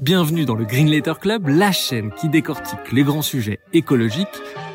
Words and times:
Bienvenue 0.00 0.46
dans 0.46 0.54
le 0.54 0.64
Green 0.64 0.88
Letter 0.88 1.12
Club, 1.20 1.46
la 1.46 1.72
chaîne 1.72 2.10
qui 2.18 2.30
décortique 2.30 2.90
les 2.90 3.02
grands 3.02 3.20
sujets 3.20 3.60
écologiques. 3.74 4.28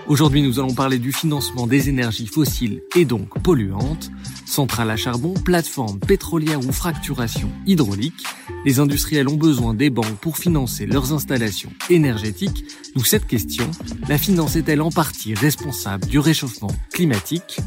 Aujourd'hui, 0.05 0.43
nous 0.43 0.59
allons 0.59 0.75
parler 0.75 0.99
du 0.99 1.11
financement 1.11 1.65
des 1.65 1.89
énergies 1.89 2.27
fossiles 2.27 2.84
et 2.95 3.05
donc 3.05 3.41
polluantes, 3.41 4.11
centrales 4.45 4.91
à 4.91 4.95
charbon, 4.95 5.34
plateformes 5.34 5.99
pétrolières 5.99 6.59
ou 6.59 6.71
fracturation 6.71 7.49
hydraulique. 7.65 8.23
Les 8.65 8.79
industriels 8.79 9.27
ont 9.27 9.35
besoin 9.35 9.73
des 9.73 9.89
banques 9.89 10.20
pour 10.21 10.38
financer 10.38 10.85
leurs 10.85 11.11
installations 11.11 11.71
énergétiques. 11.89 12.63
D'où 12.95 13.03
cette 13.03 13.26
question, 13.26 13.65
la 14.07 14.20
finance 14.20 14.55
est-elle 14.55 14.81
en 14.81 14.91
partie 14.91 15.34
responsable 15.34 16.05
du 16.05 16.20
réchauffement 16.20 16.71
climatique? 16.93 17.57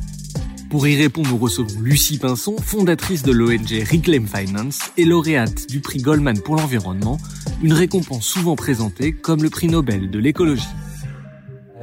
Pour 0.70 0.86
y 0.86 0.96
répondre, 0.96 1.28
nous 1.30 1.38
recevons 1.38 1.80
Lucie 1.80 2.18
Pinson, 2.18 2.56
fondatrice 2.60 3.22
de 3.22 3.32
l'ONG 3.32 3.82
Reclaim 3.90 4.26
Finance 4.26 4.90
et 4.96 5.04
lauréate 5.04 5.66
du 5.68 5.80
prix 5.80 6.00
Goldman 6.00 6.40
pour 6.40 6.56
l'environnement, 6.56 7.18
une 7.62 7.72
récompense 7.72 8.24
souvent 8.24 8.54
présentée 8.54 9.12
comme 9.12 9.42
le 9.42 9.50
prix 9.50 9.68
Nobel 9.68 10.10
de 10.10 10.18
l'écologie. 10.18 10.68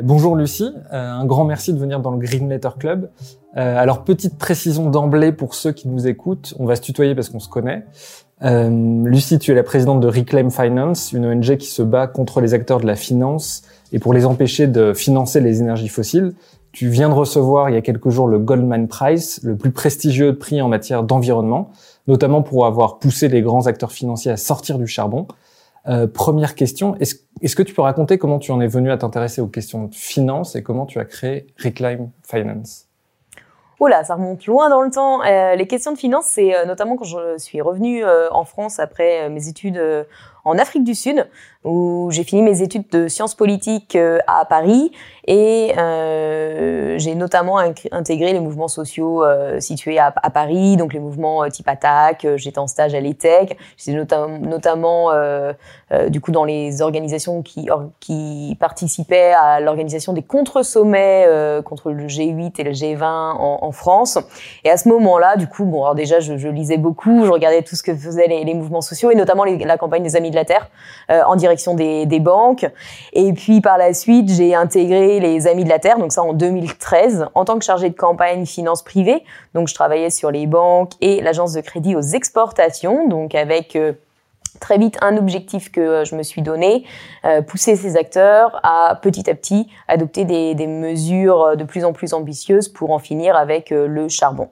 Bonjour 0.04 0.36
Lucie, 0.36 0.70
euh, 0.94 1.12
un 1.12 1.26
grand 1.26 1.46
merci 1.46 1.74
de 1.74 1.80
venir 1.80 2.00
dans 2.00 2.12
le 2.12 2.18
Green 2.18 2.50
Letter 2.50 2.70
Club. 2.78 3.10
Euh, 3.58 3.78
alors 3.78 4.04
petite 4.04 4.38
précision 4.38 4.90
d'emblée 4.90 5.32
pour 5.32 5.56
ceux 5.56 5.72
qui 5.72 5.88
nous 5.88 6.08
écoutent, 6.08 6.54
on 6.60 6.66
va 6.66 6.76
se 6.76 6.82
tutoyer 6.82 7.16
parce 7.16 7.30
qu'on 7.30 7.40
se 7.40 7.50
connaît. 7.50 7.86
Euh, 8.44 9.04
Lucie, 9.06 9.40
tu 9.40 9.52
es 9.52 9.56
la 9.56 9.64
présidente 9.64 10.02
de 10.02 10.08
Reclaim 10.08 10.50
Finance, 10.50 11.14
une 11.14 11.26
ONG 11.26 11.56
qui 11.58 11.68
se 11.68 11.82
bat 11.82 12.08
contre 12.08 12.42
les 12.42 12.54
acteurs 12.54 12.82
de 12.82 12.86
la 12.86 12.96
finance 12.96 13.64
et 13.94 14.00
pour 14.00 14.14
les 14.14 14.26
empêcher 14.26 14.68
de 14.68 14.94
financer 14.94 15.40
les 15.40 15.62
énergies 15.62 15.88
fossiles. 15.88 16.34
Tu 16.76 16.90
viens 16.90 17.08
de 17.08 17.14
recevoir 17.14 17.70
il 17.70 17.76
y 17.76 17.78
a 17.78 17.82
quelques 17.82 18.10
jours 18.10 18.28
le 18.28 18.38
Goldman 18.38 18.90
Prize, 18.90 19.40
le 19.44 19.56
plus 19.56 19.72
prestigieux 19.72 20.38
prix 20.38 20.62
en 20.62 20.68
matière 20.68 21.04
d'environnement, 21.04 21.72
notamment 22.06 22.42
pour 22.42 22.66
avoir 22.66 23.00
poussé 23.00 23.30
les 23.30 23.42
grands 23.42 23.68
acteurs 23.68 23.94
financiers 23.94 24.32
à 24.32 24.36
sortir 24.36 24.78
du 24.78 24.86
charbon. 24.86 25.26
Euh, 25.88 26.06
première 26.06 26.54
question, 26.54 26.98
est-ce 27.00 27.16
est 27.42 27.56
que 27.56 27.64
tu 27.64 27.74
peux 27.74 27.82
raconter 27.82 28.18
comment 28.18 28.40
tu 28.40 28.52
en 28.52 28.60
es 28.60 28.68
venu 28.68 28.92
à 28.92 28.98
t'intéresser 28.98 29.40
aux 29.40 29.48
questions 29.48 29.86
de 29.86 29.96
finance 29.96 30.58
et 30.58 30.64
comment 30.64 30.86
tu 30.86 31.00
as 31.00 31.06
créé 31.06 31.48
Reclaim 31.64 32.10
Finance? 32.24 32.90
Oula, 33.82 34.06
ça 34.06 34.16
remonte 34.16 34.46
loin 34.46 34.70
dans 34.70 34.82
le 34.82 34.90
temps. 34.90 35.22
Euh, 35.24 35.56
les 35.56 35.68
questions 35.68 35.92
de 35.92 35.98
finance, 35.98 36.28
c'est 36.28 36.56
euh, 36.56 36.66
notamment 36.66 36.96
quand 36.96 37.04
je 37.04 37.38
suis 37.38 37.60
revenue 37.60 38.06
euh, 38.06 38.30
en 38.32 38.46
France 38.46 38.80
après 38.80 39.30
mes 39.30 39.50
études 39.50 39.82
en 40.46 40.58
Afrique 40.58 40.86
du 40.86 40.96
Sud, 40.96 41.28
où 41.66 42.10
j'ai 42.12 42.24
fini 42.24 42.42
mes 42.42 42.62
études 42.62 42.88
de 42.92 43.08
sciences 43.08 43.36
politiques 43.36 43.98
à 44.28 44.46
Paris 44.46 44.92
et 45.28 45.74
euh, 45.78 46.98
j'ai 47.00 47.16
notamment 47.16 47.58
intégré 47.58 48.32
les 48.34 48.40
mouvements 48.40 48.68
sociaux 48.68 49.24
euh, 49.24 49.60
situés 49.60 49.98
à, 49.98 50.12
Paris, 50.12 50.78
donc 50.78 50.94
les 50.94 51.00
mouvements 51.00 51.44
euh, 51.44 51.50
type 51.50 51.68
attaque. 51.68 52.26
Euh, 52.26 52.38
j'étais 52.38 52.60
en 52.60 52.68
stage 52.68 52.94
à 52.94 53.00
l'ETEC. 53.00 53.58
J'étais 53.78 53.98
notamment 54.42 55.12
euh, 55.12 55.54
du 56.10 56.22
coup 56.22 56.32
dans 56.32 56.46
les 56.46 56.82
organisations 56.82 57.42
qui, 57.42 57.68
participaient 58.60 59.34
à 59.34 59.60
l'organisation 59.60 60.14
des 60.14 60.22
contre-sommets 60.22 61.28
contre 61.66 61.92
le 61.92 62.06
G8 62.06 62.54
et 62.60 62.64
le 62.64 62.72
G20 62.72 63.04
en, 63.04 63.72
France. 63.72 64.18
Et 64.64 64.70
à 64.70 64.78
ce 64.78 64.88
moment-là, 64.90 65.36
du 65.36 65.48
coup, 65.48 65.66
bon, 65.66 65.84
alors 65.84 65.96
déjà, 65.96 66.20
je, 66.20 66.48
lisais 66.48 66.78
beaucoup, 66.78 67.26
je 67.26 67.32
regardais 67.32 67.62
tout 67.64 67.76
ce 67.76 67.84
que 67.84 67.96
faisaient 67.96 68.28
les, 68.28 68.54
mouvements 68.54 68.82
sociaux 68.82 69.12
et 69.12 69.16
notamment 69.16 69.44
la 69.44 69.78
campagne 69.78 70.04
des 70.04 70.16
Amis 70.16 70.32
de 70.32 70.36
la 70.36 70.46
Terre 70.46 70.70
en 71.10 71.36
des, 71.76 72.20
banques. 72.20 72.66
Et 73.14 73.34
puis 73.34 73.62
par 73.62 73.78
la 73.78 73.94
suite, 73.94 74.30
j'ai 74.30 74.56
intégré 74.56 75.20
les 75.20 75.48
Amis 75.48 75.64
de 75.64 75.70
la 75.70 75.80
Terre, 75.80 75.98
donc 75.98 76.12
ça 76.12 76.24
en 76.24 76.34
2013, 76.34 77.28
en 77.34 77.46
tant 77.46 77.60
que 77.60 77.66
chargée 77.66 77.90
de 77.90 77.96
campagne 77.96 78.46
finance 78.46 78.84
privée. 78.84 79.24
Donc 79.54 79.68
je 79.68 79.74
travaillais 79.74 80.10
sur 80.10 80.32
les 80.32 80.48
banques 80.48 80.94
et 81.02 81.22
l'agence 81.22 81.54
de 81.54 81.62
crédit 81.62 81.96
aux 81.96 82.02
exportations, 82.02 83.08
donc 83.08 83.36
avec 83.36 83.76
euh, 83.76 83.94
très 84.60 84.78
vite 84.78 84.98
un 85.02 85.18
objectif 85.18 85.72
que 85.72 85.82
euh, 85.82 86.06
je 86.06 86.16
me 86.16 86.24
suis 86.24 86.42
donné, 86.42 86.86
euh, 87.26 87.42
pousser 87.42 87.76
ces 87.76 87.98
acteurs 87.98 88.60
à 88.64 88.98
petit 89.02 89.30
à 89.30 89.36
petit 89.36 89.68
adopter 89.88 90.26
des, 90.26 90.68
mesures 90.68 91.58
de 91.58 91.64
plus 91.64 91.86
en 91.86 91.94
plus 91.94 92.14
ambitieuses 92.14 92.70
pour 92.70 92.92
en 92.92 93.00
finir 93.00 93.36
avec 93.36 93.70
le 93.70 94.10
charbon. 94.10 94.50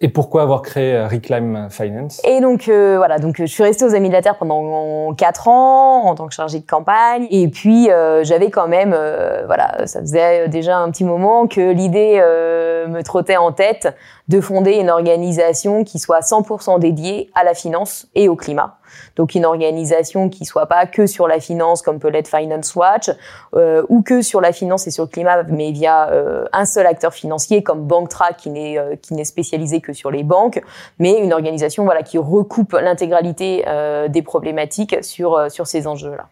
Et 0.00 0.08
pourquoi 0.08 0.42
avoir 0.42 0.62
créé 0.62 0.94
euh, 0.94 1.08
Reclaim 1.08 1.68
Finance? 1.70 2.20
Et 2.24 2.40
donc 2.40 2.68
euh, 2.68 2.98
voilà, 2.98 3.18
donc 3.18 3.34
je 3.36 3.46
suis 3.46 3.64
restée 3.64 3.84
aux 3.84 3.96
Amis 3.96 4.08
de 4.08 4.12
la 4.12 4.22
Terre 4.22 4.36
pendant 4.38 5.12
quatre 5.14 5.48
ans 5.48 6.04
en 6.04 6.14
tant 6.14 6.28
que 6.28 6.34
chargée 6.34 6.60
de 6.60 6.66
campagne. 6.66 7.26
Et 7.30 7.48
puis 7.48 7.90
euh, 7.90 8.22
j'avais 8.22 8.50
quand 8.50 8.68
même, 8.68 8.96
voilà, 9.46 9.86
ça 9.86 10.00
faisait 10.00 10.48
déjà 10.48 10.78
un 10.78 10.90
petit 10.92 11.04
moment 11.04 11.48
que 11.48 11.72
l'idée 11.72 12.20
me 12.88 13.02
trottait 13.02 13.36
en 13.36 13.50
tête 13.50 13.94
de 14.28 14.40
fonder 14.40 14.74
une 14.74 14.90
organisation 14.90 15.82
qui 15.82 15.98
soit 15.98 16.20
100% 16.20 16.78
dédiée 16.78 17.30
à 17.34 17.42
la 17.42 17.54
finance 17.54 18.06
et 18.14 18.28
au 18.28 18.36
climat. 18.36 18.77
Donc 19.16 19.34
une 19.34 19.44
organisation 19.44 20.28
qui 20.28 20.44
soit 20.44 20.66
pas 20.66 20.86
que 20.86 21.06
sur 21.06 21.28
la 21.28 21.40
finance 21.40 21.82
comme 21.82 21.98
peut 21.98 22.08
l'être 22.08 22.28
Finance 22.28 22.74
Watch 22.74 23.10
euh, 23.54 23.82
ou 23.88 24.02
que 24.02 24.22
sur 24.22 24.40
la 24.40 24.52
finance 24.52 24.86
et 24.86 24.90
sur 24.90 25.04
le 25.04 25.08
climat 25.08 25.42
mais 25.44 25.72
via 25.72 26.10
euh, 26.10 26.44
un 26.52 26.64
seul 26.64 26.86
acteur 26.86 27.12
financier 27.12 27.62
comme 27.62 27.86
BankTrack 27.86 28.36
qui 28.36 28.50
n'est 28.50 28.78
euh, 28.78 28.96
qui 28.96 29.14
n'est 29.14 29.24
spécialisé 29.24 29.80
que 29.80 29.92
sur 29.92 30.10
les 30.10 30.22
banques 30.22 30.62
mais 30.98 31.18
une 31.18 31.32
organisation 31.32 31.84
voilà 31.84 32.02
qui 32.02 32.18
recoupe 32.18 32.72
l'intégralité 32.72 33.64
des 34.08 34.22
problématiques 34.22 34.96
sur 35.02 35.50
sur 35.50 35.66
ces 35.66 35.86
enjeux 35.86 36.14
là. 36.16 36.26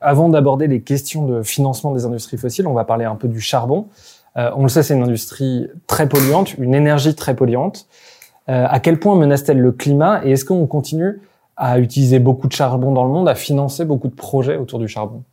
Avant 0.00 0.28
d'aborder 0.28 0.66
les 0.66 0.82
questions 0.82 1.24
de 1.24 1.42
financement 1.42 1.92
des 1.92 2.04
industries 2.04 2.36
fossiles, 2.36 2.66
on 2.66 2.74
va 2.74 2.84
parler 2.84 3.04
un 3.04 3.14
peu 3.14 3.28
du 3.28 3.40
charbon. 3.40 3.86
on 4.34 4.62
le 4.62 4.68
sait, 4.68 4.82
c'est 4.82 4.94
une 4.94 5.02
industrie 5.02 5.68
très 5.86 6.08
polluante, 6.08 6.56
une 6.58 6.74
énergie 6.74 7.14
très 7.14 7.34
polluante. 7.34 7.86
à 8.46 8.78
quel 8.80 9.00
point 9.00 9.16
menace-t-elle 9.16 9.58
le 9.58 9.72
climat 9.72 10.20
et 10.24 10.32
est-ce 10.32 10.44
qu'on 10.44 10.66
continue 10.66 11.20
à 11.56 11.78
utiliser 11.78 12.18
beaucoup 12.18 12.48
de 12.48 12.52
charbon 12.52 12.92
dans 12.92 13.04
le 13.04 13.10
monde, 13.10 13.28
à 13.28 13.34
financer 13.34 13.84
beaucoup 13.84 14.08
de 14.08 14.14
projets 14.14 14.56
autour 14.56 14.78
du 14.78 14.88
charbon 14.88 15.24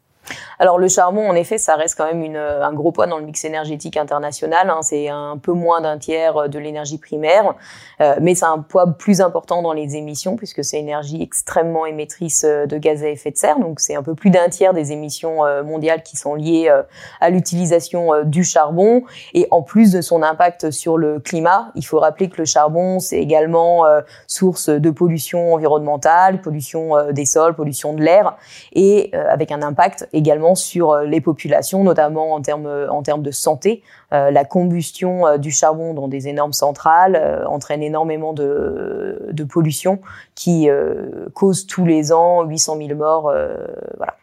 alors 0.60 0.80
le 0.80 0.88
charbon, 0.88 1.28
en 1.30 1.36
effet, 1.36 1.58
ça 1.58 1.76
reste 1.76 1.98
quand 1.98 2.06
même 2.06 2.24
une, 2.24 2.38
un 2.38 2.74
gros 2.74 2.92
poids 2.92 3.08
dans 3.08 3.18
le 3.18 3.26
mix 3.26 3.44
énergétique 3.46 3.98
international. 3.98 4.70
Hein. 4.70 4.80
C'est 4.82 5.10
un 5.10 5.38
peu 5.38 5.54
moins 5.54 5.82
d'un 5.82 5.98
tiers 5.98 6.50
de 6.50 6.60
l'énergie 6.60 6.98
primaire, 6.98 7.56
euh, 8.02 8.16
mais 8.22 8.36
c'est 8.36 8.46
un 8.46 8.60
poids 8.60 8.88
plus 8.98 9.22
important 9.22 9.62
dans 9.62 9.74
les 9.74 9.96
émissions 9.96 10.36
puisque 10.36 10.64
c'est 10.64 10.80
une 10.80 10.88
énergie 10.94 11.22
extrêmement 11.22 11.86
émettrice 11.86 12.44
euh, 12.46 12.66
de 12.66 12.78
gaz 12.78 13.04
à 13.04 13.10
effet 13.10 13.32
de 13.32 13.38
serre. 13.38 13.60
Donc 13.60 13.80
c'est 13.80 13.96
un 13.96 14.04
peu 14.04 14.16
plus 14.16 14.30
d'un 14.30 14.50
tiers 14.50 14.74
des 14.74 14.92
émissions 14.92 15.46
euh, 15.46 15.64
mondiales 15.64 16.04
qui 16.04 16.18
sont 16.18 16.36
liées 16.36 16.68
euh, 16.70 16.84
à 17.20 17.30
l'utilisation 17.30 18.24
du 18.24 18.44
charbon. 18.44 19.04
Et 19.34 19.48
en 19.52 19.62
plus 19.62 19.92
de 19.92 20.02
son 20.02 20.22
impact 20.22 20.72
sur 20.72 20.98
le 20.98 21.20
climat, 21.20 21.72
il 21.76 21.86
faut 21.86 22.00
rappeler 22.00 22.30
que 22.30 22.38
le 22.38 22.46
charbon, 22.46 23.00
c'est 23.00 23.18
également 23.18 23.84
source 24.28 24.70
de 24.70 24.90
pollution 24.90 25.54
environnementale, 25.54 26.42
pollution 26.42 27.12
des 27.12 27.26
sols, 27.26 27.56
pollution 27.56 27.94
de 27.94 28.02
l'air, 28.02 28.36
et 28.74 29.12
avec 29.14 29.52
un 29.52 29.62
impact 29.62 30.08
également 30.14 30.56
sur 30.56 30.92
euh, 30.92 31.04
les 31.06 31.22
populations, 31.22 31.84
notamment 31.84 32.34
en 32.34 32.42
termes 32.42 32.88
en 32.90 33.04
termes 33.04 33.24
de 33.24 33.32
santé. 33.32 33.84
Euh, 34.14 34.32
la 34.32 34.46
combustion 34.46 35.28
euh, 35.28 35.38
du 35.38 35.52
charbon 35.52 35.94
dans 35.94 36.08
des 36.08 36.28
énormes 36.28 36.54
centrales 36.54 37.46
entraîne 37.48 37.84
énormément 37.84 38.34
de, 38.34 39.28
de 39.32 39.44
pollution 39.44 40.00
qui 40.36 40.70
cause 41.34 41.68
tous 41.68 41.86
les 41.86 42.12
ans 42.12 42.44
800 42.44 42.78
000 42.78 42.96
morts. 42.96 43.34
voilà. 43.98 44.14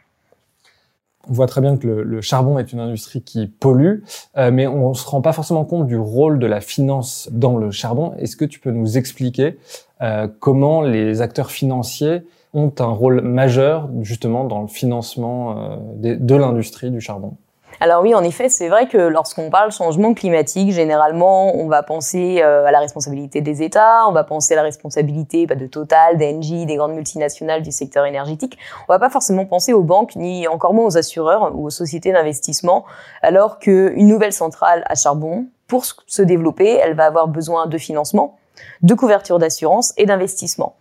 On 1.28 1.34
voit 1.34 1.46
très 1.46 1.60
bien 1.60 1.76
que 1.76 1.86
le, 1.86 2.20
charbon 2.22 2.58
est 2.58 2.72
une 2.72 2.80
industrie 2.80 3.22
qui 3.22 3.46
pollue, 3.46 4.02
euh, 4.38 4.50
mais 4.50 4.66
on 4.66 4.90
ne 4.90 4.94
se 4.94 5.06
rend 5.06 5.20
pas 5.20 5.32
forcément 5.32 5.64
compte 5.64 5.86
du 5.86 5.98
rôle 5.98 6.38
de 6.38 6.46
la 6.46 6.60
finance 6.60 7.28
dans 7.30 7.58
le 7.58 7.70
charbon. 7.70 8.14
Est-ce 8.18 8.36
que 8.36 8.46
tu 8.46 8.58
peux 8.58 8.70
nous 8.70 8.96
expliquer 8.96 9.58
euh, 10.00 10.28
comment 10.40 10.80
les 10.80 11.20
acteurs 11.20 11.50
financiers 11.50 12.22
ont 12.52 12.72
un 12.78 12.86
rôle 12.86 13.20
majeur 13.20 13.88
justement 14.02 14.44
dans 14.44 14.62
le 14.62 14.68
financement 14.68 15.56
euh, 15.58 15.76
de, 15.96 16.34
l'industrie 16.34 16.90
du 16.90 17.00
charbon 17.00 17.36
alors 17.82 18.02
oui, 18.02 18.14
en 18.14 18.22
effet, 18.22 18.50
c'est 18.50 18.68
vrai 18.68 18.88
que 18.88 18.98
lorsqu'on 18.98 19.48
parle 19.48 19.72
changement 19.72 20.12
climatique, 20.12 20.70
généralement, 20.70 21.56
on 21.56 21.66
va 21.66 21.82
penser 21.82 22.42
euh, 22.42 22.66
à 22.66 22.72
la 22.72 22.78
responsabilité 22.78 23.40
des 23.40 23.62
États, 23.62 24.06
on 24.06 24.12
va 24.12 24.22
penser 24.22 24.52
à 24.52 24.56
la 24.56 24.64
responsabilité 24.64 25.46
bah, 25.46 25.54
de 25.54 25.66
Total, 25.66 26.18
d'Engie, 26.18 26.66
des 26.66 26.76
grandes 26.76 26.92
multinationales 26.92 27.62
du 27.62 27.72
secteur 27.72 28.04
énergétique. 28.04 28.58
On 28.86 28.92
va 28.92 28.98
pas 28.98 29.08
forcément 29.08 29.46
penser 29.46 29.72
aux 29.72 29.82
banques, 29.82 30.14
ni 30.14 30.46
encore 30.46 30.74
moins 30.74 30.84
aux 30.84 30.98
assureurs 30.98 31.52
ou 31.54 31.64
aux 31.64 31.70
sociétés 31.70 32.12
d'investissement, 32.12 32.84
alors 33.22 33.58
qu'une 33.58 34.08
nouvelle 34.08 34.34
centrale 34.34 34.84
à 34.86 34.94
charbon, 34.94 35.46
pour 35.66 35.86
se 35.86 36.20
développer, 36.20 36.68
elle 36.68 36.94
va 36.94 37.06
avoir 37.06 37.28
besoin 37.28 37.66
de 37.66 37.78
financement, 37.78 38.36
de 38.82 38.92
couverture 38.92 39.38
d'assurance 39.38 39.94
et 39.96 40.04
d'investissement. 40.04 40.74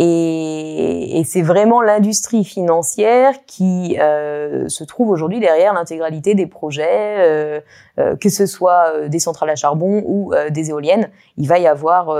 Et, 0.00 1.22
c'est 1.24 1.42
vraiment 1.42 1.82
l'industrie 1.82 2.44
financière 2.44 3.34
qui 3.46 3.98
euh, 3.98 4.68
se 4.68 4.84
trouve 4.84 5.10
aujourd'hui 5.10 5.40
derrière 5.40 5.74
l'intégralité 5.74 6.36
des 6.36 6.46
projets, 6.46 7.16
euh, 7.18 7.60
euh, 7.98 8.16
que 8.16 8.28
ce 8.28 8.46
soit 8.46 9.08
des 9.08 9.18
centrales 9.18 9.50
à 9.50 9.56
charbon 9.56 10.02
ou 10.06 10.32
des 10.50 10.70
éoliennes. 10.70 11.10
Il 11.36 11.48
va 11.48 11.58
y 11.58 11.66
avoir 11.66 12.16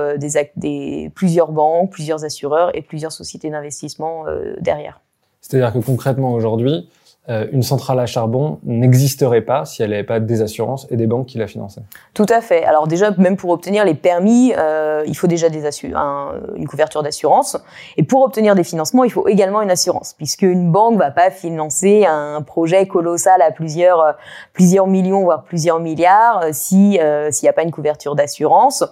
plusieurs 1.15 1.53
banques, 1.53 1.93
plusieurs 1.93 2.25
assureurs 2.25 2.77
et 2.77 2.83
plusieurs 2.83 3.13
sociétés 3.13 3.51
d'investissement 3.51 4.25
derrière. 4.61 5.01
C'est-à-dire 5.41 5.73
que 5.73 5.79
concrètement 5.79 6.33
aujourd'hui, 6.33 6.91
euh, 7.31 7.47
une 7.53 7.63
centrale 7.63 8.01
à 8.01 8.07
charbon 8.07 8.59
n'existerait 8.65 9.43
pas 9.43 9.67
si 9.67 9.83
elle 9.83 9.91
n'avait 9.91 10.03
pas 10.03 10.19
des 10.19 10.41
assurances 10.41 10.87
et 10.91 10.97
des 10.97 11.07
banques 11.07 11.27
qui 11.27 11.37
la 11.37 11.47
finançaient. 11.47 11.83
Tout 12.15 12.25
à 12.31 12.41
fait. 12.41 12.65
Alors 12.65 12.89
déjà, 12.89 13.11
même 13.19 13.37
pour 13.37 13.51
obtenir 13.51 13.85
les 13.85 13.93
permis, 13.93 14.55
euh, 14.57 15.03
il 15.07 15.15
faut 15.15 15.27
déjà 15.27 15.49
une 15.49 16.67
couverture 16.67 17.03
d'assurance. 17.03 17.59
Et 17.99 18.03
pour 18.03 18.23
obtenir 18.23 18.55
des 18.55 18.65
financements, 18.65 19.05
il 19.05 19.11
faut 19.11 19.29
également 19.29 19.61
une 19.61 19.71
assurance, 19.71 20.15
puisque 20.15 20.41
une 20.41 20.73
banque 20.73 20.97
va 20.97 21.11
pas 21.11 21.31
financer 21.31 22.07
un 22.07 22.41
projet 22.41 22.87
colossal 22.87 23.43
à 23.43 23.51
plusieurs 23.51 24.01
euh, 24.01 24.13
plusieurs 24.55 24.87
millions 24.87 25.23
voire 25.23 25.45
plusieurs 25.45 25.81
milliards 25.81 26.45
si 26.53 26.99
s'il 27.31 27.45
n'y 27.45 27.49
a 27.49 27.53
pas 27.53 27.63
une 27.63 27.71
couverture 27.71 28.15
d'assurance. 28.15 28.85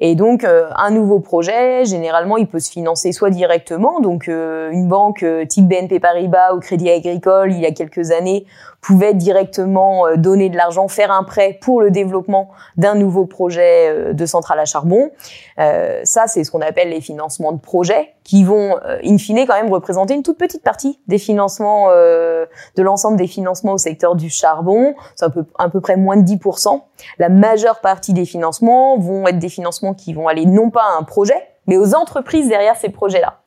Et 0.00 0.16
donc 0.16 0.44
un 0.44 0.90
nouveau 0.90 1.20
projet, 1.20 1.84
généralement, 1.84 2.36
il 2.38 2.46
peut 2.46 2.58
se 2.58 2.70
financer 2.70 3.12
soit 3.12 3.30
directement, 3.30 4.00
donc 4.00 4.26
une 4.26 4.88
banque 4.88 5.24
type 5.48 5.68
BNP 5.68 6.00
Paribas 6.00 6.54
ou 6.54 6.60
Crédit 6.60 6.90
Agricole, 6.90 7.52
il 7.52 7.60
y 7.60 7.66
a 7.66 7.70
quelques 7.84 8.10
années 8.10 8.46
pouvaient 8.80 9.14
directement 9.14 10.06
euh, 10.06 10.16
donner 10.16 10.50
de 10.50 10.56
l'argent, 10.56 10.88
faire 10.88 11.10
un 11.10 11.24
prêt 11.24 11.58
pour 11.60 11.80
le 11.80 11.90
développement 11.90 12.50
d'un 12.76 12.94
nouveau 12.94 13.26
projet 13.26 13.88
euh, 13.88 14.12
de 14.12 14.26
centrale 14.26 14.58
à 14.58 14.64
charbon. 14.64 15.10
Euh, 15.58 16.00
ça, 16.04 16.26
c'est 16.26 16.44
ce 16.44 16.50
qu'on 16.50 16.60
appelle 16.60 16.90
les 16.90 17.00
financements 17.00 17.52
de 17.52 17.58
projet, 17.58 18.10
qui 18.24 18.42
vont, 18.42 18.76
in 19.04 19.18
fine, 19.18 19.46
quand 19.46 19.54
même 19.54 19.70
représenter 19.70 20.14
une 20.14 20.22
toute 20.22 20.38
petite 20.38 20.62
partie 20.62 20.98
des 21.08 21.18
financements, 21.18 21.90
de 21.90 22.82
l'ensemble 22.82 23.18
des 23.18 23.26
financements 23.26 23.74
au 23.74 23.78
secteur 23.78 24.16
du 24.16 24.30
charbon. 24.30 24.94
C'est 25.14 25.26
à 25.26 25.28
peu, 25.28 25.44
à 25.58 25.68
peu 25.68 25.82
près 25.82 25.96
moins 25.96 26.16
de 26.16 26.22
10%. 26.22 26.80
La 27.18 27.28
majeure 27.28 27.80
partie 27.80 28.14
des 28.14 28.24
financements 28.24 28.96
vont 28.98 29.26
être 29.26 29.38
des 29.38 29.50
financements 29.50 29.92
qui 29.92 30.14
vont 30.14 30.26
aller 30.26 30.46
non 30.46 30.70
pas 30.70 30.84
à 30.94 30.98
un 30.98 31.02
projet, 31.02 31.36
mais 31.66 31.76
aux 31.76 31.94
entreprises 31.94 32.48
derrière 32.48 32.76
ces 32.76 32.88
projets-là. 32.88 33.43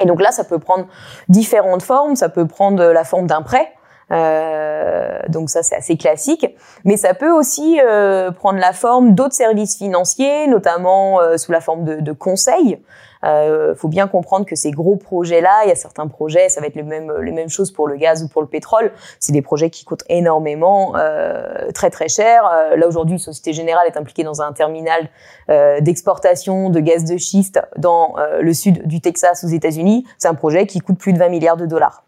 Et 0.00 0.06
donc 0.06 0.20
là, 0.20 0.30
ça 0.30 0.44
peut 0.44 0.58
prendre 0.58 0.86
différentes 1.28 1.82
formes. 1.82 2.16
Ça 2.16 2.28
peut 2.28 2.46
prendre 2.46 2.82
la 2.84 3.04
forme 3.04 3.26
d'un 3.26 3.42
prêt. 3.42 3.72
Euh, 4.10 5.18
donc 5.28 5.50
ça, 5.50 5.62
c'est 5.62 5.76
assez 5.76 5.96
classique. 5.96 6.46
Mais 6.84 6.96
ça 6.96 7.14
peut 7.14 7.30
aussi 7.30 7.80
euh, 7.80 8.30
prendre 8.30 8.58
la 8.58 8.72
forme 8.72 9.14
d'autres 9.14 9.34
services 9.34 9.76
financiers, 9.76 10.46
notamment 10.46 11.20
euh, 11.20 11.36
sous 11.36 11.52
la 11.52 11.60
forme 11.60 11.84
de, 11.84 12.00
de 12.00 12.12
conseils. 12.12 12.78
Euh, 13.24 13.74
faut 13.74 13.88
bien 13.88 14.06
comprendre 14.06 14.46
que 14.46 14.56
ces 14.56 14.70
gros 14.70 14.96
projets-là, 14.96 15.64
il 15.64 15.68
y 15.68 15.72
a 15.72 15.74
certains 15.74 16.06
projets, 16.06 16.48
ça 16.48 16.60
va 16.60 16.66
être 16.66 16.74
les 16.74 16.82
mêmes 16.82 17.12
les 17.20 17.32
mêmes 17.32 17.48
choses 17.48 17.70
pour 17.72 17.88
le 17.88 17.96
gaz 17.96 18.22
ou 18.22 18.28
pour 18.28 18.42
le 18.42 18.48
pétrole. 18.48 18.92
C'est 19.18 19.32
des 19.32 19.42
projets 19.42 19.70
qui 19.70 19.84
coûtent 19.84 20.04
énormément, 20.08 20.94
euh, 20.96 21.70
très 21.72 21.90
très 21.90 22.08
cher. 22.08 22.42
Euh, 22.46 22.76
là 22.76 22.86
aujourd'hui, 22.86 23.18
Société 23.18 23.52
Générale 23.52 23.86
est 23.86 23.96
impliquée 23.96 24.24
dans 24.24 24.42
un 24.42 24.52
terminal 24.52 25.08
euh, 25.50 25.80
d'exportation 25.80 26.70
de 26.70 26.80
gaz 26.80 27.04
de 27.04 27.16
schiste 27.16 27.60
dans 27.76 28.14
euh, 28.18 28.40
le 28.40 28.52
sud 28.52 28.86
du 28.86 29.00
Texas 29.00 29.44
aux 29.44 29.48
États-Unis. 29.48 30.04
C'est 30.18 30.28
un 30.28 30.34
projet 30.34 30.66
qui 30.66 30.80
coûte 30.80 30.98
plus 30.98 31.12
de 31.12 31.18
20 31.18 31.28
milliards 31.28 31.56
de 31.56 31.66
dollars. 31.66 32.04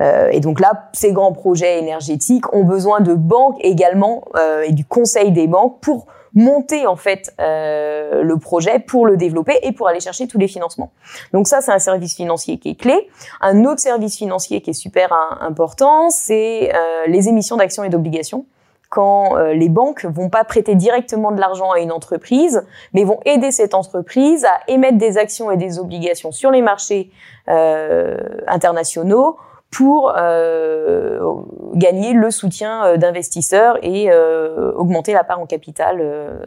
Euh, 0.00 0.28
et 0.30 0.40
donc 0.40 0.60
là, 0.60 0.88
ces 0.92 1.12
grands 1.12 1.32
projets 1.32 1.78
énergétiques 1.78 2.52
ont 2.52 2.64
besoin 2.64 3.00
de 3.00 3.14
banques 3.14 3.58
également 3.60 4.24
euh, 4.36 4.62
et 4.62 4.72
du 4.72 4.84
conseil 4.84 5.30
des 5.32 5.46
banques 5.46 5.80
pour 5.80 6.06
monter 6.34 6.86
en 6.86 6.96
fait 6.96 7.32
euh, 7.40 8.22
le 8.22 8.38
projet 8.38 8.78
pour 8.78 9.06
le 9.06 9.16
développer 9.16 9.58
et 9.62 9.72
pour 9.72 9.88
aller 9.88 10.00
chercher 10.00 10.26
tous 10.26 10.38
les 10.38 10.48
financements. 10.48 10.92
Donc 11.32 11.46
ça, 11.46 11.60
c'est 11.60 11.72
un 11.72 11.78
service 11.78 12.14
financier 12.14 12.58
qui 12.58 12.70
est 12.70 12.74
clé. 12.80 13.08
Un 13.40 13.64
autre 13.64 13.80
service 13.80 14.16
financier 14.16 14.60
qui 14.60 14.70
est 14.70 14.74
super 14.74 15.12
important, 15.40 16.10
c'est 16.10 16.74
euh, 16.74 17.06
les 17.06 17.28
émissions 17.28 17.56
d'actions 17.56 17.84
et 17.84 17.88
d'obligations 17.88 18.46
quand 18.94 19.36
euh, 19.36 19.54
les 19.54 19.68
banques 19.68 20.04
vont 20.04 20.28
pas 20.28 20.44
prêter 20.44 20.76
directement 20.76 21.32
de 21.32 21.40
l'argent 21.40 21.72
à 21.72 21.80
une 21.80 21.90
entreprise, 21.90 22.64
mais 22.92 23.02
vont 23.02 23.18
aider 23.24 23.50
cette 23.50 23.74
entreprise 23.74 24.44
à 24.44 24.60
émettre 24.68 24.98
des 24.98 25.18
actions 25.18 25.50
et 25.50 25.56
des 25.56 25.80
obligations 25.80 26.30
sur 26.30 26.52
les 26.52 26.62
marchés 26.62 27.10
euh, 27.48 28.16
internationaux 28.46 29.36
pour 29.74 30.12
euh, 30.16 31.42
gagner 31.74 32.12
le 32.12 32.30
soutien 32.30 32.86
euh, 32.86 32.96
d'investisseurs 32.96 33.76
et 33.82 34.10
euh, 34.10 34.72
augmenter 34.72 35.12
la 35.12 35.24
part 35.24 35.40
en 35.40 35.46
capital 35.46 35.98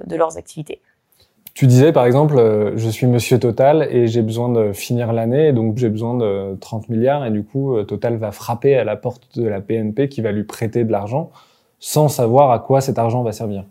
de 0.05 0.15
leurs 0.15 0.37
activités. 0.37 0.81
Tu 1.53 1.65
disais 1.65 1.91
par 1.91 2.05
exemple, 2.05 2.73
je 2.75 2.89
suis 2.89 3.07
Monsieur 3.07 3.39
Total 3.39 3.87
et 3.89 4.07
j'ai 4.07 4.21
besoin 4.21 4.49
de 4.49 4.73
finir 4.73 5.11
l'année, 5.11 5.53
donc 5.53 5.77
j'ai 5.77 5.89
besoin 5.89 6.15
de 6.15 6.55
30 6.61 6.87
milliards 6.89 7.25
et 7.25 7.31
du 7.31 7.43
coup 7.43 7.81
Total 7.83 8.15
va 8.17 8.31
frapper 8.31 8.77
à 8.77 8.83
la 8.83 8.95
porte 8.95 9.39
de 9.39 9.47
la 9.47 9.59
PNP 9.59 10.07
qui 10.07 10.21
va 10.21 10.31
lui 10.31 10.43
prêter 10.43 10.83
de 10.83 10.91
l'argent 10.91 11.31
sans 11.79 12.09
savoir 12.09 12.51
à 12.51 12.59
quoi 12.59 12.79
cet 12.79 12.99
argent 12.99 13.23
va 13.23 13.31
servir. 13.31 13.65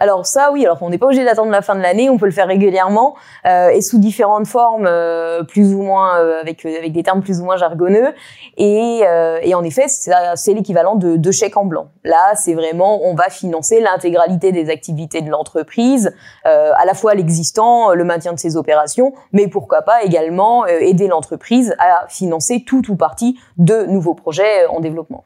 Alors 0.00 0.26
ça, 0.26 0.50
oui. 0.52 0.64
Alors 0.64 0.78
on 0.82 0.90
n'est 0.90 0.98
pas 0.98 1.06
obligé 1.06 1.24
d'attendre 1.24 1.50
la 1.50 1.62
fin 1.62 1.74
de 1.74 1.80
l'année. 1.80 2.10
On 2.10 2.18
peut 2.18 2.26
le 2.26 2.32
faire 2.32 2.46
régulièrement 2.46 3.16
euh, 3.46 3.68
et 3.68 3.80
sous 3.80 3.98
différentes 3.98 4.46
formes, 4.46 4.86
euh, 4.86 5.42
plus 5.44 5.74
ou 5.74 5.82
moins 5.82 6.18
euh, 6.18 6.40
avec 6.40 6.64
avec 6.64 6.92
des 6.92 7.02
termes 7.02 7.22
plus 7.22 7.40
ou 7.40 7.44
moins 7.44 7.56
jargonneux. 7.56 8.14
Et, 8.56 9.02
et 9.42 9.54
en 9.54 9.64
effet, 9.64 9.86
c'est 9.88 10.54
l'équivalent 10.54 10.96
de, 10.96 11.16
de 11.16 11.30
chèque 11.30 11.56
en 11.56 11.64
blanc. 11.64 11.88
Là, 12.04 12.34
c'est 12.34 12.54
vraiment 12.54 13.00
on 13.04 13.14
va 13.14 13.28
financer 13.28 13.80
l'intégralité 13.80 14.52
des 14.52 14.70
activités 14.70 15.20
de 15.20 15.30
l'entreprise, 15.30 16.14
à 16.44 16.84
la 16.84 16.94
fois 16.94 17.14
l'existant, 17.14 17.92
le 17.94 18.04
maintien 18.04 18.32
de 18.32 18.38
ses 18.38 18.56
opérations, 18.56 19.12
mais 19.32 19.48
pourquoi 19.48 19.82
pas 19.82 20.02
également 20.02 20.66
aider 20.66 21.06
l'entreprise 21.06 21.74
à 21.78 22.06
financer 22.08 22.64
tout 22.66 22.90
ou 22.90 22.96
partie 22.96 23.38
de 23.56 23.84
nouveaux 23.86 24.14
projets 24.14 24.66
en 24.66 24.80
développement. 24.80 25.24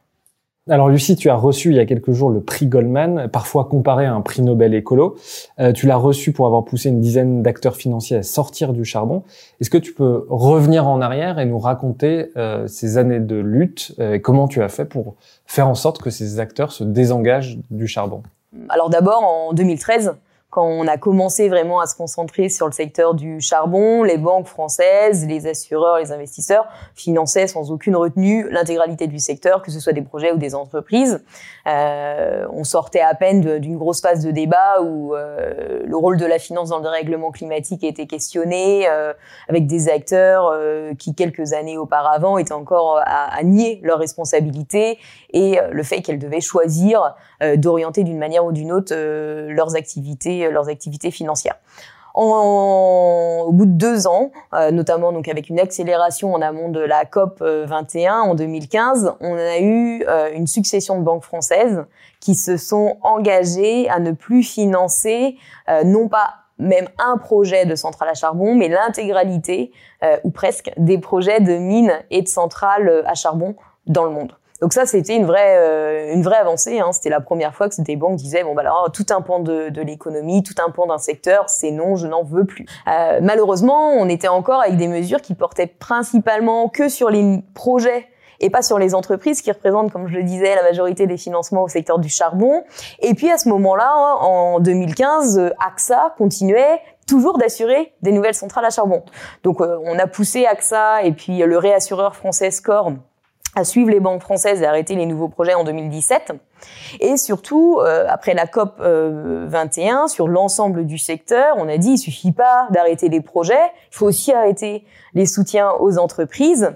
Alors 0.70 0.88
Lucie, 0.88 1.16
tu 1.16 1.28
as 1.28 1.34
reçu 1.34 1.70
il 1.70 1.74
y 1.74 1.80
a 1.80 1.86
quelques 1.86 2.12
jours 2.12 2.30
le 2.30 2.40
prix 2.40 2.66
Goldman, 2.66 3.28
parfois 3.32 3.64
comparé 3.64 4.06
à 4.06 4.14
un 4.14 4.20
prix 4.20 4.42
Nobel 4.42 4.74
écolo. 4.74 5.16
Euh, 5.58 5.72
tu 5.72 5.88
l'as 5.88 5.96
reçu 5.96 6.30
pour 6.30 6.46
avoir 6.46 6.64
poussé 6.64 6.88
une 6.88 7.00
dizaine 7.00 7.42
d'acteurs 7.42 7.74
financiers 7.74 8.18
à 8.18 8.22
sortir 8.22 8.72
du 8.72 8.84
charbon. 8.84 9.24
Est-ce 9.60 9.70
que 9.70 9.78
tu 9.78 9.92
peux 9.92 10.24
revenir 10.28 10.86
en 10.86 11.00
arrière 11.00 11.40
et 11.40 11.46
nous 11.46 11.58
raconter 11.58 12.30
euh, 12.36 12.68
ces 12.68 12.96
années 12.96 13.18
de 13.18 13.34
lutte 13.34 13.96
euh, 13.98 14.14
et 14.14 14.20
comment 14.20 14.46
tu 14.46 14.62
as 14.62 14.68
fait 14.68 14.84
pour 14.84 15.16
faire 15.46 15.66
en 15.66 15.74
sorte 15.74 16.00
que 16.00 16.10
ces 16.10 16.38
acteurs 16.38 16.70
se 16.70 16.84
désengagent 16.84 17.58
du 17.72 17.88
charbon? 17.88 18.22
Alors 18.68 18.88
d'abord 18.88 19.24
en 19.24 19.54
2013, 19.54 20.14
quand 20.52 20.66
on 20.66 20.86
a 20.86 20.98
commencé 20.98 21.48
vraiment 21.48 21.80
à 21.80 21.86
se 21.86 21.96
concentrer 21.96 22.50
sur 22.50 22.66
le 22.66 22.72
secteur 22.72 23.14
du 23.14 23.40
charbon, 23.40 24.02
les 24.02 24.18
banques 24.18 24.46
françaises, 24.46 25.26
les 25.26 25.46
assureurs, 25.46 25.96
les 25.96 26.12
investisseurs 26.12 26.66
finançaient 26.94 27.46
sans 27.46 27.70
aucune 27.70 27.96
retenue 27.96 28.50
l'intégralité 28.50 29.06
du 29.06 29.18
secteur, 29.18 29.62
que 29.62 29.70
ce 29.70 29.80
soit 29.80 29.94
des 29.94 30.02
projets 30.02 30.30
ou 30.30 30.36
des 30.36 30.54
entreprises. 30.54 31.24
Euh, 31.68 32.46
on 32.52 32.64
sortait 32.64 33.00
à 33.00 33.14
peine 33.14 33.58
d'une 33.58 33.76
grosse 33.76 34.00
phase 34.00 34.24
de 34.24 34.30
débat 34.30 34.82
où 34.82 35.14
euh, 35.14 35.82
le 35.84 35.96
rôle 35.96 36.16
de 36.16 36.26
la 36.26 36.38
finance 36.38 36.70
dans 36.70 36.78
le 36.78 36.82
dérèglement 36.82 37.30
climatique 37.30 37.84
était 37.84 38.06
questionné, 38.06 38.88
euh, 38.88 39.12
avec 39.48 39.66
des 39.66 39.88
acteurs 39.88 40.50
euh, 40.52 40.94
qui 40.94 41.14
quelques 41.14 41.52
années 41.52 41.78
auparavant 41.78 42.38
étaient 42.38 42.52
encore 42.52 42.98
à, 43.04 43.34
à 43.34 43.42
nier 43.42 43.80
leurs 43.82 43.98
responsabilités 43.98 44.98
et 45.32 45.60
euh, 45.60 45.68
le 45.70 45.82
fait 45.82 46.02
qu'elles 46.02 46.18
devaient 46.18 46.40
choisir 46.40 47.14
d'orienter 47.56 48.04
d'une 48.04 48.18
manière 48.18 48.44
ou 48.44 48.52
d'une 48.52 48.70
autre 48.70 48.94
leurs 48.94 49.74
activités 49.74 50.46
euh, 50.46 50.50
leurs 50.50 50.68
activités 50.68 51.10
financières. 51.10 51.56
En, 52.14 53.44
au 53.46 53.52
bout 53.52 53.66
de 53.66 53.72
deux 53.72 54.06
ans, 54.06 54.30
euh, 54.54 54.70
notamment 54.70 55.12
donc 55.12 55.28
avec 55.28 55.48
une 55.48 55.58
accélération 55.58 56.34
en 56.34 56.42
amont 56.42 56.68
de 56.68 56.80
la 56.80 57.04
COP 57.04 57.40
21 57.42 58.20
en 58.20 58.34
2015, 58.34 59.14
on 59.20 59.34
a 59.34 59.58
eu 59.58 60.04
euh, 60.06 60.30
une 60.34 60.46
succession 60.46 60.98
de 60.98 61.04
banques 61.04 61.24
françaises 61.24 61.84
qui 62.20 62.34
se 62.34 62.56
sont 62.56 62.98
engagées 63.02 63.88
à 63.88 63.98
ne 63.98 64.12
plus 64.12 64.42
financer 64.42 65.36
non 65.84 66.08
pas 66.08 66.34
même 66.58 66.86
un 66.98 67.16
projet 67.16 67.66
de 67.66 67.74
centrale 67.74 68.08
à 68.08 68.14
charbon, 68.14 68.54
mais 68.54 68.68
l'intégralité 68.68 69.72
ou 70.22 70.30
presque 70.30 70.70
des 70.76 70.98
projets 70.98 71.40
de 71.40 71.56
mines 71.56 71.94
et 72.10 72.22
de 72.22 72.28
centrales 72.28 73.02
à 73.06 73.14
charbon 73.14 73.56
dans 73.86 74.04
le 74.04 74.10
monde. 74.10 74.32
Donc 74.62 74.72
ça, 74.72 74.86
c'était 74.86 75.16
une 75.16 75.26
vraie, 75.26 75.56
euh, 75.58 76.14
une 76.14 76.22
vraie 76.22 76.36
avancée. 76.36 76.78
Hein. 76.78 76.92
C'était 76.92 77.10
la 77.10 77.20
première 77.20 77.52
fois 77.52 77.68
que 77.68 77.82
des 77.82 77.96
banques 77.96 78.14
disaient 78.14 78.44
bon 78.44 78.54
bah 78.54 78.62
alors 78.62 78.92
tout 78.92 79.04
un 79.10 79.20
pan 79.20 79.40
de, 79.40 79.70
de 79.70 79.82
l'économie, 79.82 80.44
tout 80.44 80.54
un 80.64 80.70
pan 80.70 80.86
d'un 80.86 80.98
secteur, 80.98 81.50
c'est 81.50 81.72
non, 81.72 81.96
je 81.96 82.06
n'en 82.06 82.22
veux 82.22 82.44
plus. 82.44 82.64
Euh, 82.86 83.18
malheureusement, 83.20 83.90
on 83.90 84.08
était 84.08 84.28
encore 84.28 84.60
avec 84.60 84.76
des 84.76 84.86
mesures 84.86 85.20
qui 85.20 85.34
portaient 85.34 85.66
principalement 85.66 86.68
que 86.68 86.88
sur 86.88 87.10
les 87.10 87.42
projets 87.54 88.06
et 88.38 88.50
pas 88.50 88.62
sur 88.62 88.78
les 88.78 88.94
entreprises 88.94 89.42
qui 89.42 89.50
représentent, 89.50 89.90
comme 89.90 90.06
je 90.06 90.14
le 90.14 90.22
disais, 90.22 90.54
la 90.54 90.62
majorité 90.62 91.08
des 91.08 91.16
financements 91.16 91.64
au 91.64 91.68
secteur 91.68 91.98
du 91.98 92.08
charbon. 92.08 92.62
Et 93.00 93.14
puis 93.14 93.32
à 93.32 93.38
ce 93.38 93.48
moment-là, 93.48 93.92
en 94.20 94.60
2015, 94.60 95.54
AXA 95.58 96.14
continuait 96.16 96.80
toujours 97.08 97.36
d'assurer 97.36 97.94
des 98.02 98.12
nouvelles 98.12 98.34
centrales 98.34 98.64
à 98.64 98.70
charbon. 98.70 99.02
Donc 99.42 99.60
euh, 99.60 99.76
on 99.84 99.98
a 99.98 100.06
poussé 100.06 100.46
AXA 100.46 101.02
et 101.02 101.10
puis 101.10 101.38
le 101.38 101.58
réassureur 101.58 102.14
français 102.14 102.52
SCORE 102.52 102.92
à 103.54 103.64
suivre 103.64 103.90
les 103.90 104.00
banques 104.00 104.22
françaises 104.22 104.62
et 104.62 104.66
arrêter 104.66 104.94
les 104.94 105.06
nouveaux 105.06 105.28
projets 105.28 105.54
en 105.54 105.64
2017. 105.64 106.32
Et 107.00 107.16
surtout, 107.16 107.78
euh, 107.80 108.06
après 108.08 108.34
la 108.34 108.46
COP 108.46 108.80
21, 108.80 110.08
sur 110.08 110.28
l'ensemble 110.28 110.86
du 110.86 110.98
secteur, 110.98 111.56
on 111.58 111.68
a 111.68 111.76
dit 111.76 111.92
il 111.92 111.98
suffit 111.98 112.32
pas 112.32 112.66
d'arrêter 112.70 113.08
les 113.08 113.20
projets, 113.20 113.72
il 113.90 113.96
faut 113.96 114.06
aussi 114.06 114.32
arrêter 114.32 114.84
les 115.14 115.26
soutiens 115.26 115.70
aux 115.80 115.98
entreprises. 115.98 116.70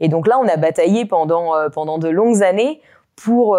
Et 0.00 0.08
donc 0.08 0.26
là, 0.26 0.38
on 0.38 0.46
a 0.48 0.56
bataillé 0.56 1.04
pendant 1.06 1.52
pendant 1.70 1.98
de 1.98 2.08
longues 2.08 2.42
années 2.42 2.80
pour 3.16 3.58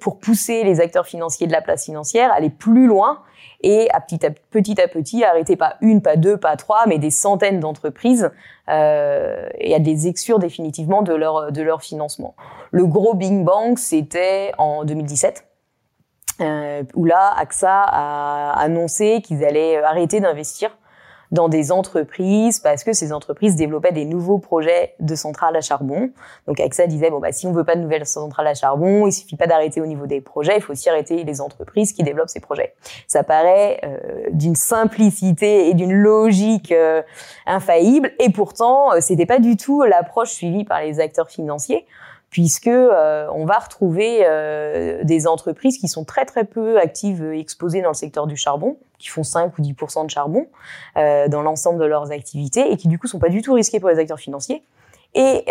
pour 0.00 0.18
pousser 0.18 0.64
les 0.64 0.80
acteurs 0.80 1.06
financiers 1.06 1.46
de 1.46 1.52
la 1.52 1.62
place 1.62 1.84
financière 1.84 2.30
à 2.32 2.36
aller 2.36 2.50
plus 2.50 2.86
loin 2.86 3.20
et 3.62 3.88
à 3.92 4.00
petit, 4.00 4.24
à 4.26 4.30
petit 4.30 4.80
à 4.80 4.88
petit 4.88 5.24
arrêter 5.24 5.56
pas 5.56 5.76
une, 5.80 6.02
pas 6.02 6.16
deux, 6.16 6.36
pas 6.36 6.56
trois, 6.56 6.86
mais 6.86 6.98
des 6.98 7.10
centaines 7.10 7.60
d'entreprises 7.60 8.30
euh, 8.68 9.48
et 9.58 9.74
à 9.74 9.78
des 9.78 10.08
exclure 10.08 10.38
définitivement 10.38 11.02
de 11.02 11.14
leur 11.14 11.52
de 11.52 11.62
leur 11.62 11.82
financement. 11.82 12.34
Le 12.70 12.86
gros 12.86 13.14
Bing 13.14 13.44
Bang, 13.44 13.78
c'était 13.78 14.52
en 14.58 14.84
2017. 14.84 15.46
Euh, 16.40 16.82
où 16.94 17.04
là, 17.04 17.34
AXA 17.36 17.84
a 17.86 18.58
annoncé 18.58 19.20
qu'ils 19.22 19.44
allaient 19.44 19.76
arrêter 19.76 20.18
d'investir 20.18 20.76
dans 21.32 21.48
des 21.48 21.72
entreprises 21.72 22.60
parce 22.60 22.84
que 22.84 22.92
ces 22.92 23.12
entreprises 23.12 23.56
développaient 23.56 23.92
des 23.92 24.04
nouveaux 24.04 24.38
projets 24.38 24.94
de 25.00 25.14
centrales 25.14 25.56
à 25.56 25.62
charbon. 25.62 26.10
Donc 26.46 26.60
AXA 26.60 26.86
disait 26.86 27.10
bon 27.10 27.18
bah 27.18 27.32
si 27.32 27.46
on 27.46 27.52
veut 27.52 27.64
pas 27.64 27.74
de 27.74 27.80
nouvelles 27.80 28.06
centrales 28.06 28.46
à 28.46 28.54
charbon, 28.54 29.06
il 29.06 29.12
suffit 29.12 29.36
pas 29.36 29.46
d'arrêter 29.46 29.80
au 29.80 29.86
niveau 29.86 30.06
des 30.06 30.20
projets, 30.20 30.56
il 30.56 30.62
faut 30.62 30.72
aussi 30.72 30.88
arrêter 30.88 31.24
les 31.24 31.40
entreprises 31.40 31.92
qui 31.92 32.02
développent 32.02 32.28
ces 32.28 32.40
projets. 32.40 32.74
Ça 33.06 33.24
paraît 33.24 33.80
euh, 33.82 34.28
d'une 34.32 34.54
simplicité 34.54 35.68
et 35.68 35.74
d'une 35.74 35.92
logique 35.92 36.70
euh, 36.70 37.02
infaillible 37.46 38.12
et 38.20 38.30
pourtant 38.30 38.92
euh, 38.92 38.98
c'était 39.00 39.26
pas 39.26 39.38
du 39.38 39.56
tout 39.56 39.82
l'approche 39.82 40.30
suivie 40.30 40.64
par 40.64 40.82
les 40.82 41.00
acteurs 41.00 41.30
financiers 41.30 41.86
puisque 42.32 42.66
euh, 42.66 43.26
on 43.34 43.44
va 43.44 43.58
retrouver 43.58 44.22
euh, 44.22 45.04
des 45.04 45.26
entreprises 45.26 45.76
qui 45.76 45.86
sont 45.86 46.04
très 46.04 46.24
très 46.24 46.44
peu 46.44 46.78
actives 46.78 47.22
et 47.30 47.38
exposées 47.38 47.82
dans 47.82 47.90
le 47.90 47.94
secteur 47.94 48.26
du 48.26 48.36
charbon, 48.36 48.78
qui 48.98 49.08
font 49.08 49.22
5 49.22 49.56
ou 49.58 49.60
10% 49.62 50.06
de 50.06 50.10
charbon 50.10 50.46
euh, 50.96 51.28
dans 51.28 51.42
l'ensemble 51.42 51.78
de 51.78 51.84
leurs 51.84 52.10
activités 52.10 52.72
et 52.72 52.78
qui 52.78 52.88
du 52.88 52.98
coup 52.98 53.06
sont 53.06 53.18
pas 53.18 53.28
du 53.28 53.42
tout 53.42 53.52
risquées 53.52 53.80
pour 53.80 53.90
les 53.90 53.98
acteurs 53.98 54.18
financiers. 54.18 54.64
Et, 55.14 55.44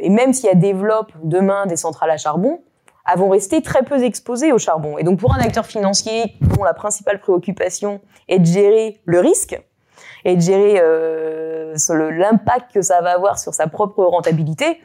et 0.00 0.08
même 0.08 0.32
si 0.32 0.46
elles 0.46 0.58
développent 0.58 1.12
demain 1.22 1.66
des 1.66 1.76
centrales 1.76 2.10
à 2.10 2.16
charbon, 2.16 2.62
elles 3.06 3.18
vont 3.18 3.28
rester 3.28 3.60
très 3.60 3.82
peu 3.82 4.02
exposées 4.02 4.52
au 4.52 4.58
charbon. 4.58 4.96
Et 4.96 5.02
donc 5.02 5.20
pour 5.20 5.34
un 5.34 5.38
acteur 5.38 5.66
financier 5.66 6.32
dont 6.40 6.64
la 6.64 6.72
principale 6.72 7.20
préoccupation 7.20 8.00
est 8.28 8.38
de 8.38 8.46
gérer 8.46 9.02
le 9.04 9.20
risque 9.20 9.62
et 10.24 10.34
de 10.34 10.40
gérer 10.40 10.80
l'impact 12.10 12.72
que 12.72 12.80
ça 12.80 13.02
va 13.02 13.12
avoir 13.12 13.38
sur 13.38 13.52
sa 13.52 13.66
propre 13.66 14.02
rentabilité, 14.02 14.80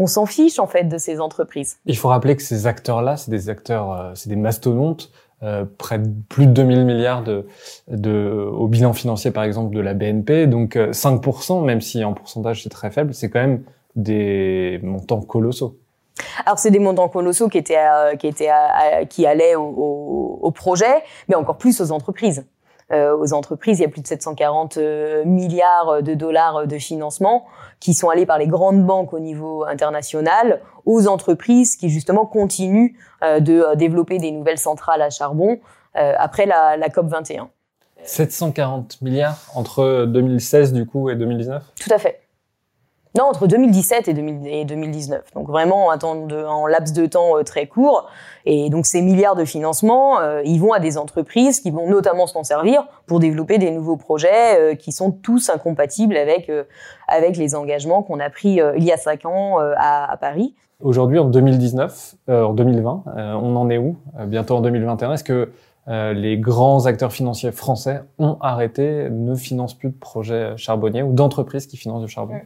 on 0.00 0.06
s'en 0.06 0.24
fiche 0.24 0.58
en 0.58 0.66
fait 0.66 0.84
de 0.84 0.96
ces 0.96 1.20
entreprises. 1.20 1.76
Il 1.84 1.96
faut 1.96 2.08
rappeler 2.08 2.34
que 2.34 2.42
ces 2.42 2.66
acteurs-là, 2.66 3.18
c'est 3.18 3.30
des 3.30 3.50
acteurs, 3.50 3.92
euh, 3.92 4.12
c'est 4.14 4.30
des 4.30 4.36
mastodontes, 4.36 5.12
euh, 5.42 5.66
près 5.76 5.98
de 5.98 6.08
plus 6.30 6.46
de 6.46 6.52
2000 6.52 6.86
milliards 6.86 7.22
de, 7.22 7.46
de, 7.88 8.48
au 8.50 8.66
bilan 8.66 8.94
financier 8.94 9.30
par 9.30 9.44
exemple 9.44 9.74
de 9.76 9.80
la 9.80 9.92
BNP. 9.92 10.46
Donc 10.46 10.76
5%, 10.76 11.60
euh, 11.60 11.64
même 11.64 11.82
si 11.82 12.02
en 12.02 12.14
pourcentage 12.14 12.62
c'est 12.62 12.70
très 12.70 12.90
faible, 12.90 13.12
c'est 13.12 13.28
quand 13.28 13.40
même 13.40 13.62
des 13.94 14.80
montants 14.82 15.20
colossaux. 15.20 15.76
Alors 16.46 16.58
c'est 16.58 16.70
des 16.70 16.78
montants 16.78 17.08
colossaux 17.08 17.48
qui 17.48 17.58
étaient 17.58 17.78
qui 18.18 18.26
étaient 18.26 18.50
qui 19.08 19.26
allaient 19.26 19.54
au, 19.54 19.64
au, 19.64 20.38
au, 20.42 20.50
projet, 20.50 21.02
mais 21.28 21.34
encore 21.34 21.58
plus 21.58 21.80
aux 21.80 21.92
entreprises. 21.92 22.44
Euh, 22.92 23.16
aux 23.16 23.34
entreprises. 23.34 23.78
Il 23.78 23.82
y 23.82 23.84
a 23.84 23.88
plus 23.88 24.00
de 24.00 24.06
740 24.08 24.76
euh, 24.76 25.24
milliards 25.24 26.02
de 26.02 26.14
dollars 26.14 26.66
de 26.66 26.76
financement 26.76 27.46
qui 27.80 27.94
sont 27.94 28.08
allés 28.08 28.26
par 28.26 28.38
les 28.38 28.46
grandes 28.46 28.84
banques 28.84 29.12
au 29.12 29.18
niveau 29.18 29.64
international 29.64 30.60
aux 30.86 31.08
entreprises 31.08 31.76
qui 31.76 31.88
justement 31.88 32.26
continuent 32.26 32.94
euh, 33.22 33.40
de 33.40 33.74
développer 33.74 34.18
des 34.18 34.30
nouvelles 34.30 34.58
centrales 34.58 35.02
à 35.02 35.10
charbon 35.10 35.58
après 35.94 36.46
la, 36.46 36.76
la 36.76 36.88
COP 36.88 37.08
21. 37.08 37.50
740 38.04 39.02
milliards 39.02 39.38
entre 39.54 40.04
2016 40.06 40.72
du 40.72 40.86
coup 40.86 41.10
et 41.10 41.16
2019 41.16 41.62
Tout 41.80 41.92
à 41.92 41.98
fait. 41.98 42.20
Non, 43.18 43.24
entre 43.24 43.48
2017 43.48 44.06
et, 44.06 44.64
2019. 44.64 45.34
Donc 45.34 45.48
vraiment 45.48 45.88
en, 45.88 46.66
laps 46.66 46.92
de 46.92 47.06
temps 47.06 47.36
euh, 47.36 47.42
très 47.42 47.66
court. 47.66 48.08
Et 48.46 48.70
donc 48.70 48.86
ces 48.86 49.02
milliards 49.02 49.34
de 49.34 49.44
financement, 49.44 50.20
euh, 50.20 50.42
ils 50.44 50.60
vont 50.60 50.72
à 50.72 50.78
des 50.78 50.96
entreprises 50.96 51.58
qui 51.58 51.72
vont 51.72 51.88
notamment 51.88 52.28
s'en 52.28 52.44
servir 52.44 52.86
pour 53.06 53.18
développer 53.18 53.58
des 53.58 53.72
nouveaux 53.72 53.96
projets 53.96 54.60
euh, 54.60 54.74
qui 54.76 54.92
sont 54.92 55.10
tous 55.10 55.50
incompatibles 55.50 56.16
avec 56.16 56.50
avec 57.08 57.36
les 57.36 57.56
engagements 57.56 58.02
qu'on 58.02 58.20
a 58.20 58.30
pris 58.30 58.60
il 58.76 58.84
y 58.84 58.92
a 58.92 58.96
cinq 58.96 59.26
ans 59.26 59.58
à, 59.58 60.10
à, 60.10 60.16
Paris. 60.16 60.54
Aujourd'hui, 60.80 61.18
en 61.18 61.24
2019, 61.24 62.14
en 62.28 62.52
2020, 62.52 63.04
on 63.42 63.56
en 63.56 63.68
est 63.68 63.78
où? 63.78 63.96
Bientôt 64.26 64.56
en 64.56 64.60
2021. 64.60 65.12
Est-ce 65.12 65.24
que 65.24 65.50
euh, 65.88 66.12
les 66.12 66.38
grands 66.38 66.86
acteurs 66.86 67.12
financiers 67.12 67.52
français 67.52 68.02
ont 68.18 68.36
arrêté, 68.40 69.08
ne 69.10 69.34
financent 69.34 69.76
plus 69.76 69.88
de 69.88 69.98
projets 69.98 70.56
charbonniers 70.56 71.02
ou 71.02 71.12
d'entreprises 71.12 71.66
qui 71.66 71.76
financent 71.76 72.02
du 72.02 72.08
charbon. 72.08 72.40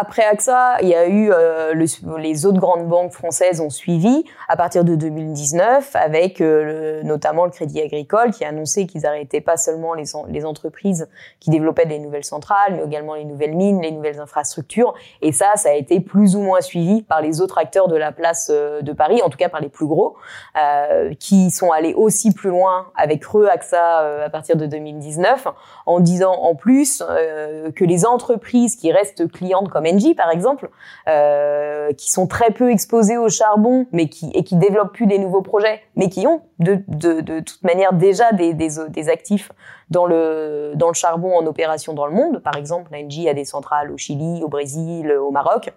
Après 0.00 0.22
AXA, 0.24 0.76
il 0.80 0.88
y 0.88 0.94
a 0.94 1.08
eu 1.08 1.32
euh, 1.32 1.74
les 1.74 2.46
autres 2.46 2.60
grandes 2.60 2.86
banques 2.86 3.10
françaises 3.10 3.60
ont 3.60 3.68
suivi 3.68 4.24
à 4.48 4.56
partir 4.56 4.84
de 4.84 4.94
2019 4.94 5.96
avec 5.96 6.40
euh, 6.40 7.02
notamment 7.02 7.44
le 7.44 7.50
Crédit 7.50 7.80
Agricole 7.80 8.30
qui 8.30 8.44
a 8.44 8.50
annoncé 8.50 8.86
qu'ils 8.86 9.06
arrêtaient 9.06 9.40
pas 9.40 9.56
seulement 9.56 9.94
les, 9.94 10.44
entreprises 10.44 11.08
qui 11.40 11.50
développaient 11.50 11.86
des 11.86 11.98
nouvelles 11.98 12.24
centrales, 12.24 12.76
mais 12.76 12.84
également 12.84 13.14
les 13.14 13.24
nouvelles 13.24 13.56
mines, 13.56 13.82
les 13.82 13.90
nouvelles 13.90 14.20
infrastructures. 14.20 14.94
Et 15.20 15.32
ça, 15.32 15.56
ça 15.56 15.70
a 15.70 15.74
été 15.74 15.98
plus 15.98 16.36
ou 16.36 16.42
moins 16.42 16.60
suivi 16.60 17.02
par 17.02 17.20
les 17.20 17.40
autres 17.40 17.58
acteurs 17.58 17.88
de 17.88 17.96
la 17.96 18.12
place 18.12 18.52
euh, 18.54 18.82
de 18.82 18.92
Paris, 18.92 19.20
en 19.24 19.30
tout 19.30 19.38
cas 19.38 19.48
par 19.48 19.60
les 19.60 19.68
plus 19.68 19.86
gros, 19.86 20.16
qui 21.18 21.50
sont 21.50 21.72
allés 21.72 21.94
aussi 21.94 22.32
plus 22.32 22.50
loin 22.50 22.86
avec 22.96 23.24
Re 23.24 23.48
AXA 23.50 24.24
à 24.24 24.30
partir 24.30 24.56
de 24.56 24.66
2019, 24.66 25.48
en 25.88 26.00
disant 26.00 26.32
en 26.32 26.54
plus 26.54 27.02
que 27.74 27.84
les 27.84 28.04
entreprises 28.04 28.76
qui 28.76 28.92
restent 28.92 29.30
clientes 29.30 29.68
comme 29.70 29.86
Engie 29.86 30.14
par 30.14 30.30
exemple, 30.30 30.70
euh, 31.08 31.92
qui 31.92 32.10
sont 32.10 32.26
très 32.26 32.50
peu 32.50 32.70
exposés 32.70 33.16
au 33.16 33.28
charbon, 33.28 33.86
mais 33.92 34.08
qui 34.08 34.30
et 34.34 34.44
qui 34.44 34.56
développent 34.56 34.92
plus 34.92 35.06
des 35.06 35.18
nouveaux 35.18 35.42
projets, 35.42 35.80
mais 35.96 36.08
qui 36.08 36.26
ont 36.26 36.42
de, 36.58 36.82
de, 36.88 37.20
de 37.20 37.40
toute 37.40 37.62
manière 37.62 37.92
déjà 37.92 38.32
des, 38.32 38.52
des, 38.52 38.70
des, 38.88 39.08
actifs 39.08 39.52
dans 39.90 40.06
le 40.06 40.72
dans 40.74 40.88
le 40.88 40.94
charbon 40.94 41.34
en 41.36 41.46
opération 41.46 41.94
dans 41.94 42.06
le 42.06 42.12
monde. 42.12 42.40
Par 42.40 42.56
exemple, 42.56 42.94
Engie 42.94 43.28
a 43.28 43.34
des 43.34 43.44
centrales 43.44 43.90
au 43.90 43.96
Chili, 43.96 44.42
au 44.42 44.48
Brésil, 44.48 45.12
au 45.12 45.30
Maroc. 45.30 45.72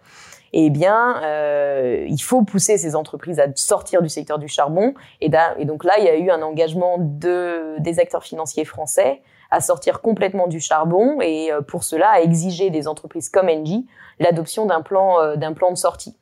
Eh 0.54 0.70
bien, 0.70 1.22
euh, 1.24 2.06
il 2.10 2.22
faut 2.22 2.42
pousser 2.42 2.78
ces 2.78 2.96
entreprises 2.98 3.40
à 3.40 3.46
sortir 3.56 4.02
du 4.02 4.10
secteur 4.10 4.38
du 4.38 4.50
charbon. 4.50 4.94
Et, 5.22 5.32
et 5.58 5.66
donc 5.66 5.86
là, 5.86 5.94
il 5.98 6.04
y 6.04 6.10
a 6.10 6.18
eu 6.18 6.30
un 6.30 6.42
engagement 6.42 6.98
de, 7.00 7.76
des 7.80 8.00
acteurs 8.00 8.24
financiers 8.24 8.66
français 8.66 9.22
à 9.52 9.62
sortir 9.62 10.02
complètement 10.02 10.48
du 10.48 10.60
charbon 10.60 11.20
et 11.22 11.52
euh, 11.52 11.62
pour 11.62 11.84
cela 11.84 12.10
à 12.10 12.22
exiger 12.22 12.70
des 12.70 12.88
entreprises 12.88 13.30
comme 13.30 13.50
Engie 13.50 13.86
l'adoption 14.20 14.66
d'un 14.66 14.82
plan 14.82 15.20
euh, 15.20 15.36
d'un 15.36 15.54
plan 15.54 15.72
de 15.72 15.78
sortie. 15.78 16.18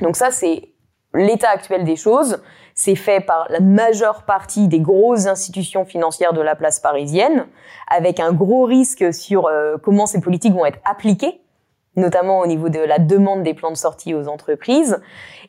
Donc 0.00 0.16
ça 0.16 0.30
c'est 0.30 0.72
l'état 1.14 1.48
actuel 1.48 1.84
des 1.84 1.96
choses. 1.96 2.42
C'est 2.74 2.94
fait 2.94 3.20
par 3.20 3.46
la 3.48 3.60
majeure 3.60 4.24
partie 4.24 4.68
des 4.68 4.80
grosses 4.80 5.26
institutions 5.26 5.86
financières 5.86 6.34
de 6.34 6.42
la 6.42 6.54
place 6.54 6.78
parisienne, 6.78 7.46
avec 7.88 8.20
un 8.20 8.32
gros 8.32 8.64
risque 8.64 9.14
sur 9.14 9.46
euh, 9.46 9.76
comment 9.82 10.06
ces 10.06 10.20
politiques 10.20 10.52
vont 10.52 10.66
être 10.66 10.80
appliquées 10.84 11.40
notamment 11.96 12.40
au 12.40 12.46
niveau 12.46 12.68
de 12.68 12.78
la 12.78 12.98
demande 12.98 13.42
des 13.42 13.54
plans 13.54 13.70
de 13.70 13.76
sortie 13.76 14.14
aux 14.14 14.28
entreprises. 14.28 15.00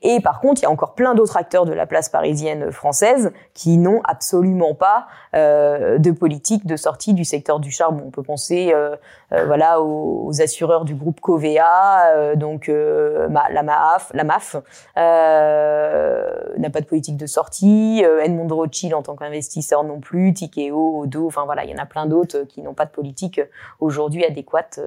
Et 0.02 0.20
par 0.22 0.40
contre, 0.40 0.62
il 0.62 0.64
y 0.64 0.68
a 0.68 0.72
encore 0.72 0.94
plein 0.94 1.16
d'autres 1.16 1.38
acteurs 1.38 1.66
de 1.66 1.74
la 1.74 1.86
place 1.86 2.10
parisienne 2.10 2.72
française 2.72 3.32
qui 3.54 3.78
n'ont 3.78 4.02
absolument 4.04 4.76
pas 4.76 5.08
euh, 5.36 5.98
de 5.98 6.12
politique 6.12 6.66
de 6.66 6.76
sortie 6.76 7.14
du 7.14 7.26
secteur 7.26 7.60
du 7.60 7.72
charbon. 7.72 8.04
On 8.08 8.12
peut 8.12 8.24
penser, 8.24 8.72
euh, 8.74 8.96
euh, 9.34 9.46
voilà, 9.46 9.82
aux, 9.82 10.42
assureurs 10.42 10.86
du 10.86 10.96
groupe 10.96 11.20
Covea, 11.20 12.16
euh, 12.16 12.36
donc 12.36 12.70
euh, 12.70 13.28
la 13.30 13.64
MAF, 13.64 14.12
la 14.14 14.24
MAF 14.24 14.56
n'a 14.96 16.70
pas 16.70 16.82
de 16.82 16.86
politique 16.86 17.18
de 17.18 17.26
sortie. 17.26 18.04
Edmond 18.22 18.48
Rothschild 18.54 18.94
en 18.94 19.02
tant 19.02 19.16
qu'investisseur 19.16 19.84
non 19.84 20.00
plus, 20.00 20.34
Tikeo, 20.34 21.02
Odo, 21.02 21.28
enfin 21.28 21.46
voilà, 21.46 21.66
il 21.66 21.72
y 21.72 21.74
en 21.74 21.82
a 21.82 21.86
plein 21.86 22.06
d'autres 22.06 22.44
qui 22.44 22.62
n'ont 22.62 22.74
pas 22.74 22.86
de 22.86 22.92
politique 22.92 23.42
aujourd'hui 23.80 24.24
adéquate 24.24 24.80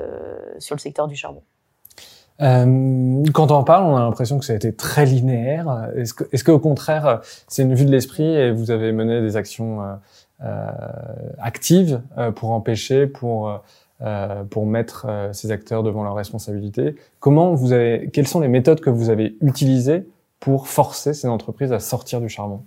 sur 0.58 0.74
le 0.74 0.80
secteur 0.80 1.06
du 1.06 1.16
charbon. 1.16 1.42
Euh, 2.40 3.22
quand 3.34 3.50
on 3.50 3.64
parle, 3.64 3.84
on 3.84 3.96
a 3.96 4.00
l'impression 4.00 4.38
que 4.38 4.44
ça 4.44 4.52
a 4.52 4.56
été 4.56 4.72
très 4.72 5.04
linéaire. 5.04 5.88
Est-ce 5.96 6.14
que, 6.14 6.24
est-ce 6.32 6.44
qu'au 6.44 6.58
contraire, 6.58 7.20
c'est 7.48 7.62
une 7.62 7.74
vue 7.74 7.84
de 7.84 7.90
l'esprit 7.90 8.24
et 8.24 8.50
vous 8.50 8.70
avez 8.70 8.92
mené 8.92 9.20
des 9.20 9.36
actions 9.36 9.82
euh, 9.82 9.94
euh 10.44 10.70
actives 11.38 12.00
pour 12.36 12.52
empêcher, 12.52 13.06
pour 13.06 13.60
pour 14.48 14.64
mettre 14.64 15.06
ces 15.32 15.50
acteurs 15.50 15.82
devant 15.82 16.02
leurs 16.02 16.14
responsabilités? 16.14 16.96
Comment 17.18 17.52
vous 17.52 17.72
avez, 17.72 18.08
quelles 18.10 18.26
sont 18.26 18.40
les 18.40 18.48
méthodes 18.48 18.80
que 18.80 18.88
vous 18.88 19.10
avez 19.10 19.36
utilisées 19.42 20.08
pour 20.38 20.68
forcer 20.68 21.12
ces 21.12 21.28
entreprises 21.28 21.72
à 21.72 21.80
sortir 21.80 22.22
du 22.22 22.30
charbon? 22.30 22.62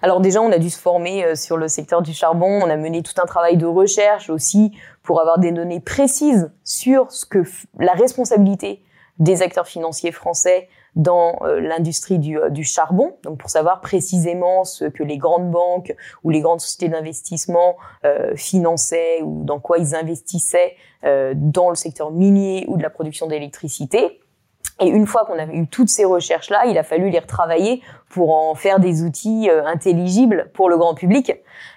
Alors 0.00 0.22
déjà, 0.22 0.40
on 0.40 0.50
a 0.50 0.58
dû 0.58 0.70
se 0.70 0.78
former 0.78 1.36
sur 1.36 1.58
le 1.58 1.68
secteur 1.68 2.00
du 2.00 2.14
charbon. 2.14 2.60
On 2.62 2.70
a 2.70 2.76
mené 2.76 3.02
tout 3.02 3.12
un 3.22 3.26
travail 3.26 3.58
de 3.58 3.66
recherche 3.66 4.30
aussi 4.30 4.72
pour 5.02 5.20
avoir 5.20 5.38
des 5.38 5.52
données 5.52 5.80
précises 5.80 6.50
sur 6.64 7.10
ce 7.10 7.26
que 7.26 7.42
la 7.78 7.92
responsabilité 7.92 8.82
des 9.18 9.42
acteurs 9.42 9.66
financiers 9.66 10.12
français 10.12 10.68
dans 10.96 11.38
euh, 11.42 11.60
l'industrie 11.60 12.18
du, 12.18 12.38
euh, 12.38 12.48
du, 12.48 12.64
charbon, 12.64 13.14
donc 13.22 13.38
pour 13.38 13.50
savoir 13.50 13.80
précisément 13.80 14.64
ce 14.64 14.86
que 14.86 15.02
les 15.02 15.18
grandes 15.18 15.50
banques 15.50 15.94
ou 16.24 16.30
les 16.30 16.40
grandes 16.40 16.60
sociétés 16.60 16.88
d'investissement 16.88 17.76
euh, 18.04 18.34
finançaient 18.34 19.22
ou 19.22 19.44
dans 19.44 19.60
quoi 19.60 19.78
ils 19.78 19.94
investissaient 19.94 20.76
dans 21.02 21.70
le 21.70 21.76
secteur 21.76 22.10
minier 22.10 22.66
ou 22.68 22.76
de 22.76 22.82
la 22.82 22.90
production 22.90 23.26
d'électricité. 23.26 24.20
Et 24.80 24.88
une 24.88 25.06
fois 25.06 25.26
qu'on 25.26 25.38
avait 25.38 25.54
eu 25.54 25.66
toutes 25.66 25.90
ces 25.90 26.06
recherches-là, 26.06 26.64
il 26.66 26.78
a 26.78 26.82
fallu 26.82 27.10
les 27.10 27.18
retravailler 27.18 27.82
pour 28.08 28.34
en 28.34 28.54
faire 28.54 28.80
des 28.80 29.02
outils 29.02 29.50
intelligibles 29.66 30.50
pour 30.54 30.70
le 30.70 30.78
grand 30.78 30.94
public, 30.94 31.32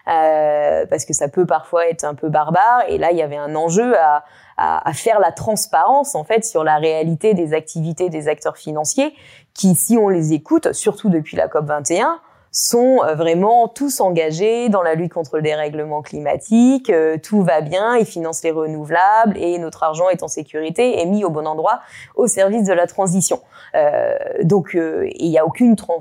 euh, 0.07 0.85
parce 0.89 1.03
que 1.03 1.13
ça 1.13 1.27
peut 1.27 1.45
parfois 1.45 1.87
être 1.87 2.05
un 2.05 2.15
peu 2.15 2.29
barbare. 2.29 2.83
Et 2.87 2.97
là, 2.97 3.11
il 3.11 3.17
y 3.17 3.21
avait 3.21 3.37
un 3.37 3.55
enjeu 3.55 3.97
à, 3.99 4.23
à, 4.55 4.89
à, 4.89 4.93
faire 4.93 5.19
la 5.19 5.33
transparence 5.33 6.15
en 6.15 6.23
fait 6.23 6.45
sur 6.45 6.63
la 6.63 6.77
réalité 6.77 7.33
des 7.33 7.53
activités 7.53 8.09
des 8.09 8.29
acteurs 8.29 8.55
financiers 8.55 9.13
qui, 9.53 9.75
si 9.75 9.97
on 9.97 10.07
les 10.07 10.31
écoute, 10.31 10.71
surtout 10.71 11.09
depuis 11.09 11.35
la 11.35 11.49
COP 11.49 11.65
21, 11.65 12.19
sont 12.53 13.01
euh, 13.03 13.15
vraiment 13.15 13.67
tous 13.67 14.00
engagés 14.00 14.69
dans 14.69 14.83
la 14.83 14.93
lutte 14.93 15.12
contre 15.12 15.38
le 15.38 15.41
dérèglement 15.41 16.01
climatique. 16.01 16.89
Euh, 16.89 17.17
tout 17.17 17.41
va 17.41 17.62
bien, 17.62 17.98
ils 17.98 18.05
financent 18.05 18.43
les 18.43 18.51
renouvelables 18.51 19.38
et 19.38 19.57
notre 19.57 19.83
argent 19.83 20.07
est 20.10 20.24
en 20.24 20.27
sécurité 20.27 21.01
et 21.01 21.05
mis 21.05 21.25
au 21.25 21.31
bon 21.31 21.48
endroit 21.48 21.81
au 22.15 22.27
service 22.27 22.65
de 22.65 22.74
la 22.74 22.88
transition. 22.88 23.41
Euh, 23.75 24.17
donc, 24.43 24.75
euh, 24.75 25.07
il 25.15 25.29
n'y 25.29 25.38
a 25.38 25.45
aucune 25.45 25.75
trans 25.75 26.00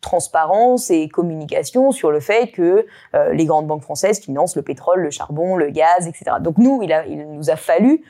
transparence 0.00 0.90
et 0.90 1.08
communication 1.08 1.90
sur 1.90 2.10
le 2.10 2.20
fait 2.20 2.50
que 2.52 2.86
euh, 3.14 3.32
les 3.32 3.44
grandes 3.44 3.66
banques 3.66 3.82
françaises 3.82 4.20
financent 4.20 4.56
le 4.56 4.62
pétrole, 4.62 5.00
le 5.00 5.10
charbon, 5.10 5.56
le 5.56 5.70
gaz, 5.70 6.06
etc. 6.06 6.36
Donc 6.40 6.58
nous, 6.58 6.80
il, 6.82 6.92
a, 6.92 7.06
il 7.06 7.28
nous 7.30 7.50
a 7.50 7.56
fallu 7.56 8.02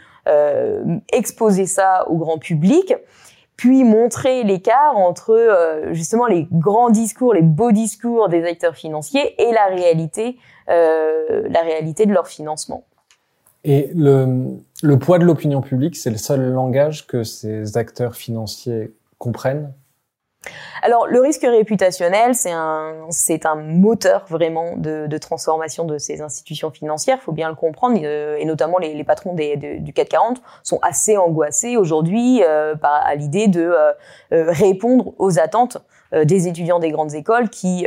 exposer 1.10 1.64
ça 1.64 2.06
au 2.10 2.16
grand 2.18 2.36
public 2.36 2.94
puis 3.58 3.82
montrer 3.82 4.44
l'écart 4.44 4.96
entre 4.96 5.32
euh, 5.32 5.92
justement 5.92 6.26
les 6.26 6.46
grands 6.50 6.90
discours, 6.90 7.34
les 7.34 7.42
beaux 7.42 7.72
discours 7.72 8.28
des 8.28 8.44
acteurs 8.44 8.76
financiers 8.76 9.34
et 9.42 9.52
la 9.52 9.66
réalité, 9.66 10.38
euh, 10.70 11.42
la 11.50 11.60
réalité 11.60 12.06
de 12.06 12.12
leur 12.12 12.28
financement. 12.28 12.84
Et 13.64 13.90
le, 13.94 14.60
le 14.82 14.98
poids 14.98 15.18
de 15.18 15.24
l'opinion 15.24 15.60
publique, 15.60 15.96
c'est 15.96 16.10
le 16.10 16.16
seul 16.16 16.52
langage 16.52 17.08
que 17.08 17.24
ces 17.24 17.76
acteurs 17.76 18.14
financiers 18.14 18.94
comprennent? 19.18 19.72
Alors, 20.82 21.06
le 21.08 21.20
risque 21.20 21.42
réputationnel, 21.42 22.34
c'est 22.34 22.52
un, 22.52 23.06
c'est 23.10 23.44
un 23.44 23.56
moteur 23.56 24.24
vraiment 24.28 24.76
de, 24.76 25.06
de, 25.06 25.18
transformation 25.18 25.84
de 25.84 25.98
ces 25.98 26.22
institutions 26.22 26.70
financières. 26.70 27.18
Il 27.20 27.24
faut 27.24 27.32
bien 27.32 27.48
le 27.48 27.56
comprendre, 27.56 27.98
euh, 28.02 28.36
et 28.36 28.44
notamment 28.44 28.78
les, 28.78 28.94
les 28.94 29.04
patrons 29.04 29.34
des, 29.34 29.56
du 29.56 29.92
CAC 29.92 30.08
40 30.08 30.42
sont 30.62 30.78
assez 30.82 31.16
angoissés 31.16 31.76
aujourd'hui 31.76 32.42
euh, 32.44 32.74
à 32.82 33.14
l'idée 33.16 33.48
de 33.48 33.62
euh, 33.62 33.92
euh, 34.32 34.50
répondre 34.50 35.14
aux 35.18 35.38
attentes 35.38 35.78
des 36.24 36.48
étudiants 36.48 36.78
des 36.78 36.90
grandes 36.90 37.12
écoles 37.12 37.50
qui 37.50 37.86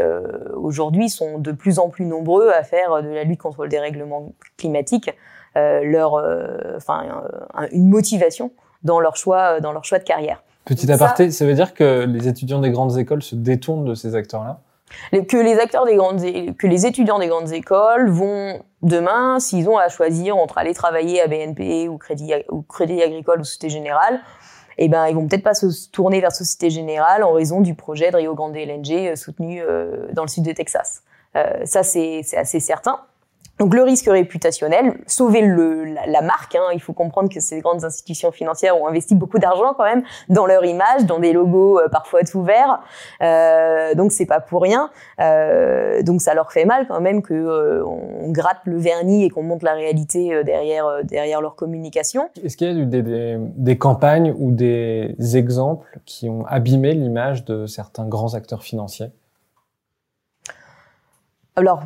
aujourd'hui 0.53 1.09
sont 1.09 1.39
de 1.39 1.51
plus 1.51 1.79
en 1.79 1.89
plus 1.89 2.05
nombreux 2.05 2.51
à 2.51 2.61
faire 2.61 3.01
de 3.01 3.09
la 3.09 3.23
lutte 3.23 3.41
contre 3.41 3.63
le 3.63 3.69
dérèglement 3.69 4.33
climatique 4.57 5.09
leur, 5.55 6.23
enfin, 6.75 7.23
une 7.71 7.89
motivation 7.89 8.51
dans 8.83 8.99
leur 8.99 9.15
choix, 9.15 9.59
dans 9.59 9.71
leur 9.71 9.85
choix 9.85 9.97
de 9.97 10.03
carrière. 10.03 10.43
Petit 10.65 10.91
aparté, 10.91 11.31
ça... 11.31 11.45
veut 11.45 11.53
dire 11.53 11.73
que 11.73 12.05
les 12.05 12.27
étudiants 12.27 12.59
des 12.59 12.71
grandes 12.71 12.97
écoles 12.97 13.23
se 13.23 13.35
détournent 13.35 13.85
de 13.85 13.95
ces 13.95 14.15
acteurs-là? 14.15 14.59
Que 15.11 15.37
les 15.37 15.57
acteurs 15.57 15.85
des 15.85 15.95
grandes 15.95 16.21
que 16.21 16.67
les 16.67 16.85
étudiants 16.85 17.17
des 17.17 17.27
grandes 17.27 17.51
écoles 17.53 18.09
vont 18.09 18.61
demain 18.81 19.39
s'ils 19.39 19.69
ont 19.69 19.77
à 19.77 19.87
choisir 19.87 20.35
entre 20.35 20.57
aller 20.57 20.73
travailler 20.73 21.21
à 21.21 21.27
BNP 21.27 21.87
ou 21.87 21.97
Crédit 21.97 22.33
ou 22.49 22.61
Crédit 22.61 23.01
Agricole 23.01 23.39
ou 23.39 23.43
Société 23.45 23.69
Générale 23.69 24.19
eh 24.77 24.87
ben 24.87 25.07
ils 25.07 25.15
vont 25.15 25.27
peut-être 25.27 25.43
pas 25.43 25.53
se 25.53 25.89
tourner 25.91 26.21
vers 26.21 26.31
Société 26.31 26.69
Générale 26.69 27.23
en 27.23 27.31
raison 27.33 27.61
du 27.61 27.75
projet 27.75 28.11
de 28.11 28.17
Rio 28.17 28.33
Grande 28.35 28.55
LNG 28.55 28.91
euh, 28.91 29.15
soutenu 29.15 29.61
euh, 29.61 30.07
dans 30.13 30.23
le 30.23 30.27
sud 30.27 30.43
de 30.43 30.51
Texas. 30.51 31.03
Euh, 31.35 31.65
ça 31.65 31.83
c'est 31.83 32.23
assez 32.35 32.59
certain. 32.59 32.99
Donc 33.61 33.75
le 33.75 33.83
risque 33.83 34.07
réputationnel, 34.07 34.95
sauver 35.05 35.41
le, 35.41 35.93
la, 36.07 36.21
marque. 36.23 36.55
Hein. 36.55 36.71
Il 36.73 36.81
faut 36.81 36.93
comprendre 36.93 37.29
que 37.29 37.39
ces 37.39 37.59
grandes 37.59 37.85
institutions 37.85 38.31
financières 38.31 38.75
ont 38.81 38.87
investi 38.87 39.13
beaucoup 39.13 39.37
d'argent 39.37 39.75
quand 39.77 39.83
même 39.83 40.01
dans 40.29 40.47
leur 40.47 40.65
image, 40.65 41.05
dans 41.05 41.19
des 41.19 41.31
logos 41.31 41.77
euh, 41.77 41.87
parfois 41.87 42.23
tout 42.23 42.41
verts. 42.41 42.79
Euh, 43.21 43.93
donc 43.93 44.13
c'est 44.13 44.25
pas 44.25 44.39
pour 44.39 44.63
rien. 44.63 44.89
Euh, 45.19 46.01
donc 46.01 46.21
ça 46.21 46.33
leur 46.33 46.51
fait 46.51 46.65
mal 46.65 46.87
quand 46.87 47.01
même 47.01 47.21
que 47.21 47.83
on 47.85 48.31
gratte 48.31 48.61
le 48.65 48.79
vernis 48.79 49.25
et 49.25 49.29
qu'on 49.29 49.43
montre 49.43 49.63
la 49.63 49.73
réalité 49.73 50.43
derrière 50.43 51.03
derrière 51.03 51.39
leur 51.39 51.55
communication. 51.55 52.31
Est-ce 52.43 52.57
qu'il 52.57 52.67
y 52.67 52.71
a 52.71 52.73
eu 52.73 52.87
des, 52.87 53.03
des, 53.03 53.37
des 53.37 53.77
campagnes 53.77 54.33
ou 54.39 54.49
des 54.49 55.13
exemples 55.35 55.99
qui 56.07 56.29
ont 56.29 56.47
abîmé 56.47 56.95
l'image 56.95 57.45
de 57.45 57.67
certains 57.67 58.07
grands 58.07 58.33
acteurs 58.33 58.63
financiers? 58.63 59.11
Alors, 61.55 61.83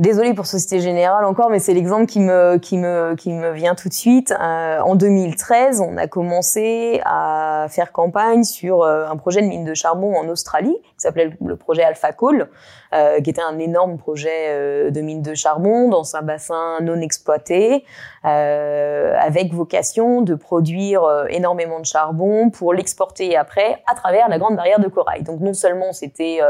Désolée 0.00 0.32
pour 0.32 0.46
Société 0.46 0.80
Générale 0.80 1.26
encore, 1.26 1.50
mais 1.50 1.58
c'est 1.58 1.74
l'exemple 1.74 2.06
qui 2.06 2.20
me, 2.20 3.52
vient 3.52 3.74
tout 3.74 3.90
de 3.90 3.92
suite. 3.92 4.32
Euh, 4.32 4.80
en 4.80 4.94
2013, 4.94 5.82
on 5.82 5.98
a 5.98 6.06
commencé 6.06 7.02
à 7.04 7.49
faire 7.68 7.92
campagne 7.92 8.44
sur 8.44 8.82
euh, 8.82 9.06
un 9.08 9.16
projet 9.16 9.42
de 9.42 9.46
mine 9.46 9.64
de 9.64 9.74
charbon 9.74 10.14
en 10.16 10.28
Australie, 10.28 10.76
qui 10.82 10.94
s'appelait 10.98 11.30
le 11.44 11.56
projet 11.56 11.82
Alpha 11.82 12.12
Coal, 12.12 12.48
euh, 12.92 13.20
qui 13.20 13.30
était 13.30 13.42
un 13.42 13.58
énorme 13.58 13.98
projet 13.98 14.48
euh, 14.48 14.90
de 14.90 15.00
mine 15.00 15.22
de 15.22 15.34
charbon 15.34 15.88
dans 15.88 16.16
un 16.16 16.22
bassin 16.22 16.78
non 16.82 17.00
exploité, 17.00 17.84
avec 18.22 19.52
vocation 19.54 20.20
de 20.20 20.34
produire 20.34 21.02
énormément 21.30 21.80
de 21.80 21.86
charbon 21.86 22.50
pour 22.50 22.74
l'exporter 22.74 23.34
après 23.34 23.82
à 23.90 23.94
travers 23.94 24.28
la 24.28 24.38
Grande 24.38 24.56
Barrière 24.56 24.78
de 24.78 24.88
Corail. 24.88 25.22
Donc 25.22 25.40
non 25.40 25.54
seulement 25.54 25.92
c'était 25.92 26.40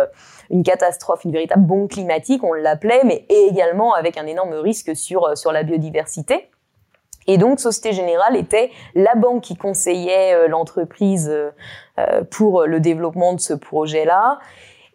une 0.50 0.64
catastrophe, 0.64 1.24
une 1.24 1.32
véritable 1.32 1.64
bombe 1.64 1.88
climatique, 1.88 2.42
on 2.42 2.52
l'appelait, 2.54 3.02
mais 3.04 3.24
également 3.28 3.94
avec 3.94 4.18
un 4.18 4.26
énorme 4.26 4.54
risque 4.54 4.96
sur, 4.96 5.38
sur 5.38 5.52
la 5.52 5.62
biodiversité. 5.62 6.50
Et 7.30 7.38
donc, 7.38 7.60
Société 7.60 7.92
Générale 7.92 8.34
était 8.34 8.72
la 8.96 9.14
banque 9.14 9.42
qui 9.42 9.54
conseillait 9.56 10.34
euh, 10.34 10.48
l'entreprise 10.48 11.30
euh, 11.30 12.22
pour 12.28 12.64
le 12.66 12.80
développement 12.80 13.34
de 13.34 13.40
ce 13.40 13.54
projet-là. 13.54 14.40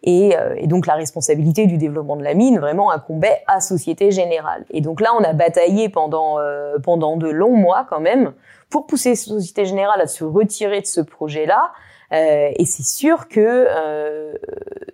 Et, 0.02 0.36
donc, 0.64 0.86
la 0.86 0.94
responsabilité 0.94 1.66
du 1.66 1.78
développement 1.78 2.14
de 2.14 2.22
la 2.22 2.34
mine 2.34 2.60
vraiment 2.60 2.92
incombait 2.92 3.42
à 3.48 3.60
Société 3.60 4.12
Générale. 4.12 4.64
Et 4.70 4.80
donc 4.80 5.00
là, 5.00 5.10
on 5.18 5.24
a 5.24 5.32
bataillé 5.32 5.88
pendant, 5.88 6.36
pendant 6.84 7.16
de 7.16 7.28
longs 7.28 7.56
mois 7.56 7.86
quand 7.90 7.98
même 7.98 8.32
pour 8.70 8.86
pousser 8.86 9.16
Société 9.16 9.64
Générale 9.64 10.00
à 10.00 10.06
se 10.06 10.22
retirer 10.22 10.80
de 10.80 10.86
ce 10.86 11.00
projet-là. 11.00 11.72
et 12.12 12.64
c'est 12.66 12.84
sûr 12.84 13.26
que 13.26 13.66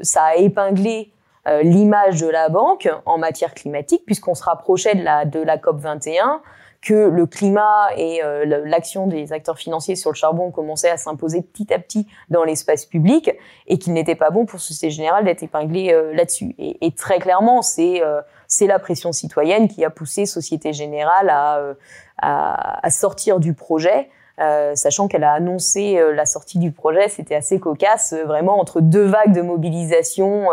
ça 0.01 0.23
a 0.23 0.37
épinglé 0.37 1.13
euh, 1.49 1.63
l'image 1.63 2.21
de 2.21 2.29
la 2.29 2.49
banque 2.49 2.89
en 3.05 3.19
matière 3.19 3.53
climatique, 3.53 4.05
puisqu'on 4.07 4.37
se 4.37 4.45
rapprochait 4.45 4.95
de 4.95 5.03
la, 5.03 5.25
de 5.25 5.41
la 5.41 5.59
COP 5.59 5.81
21, 5.81 6.41
que 6.83 6.95
le 6.95 7.27
climat 7.27 7.89
et 7.97 8.23
euh, 8.25 8.45
l'action 8.65 9.07
des 9.07 9.33
acteurs 9.33 9.57
financiers 9.57 9.97
sur 9.97 10.11
le 10.11 10.17
charbon 10.17 10.51
commençaient 10.51 10.91
à 10.91 10.97
s'imposer 10.97 11.41
petit 11.41 11.73
à 11.73 11.79
petit 11.79 12.07
dans 12.29 12.45
l'espace 12.45 12.85
public, 12.85 13.31
et 13.67 13.79
qu'il 13.79 13.93
n'était 13.93 14.17
pas 14.17 14.31
bon 14.31 14.45
pour 14.45 14.61
Société 14.61 14.91
Générale 14.91 15.25
d'être 15.25 15.43
épinglé 15.43 15.93
euh, 15.93 16.13
là-dessus. 16.13 16.55
Et, 16.59 16.93
très 16.93 17.19
clairement, 17.19 17.63
c'est 17.63 18.03
c'est 18.49 18.67
la 18.67 18.79
pression 18.79 19.13
citoyenne 19.13 19.69
qui 19.69 19.85
a 19.85 19.91
poussé 19.91 20.27
Société 20.27 20.73
Générale 20.75 21.31
à, 21.31 21.75
à, 22.19 22.87
à 22.87 22.91
sortir 22.91 23.41
du 23.41 23.55
projet. 23.55 24.11
Euh, 24.41 24.75
sachant 24.75 25.09
qu'elle 25.09 25.25
a 25.25 25.33
annoncé 25.33 25.99
euh, 25.99 26.13
la 26.15 26.25
sortie 26.25 26.59
du 26.59 26.73
projet, 26.73 27.09
c'était 27.09 27.35
assez 27.35 27.61
cocasse, 27.61 28.15
euh, 28.15 28.25
vraiment 28.25 28.59
entre 28.59 28.81
deux 28.81 29.05
vagues 29.05 29.35
de 29.35 29.43
mobilisation 29.43 30.49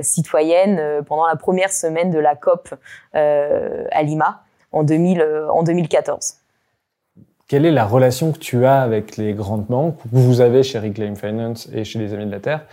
citoyenne 0.00 1.02
pendant 1.06 1.26
la 1.26 1.36
première 1.36 1.72
semaine 1.72 2.10
de 2.10 2.18
la 2.18 2.36
COP 2.36 2.74
à 3.12 4.02
Lima 4.02 4.42
en, 4.72 4.82
2000, 4.82 5.24
en 5.52 5.62
2014. 5.62 6.34
Quelle 7.48 7.64
est 7.64 7.72
la 7.72 7.86
relation 7.86 8.32
que 8.32 8.38
tu 8.38 8.66
as 8.66 8.82
avec 8.82 9.16
les 9.16 9.32
grandes 9.32 9.64
banques? 9.66 9.96
Que 10.02 10.08
vous 10.12 10.40
avez 10.42 10.62
chez 10.62 10.78
Reclaim 10.78 11.14
Finance 11.14 11.68
et 11.72 11.84
chez 11.84 11.98
les 11.98 12.12
Amis 12.12 12.26
de 12.26 12.30
la 12.30 12.40
Terre. 12.40 12.66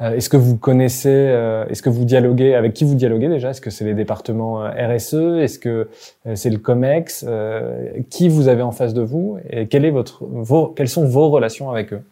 Euh, 0.00 0.14
est-ce 0.14 0.30
que 0.30 0.36
vous 0.36 0.56
connaissez, 0.56 1.08
euh, 1.10 1.66
est-ce 1.68 1.82
que 1.82 1.90
vous 1.90 2.04
dialoguez, 2.04 2.54
avec 2.54 2.72
qui 2.72 2.84
vous 2.84 2.94
dialoguez 2.94 3.28
déjà? 3.28 3.50
Est-ce 3.50 3.60
que 3.60 3.70
c'est 3.70 3.84
les 3.84 3.94
départements 3.94 4.64
euh, 4.64 4.70
RSE 4.70 5.14
Est-ce 5.14 5.58
que 5.58 5.88
c'est 6.34 6.50
le 6.50 6.58
COMEX? 6.58 7.26
Qui 8.08 8.28
vous 8.28 8.48
avez 8.48 8.62
en 8.62 8.72
face 8.72 8.94
de 8.94 9.02
vous? 9.02 9.38
Et 9.50 9.66
quelle 9.66 9.84
est 9.84 9.90
votre, 9.90 10.24
vos, 10.24 10.68
quelles 10.68 10.88
sont 10.88 11.04
vos 11.04 11.28
relations 11.28 11.70
avec 11.70 11.92
eux? 11.92 12.02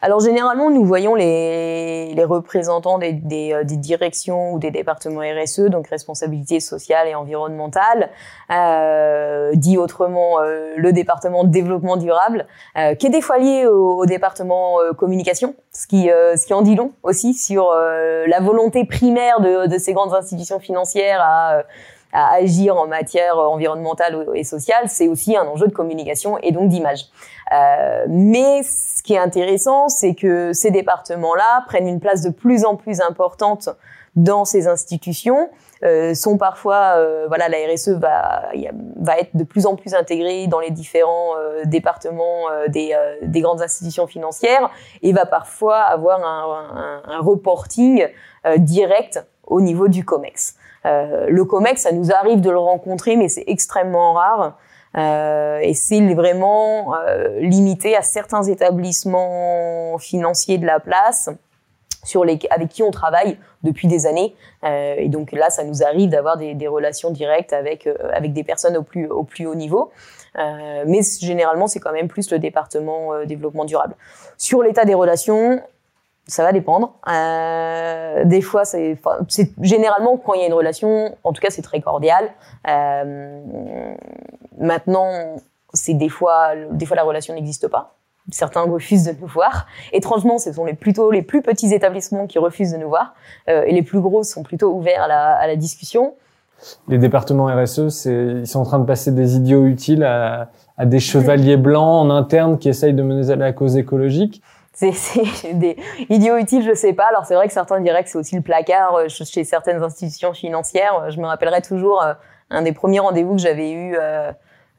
Alors 0.00 0.20
généralement, 0.20 0.70
nous 0.70 0.84
voyons 0.84 1.14
les, 1.14 2.14
les 2.14 2.24
représentants 2.24 2.98
des, 2.98 3.12
des, 3.12 3.52
euh, 3.52 3.64
des, 3.64 3.76
directions 3.76 4.52
ou 4.52 4.58
des 4.58 4.70
départements 4.70 5.20
RSE, 5.20 5.62
donc 5.70 5.88
responsabilité 5.88 6.60
sociale 6.60 7.08
et 7.08 7.14
environnementale, 7.14 8.10
euh, 8.50 9.52
dit 9.54 9.76
autrement 9.76 10.40
euh, 10.40 10.74
le 10.76 10.92
département 10.92 11.44
développement 11.44 11.96
durable, 11.96 12.46
euh, 12.76 12.94
qui 12.94 13.06
est 13.06 13.10
des 13.10 13.20
fois 13.20 13.38
lié 13.38 13.66
au, 13.66 13.98
au 13.98 14.06
département 14.06 14.80
euh, 14.80 14.92
communication, 14.92 15.54
ce 15.72 15.86
qui, 15.86 16.08
ce 16.08 16.46
qui 16.46 16.54
en 16.54 16.62
dit 16.62 16.74
long 16.74 16.92
aussi 17.02 17.34
sur 17.34 17.70
la 17.72 18.40
volonté 18.40 18.84
primaire 18.84 19.40
de, 19.40 19.66
de, 19.68 19.78
ces 19.78 19.92
grandes 19.92 20.12
institutions 20.12 20.58
financières 20.58 21.20
à 21.22 21.62
à 22.12 22.34
agir 22.34 22.76
en 22.76 22.86
matière 22.86 23.38
environnementale 23.38 24.26
et 24.34 24.44
sociale, 24.44 24.84
c'est 24.88 25.08
aussi 25.08 25.36
un 25.36 25.46
enjeu 25.46 25.66
de 25.66 25.72
communication 25.72 26.38
et 26.38 26.52
donc 26.52 26.68
d'image. 26.68 27.06
Euh, 27.52 28.06
mais 28.08 28.62
ce 28.62 29.02
qui 29.02 29.14
est 29.14 29.18
intéressant, 29.18 29.88
c'est 29.88 30.14
que 30.14 30.52
ces 30.52 30.70
départements-là 30.70 31.64
prennent 31.66 31.88
une 31.88 32.00
place 32.00 32.22
de 32.22 32.30
plus 32.30 32.64
en 32.64 32.76
plus 32.76 33.00
importante 33.00 33.70
dans 34.16 34.44
ces 34.44 34.66
institutions 34.66 35.48
euh, 35.84 36.12
sont 36.14 36.38
parfois 36.38 36.94
euh, 36.96 37.26
voilà 37.28 37.48
la 37.48 37.58
RSE 37.72 37.90
va 37.90 38.50
va 38.96 39.18
être 39.18 39.36
de 39.36 39.44
plus 39.44 39.64
en 39.64 39.76
plus 39.76 39.94
intégrée 39.94 40.48
dans 40.48 40.58
les 40.58 40.70
différents 40.70 41.36
euh, 41.36 41.62
départements 41.64 42.50
euh, 42.50 42.66
des, 42.66 42.96
des 43.22 43.40
grandes 43.40 43.62
institutions 43.62 44.08
financières 44.08 44.70
et 45.02 45.12
va 45.12 45.24
parfois 45.24 45.78
avoir 45.78 46.20
un, 46.24 47.02
un, 47.06 47.12
un 47.12 47.20
reporting 47.20 48.06
direct 48.56 49.24
au 49.46 49.60
niveau 49.60 49.88
du 49.88 50.04
Comex. 50.04 50.57
Le 51.28 51.44
Comex, 51.44 51.82
ça 51.82 51.92
nous 51.92 52.10
arrive 52.12 52.40
de 52.40 52.50
le 52.50 52.58
rencontrer, 52.58 53.16
mais 53.16 53.28
c'est 53.28 53.44
extrêmement 53.46 54.14
rare. 54.14 54.56
Euh, 54.96 55.58
et 55.58 55.74
c'est 55.74 56.00
vraiment 56.14 56.94
euh, 56.94 57.40
limité 57.40 57.94
à 57.94 58.02
certains 58.02 58.42
établissements 58.42 59.98
financiers 59.98 60.58
de 60.58 60.66
la 60.66 60.80
place 60.80 61.30
avec 62.50 62.70
qui 62.70 62.82
on 62.82 62.90
travaille 62.90 63.38
depuis 63.62 63.88
des 63.88 64.06
années. 64.06 64.34
Euh, 64.64 64.94
et 64.96 65.08
donc 65.08 65.32
là, 65.32 65.50
ça 65.50 65.64
nous 65.64 65.82
arrive 65.82 66.08
d'avoir 66.08 66.36
des, 66.36 66.54
des, 66.54 66.68
relations 66.68 67.10
directes 67.10 67.52
avec, 67.52 67.86
euh, 67.86 67.94
avec 68.12 68.32
des 68.32 68.44
personnes 68.44 68.76
au 68.76 68.82
plus, 68.82 69.08
au 69.08 69.24
plus 69.24 69.46
haut 69.46 69.54
niveau. 69.54 69.90
Euh, 70.38 70.84
mais 70.86 71.00
généralement, 71.20 71.66
c'est 71.66 71.80
quand 71.80 71.92
même 71.92 72.08
plus 72.08 72.30
le 72.30 72.38
département 72.38 73.12
euh, 73.12 73.24
développement 73.24 73.64
durable. 73.64 73.94
Sur 74.36 74.62
l'état 74.62 74.84
des 74.84 74.94
relations, 74.94 75.60
ça 76.28 76.44
va 76.44 76.52
dépendre. 76.52 76.94
Euh, 77.10 78.24
des 78.24 78.42
fois, 78.42 78.64
c'est, 78.64 79.00
généralement 79.60 80.16
quand 80.18 80.34
il 80.34 80.42
y 80.42 80.44
a 80.44 80.46
une 80.46 80.54
relation, 80.54 81.16
en 81.24 81.32
tout 81.32 81.40
cas, 81.40 81.50
c'est 81.50 81.62
très 81.62 81.80
cordial. 81.80 82.28
Euh, 82.68 83.94
maintenant, 84.58 85.10
c'est 85.72 85.94
des 85.94 86.08
fois, 86.08 86.52
des 86.70 86.86
fois 86.86 86.96
la 86.96 87.02
relation 87.02 87.34
n'existe 87.34 87.66
pas 87.66 87.94
certains 88.30 88.60
refusent 88.62 89.04
de 89.04 89.14
nous 89.20 89.26
voir. 89.26 89.66
Étrangement, 89.92 90.38
ce 90.38 90.52
sont 90.52 90.64
les 90.64 90.74
plutôt 90.74 91.10
les 91.10 91.22
plus 91.22 91.40
petits 91.40 91.72
établissements 91.72 92.26
qui 92.26 92.38
refusent 92.38 92.72
de 92.72 92.76
nous 92.76 92.88
voir, 92.88 93.14
euh, 93.48 93.62
et 93.66 93.72
les 93.72 93.82
plus 93.82 94.00
gros 94.00 94.22
sont 94.22 94.42
plutôt 94.42 94.70
ouverts 94.72 95.02
à 95.04 95.08
la, 95.08 95.32
à 95.34 95.46
la 95.46 95.56
discussion. 95.56 96.12
Les 96.88 96.98
départements 96.98 97.46
RSE, 97.46 97.88
c'est, 97.88 98.40
ils 98.40 98.46
sont 98.46 98.60
en 98.60 98.64
train 98.64 98.80
de 98.80 98.84
passer 98.84 99.12
des 99.12 99.36
idiots 99.36 99.64
utiles 99.64 100.02
à, 100.02 100.50
à 100.76 100.86
des 100.86 100.98
chevaliers 100.98 101.56
blancs 101.56 102.06
en 102.06 102.10
interne 102.10 102.58
qui 102.58 102.68
essayent 102.68 102.94
de 102.94 103.02
mener 103.02 103.30
à 103.30 103.36
la 103.36 103.52
cause 103.52 103.76
écologique. 103.76 104.42
C'est, 104.80 105.52
des 105.54 105.76
idiots 106.08 106.36
utiles, 106.36 106.62
je 106.62 106.74
sais 106.74 106.92
pas. 106.92 107.06
Alors 107.08 107.26
c'est 107.26 107.34
vrai 107.34 107.48
que 107.48 107.52
certains 107.52 107.80
diraient 107.80 108.04
que 108.04 108.10
c'est 108.10 108.18
aussi 108.18 108.36
le 108.36 108.42
placard 108.42 108.94
euh, 108.94 109.08
chez 109.08 109.44
certaines 109.44 109.82
institutions 109.82 110.32
financières. 110.32 111.10
Je 111.10 111.20
me 111.20 111.26
rappellerai 111.26 111.62
toujours 111.62 112.02
euh, 112.02 112.14
un 112.50 112.62
des 112.62 112.72
premiers 112.72 113.00
rendez-vous 113.00 113.34
que 113.34 113.42
j'avais 113.42 113.72
eu 113.72 113.96
euh, 113.96 114.30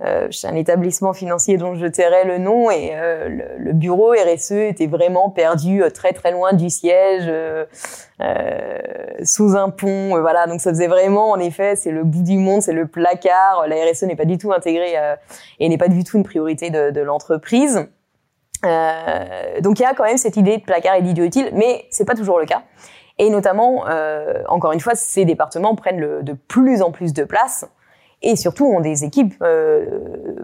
euh, 0.01 0.27
c'est 0.31 0.47
un 0.47 0.55
établissement 0.55 1.11
financier 1.11 1.57
dont 1.57 1.75
je 1.75 1.85
tairai 1.85 2.23
le 2.23 2.37
nom 2.37 2.71
et 2.71 2.91
euh, 2.93 3.27
le, 3.57 3.73
bureau 3.73 4.13
RSE 4.13 4.53
était 4.53 4.87
vraiment 4.87 5.29
perdu 5.29 5.83
euh, 5.83 5.89
très 5.89 6.13
très 6.13 6.31
loin 6.31 6.53
du 6.53 6.69
siège, 6.69 7.25
euh, 7.27 7.65
euh 8.21 8.77
sous 9.25 9.57
un 9.57 9.69
pont. 9.69 10.17
voilà, 10.21 10.47
donc 10.47 10.61
ça 10.61 10.69
faisait 10.69 10.87
vraiment, 10.87 11.31
en 11.31 11.39
effet, 11.39 11.75
c'est 11.75 11.91
le 11.91 12.05
bout 12.05 12.23
du 12.23 12.37
monde, 12.37 12.61
c'est 12.61 12.71
le 12.71 12.87
placard. 12.87 13.67
La 13.67 13.75
RSE 13.75 14.03
n'est 14.03 14.15
pas 14.15 14.23
du 14.23 14.37
tout 14.37 14.53
intégrée 14.53 14.93
et 15.59 15.67
n'est 15.67 15.77
pas 15.77 15.89
du 15.89 16.05
tout 16.05 16.15
une 16.15 16.23
priorité 16.23 16.69
de 16.69 17.01
l'entreprise. 17.01 17.89
Donc 18.63 19.79
il 19.79 19.83
y 19.83 19.85
a 19.85 19.93
quand 19.95 20.03
même 20.03 20.17
cette 20.17 20.37
idée 20.37 20.57
de 20.57 20.63
placard 20.63 20.95
et 20.95 21.01
d'idiot 21.01 21.25
utile, 21.25 21.49
mais 21.53 21.85
c'est 21.89 22.05
pas 22.05 22.15
toujours 22.15 22.39
le 22.39 22.45
cas. 22.45 22.63
Et 23.17 23.29
notamment, 23.29 23.85
encore 24.47 24.71
une 24.71 24.79
fois, 24.79 24.95
ces 24.95 25.25
départements 25.25 25.75
prennent 25.75 25.99
le, 25.99 26.23
de 26.23 26.33
plus 26.33 26.81
en 26.81 26.91
plus 26.91 27.13
de 27.13 27.23
place 27.23 27.65
et 28.21 28.35
surtout 28.35 28.65
ont 28.65 28.81
des 28.81 29.03
équipes 29.03 29.35
euh, 29.41 29.85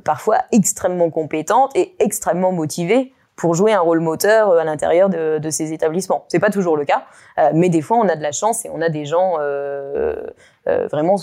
parfois 0.03 0.39
extrêmement 0.51 1.09
compétentes 1.09 1.75
et 1.75 1.95
extrêmement 1.99 2.51
motivées 2.51 3.13
pour 3.35 3.53
jouer 3.53 3.73
un 3.73 3.81
rôle 3.81 3.99
moteur 3.99 4.51
euh, 4.51 4.59
à 4.59 4.63
l'intérieur 4.63 5.09
de, 5.09 5.39
de, 5.39 5.49
ces 5.49 5.73
établissements. 5.73 6.25
C'est 6.29 6.39
pas 6.39 6.49
toujours 6.49 6.77
le 6.77 6.85
cas, 6.85 7.03
euh, 7.37 7.51
mais 7.53 7.69
des 7.69 7.81
fois 7.81 7.97
on 7.97 8.07
a 8.07 8.15
de 8.15 8.21
la 8.21 8.31
chance 8.31 8.65
et 8.65 8.69
on 8.73 8.81
a 8.81 8.89
des 8.89 9.05
gens 9.05 9.35
euh, 9.39 10.15
euh 10.67 10.87
vraiment 10.87 11.17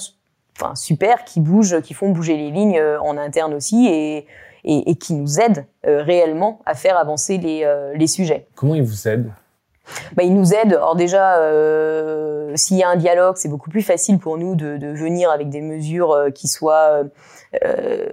enfin, 0.60 0.74
super 0.74 1.24
qui 1.24 1.40
bougent, 1.40 1.80
qui 1.80 1.94
font 1.94 2.10
bouger 2.10 2.36
les 2.36 2.50
lignes 2.50 2.78
euh, 2.78 3.00
en 3.00 3.16
interne 3.16 3.54
aussi 3.54 3.86
et, 3.88 4.26
et, 4.64 4.90
et 4.90 4.94
qui 4.94 5.14
nous 5.14 5.40
aident 5.40 5.66
réellement 5.84 6.60
à 6.66 6.74
faire 6.74 6.96
avancer 6.96 7.38
les, 7.38 7.66
les 7.94 8.06
sujets. 8.06 8.46
Comment 8.54 8.74
ils 8.74 8.82
vous 8.82 9.08
aident? 9.08 9.32
Bah, 10.16 10.22
ils 10.22 10.34
nous 10.34 10.54
aident. 10.54 10.74
Alors 10.74 10.94
déjà, 10.94 11.38
euh, 11.38 12.52
s'il 12.54 12.76
y 12.76 12.82
a 12.82 12.88
un 12.88 12.96
dialogue, 12.96 13.36
c'est 13.36 13.48
beaucoup 13.48 13.68
plus 13.68 13.82
facile 13.82 14.18
pour 14.18 14.38
nous 14.38 14.54
de, 14.54 14.76
de 14.76 14.86
venir 14.88 15.30
avec 15.30 15.48
des 15.48 15.60
mesures 15.60 16.12
euh, 16.12 16.30
qui 16.30 16.46
soient 16.46 17.02
euh, 17.64 18.06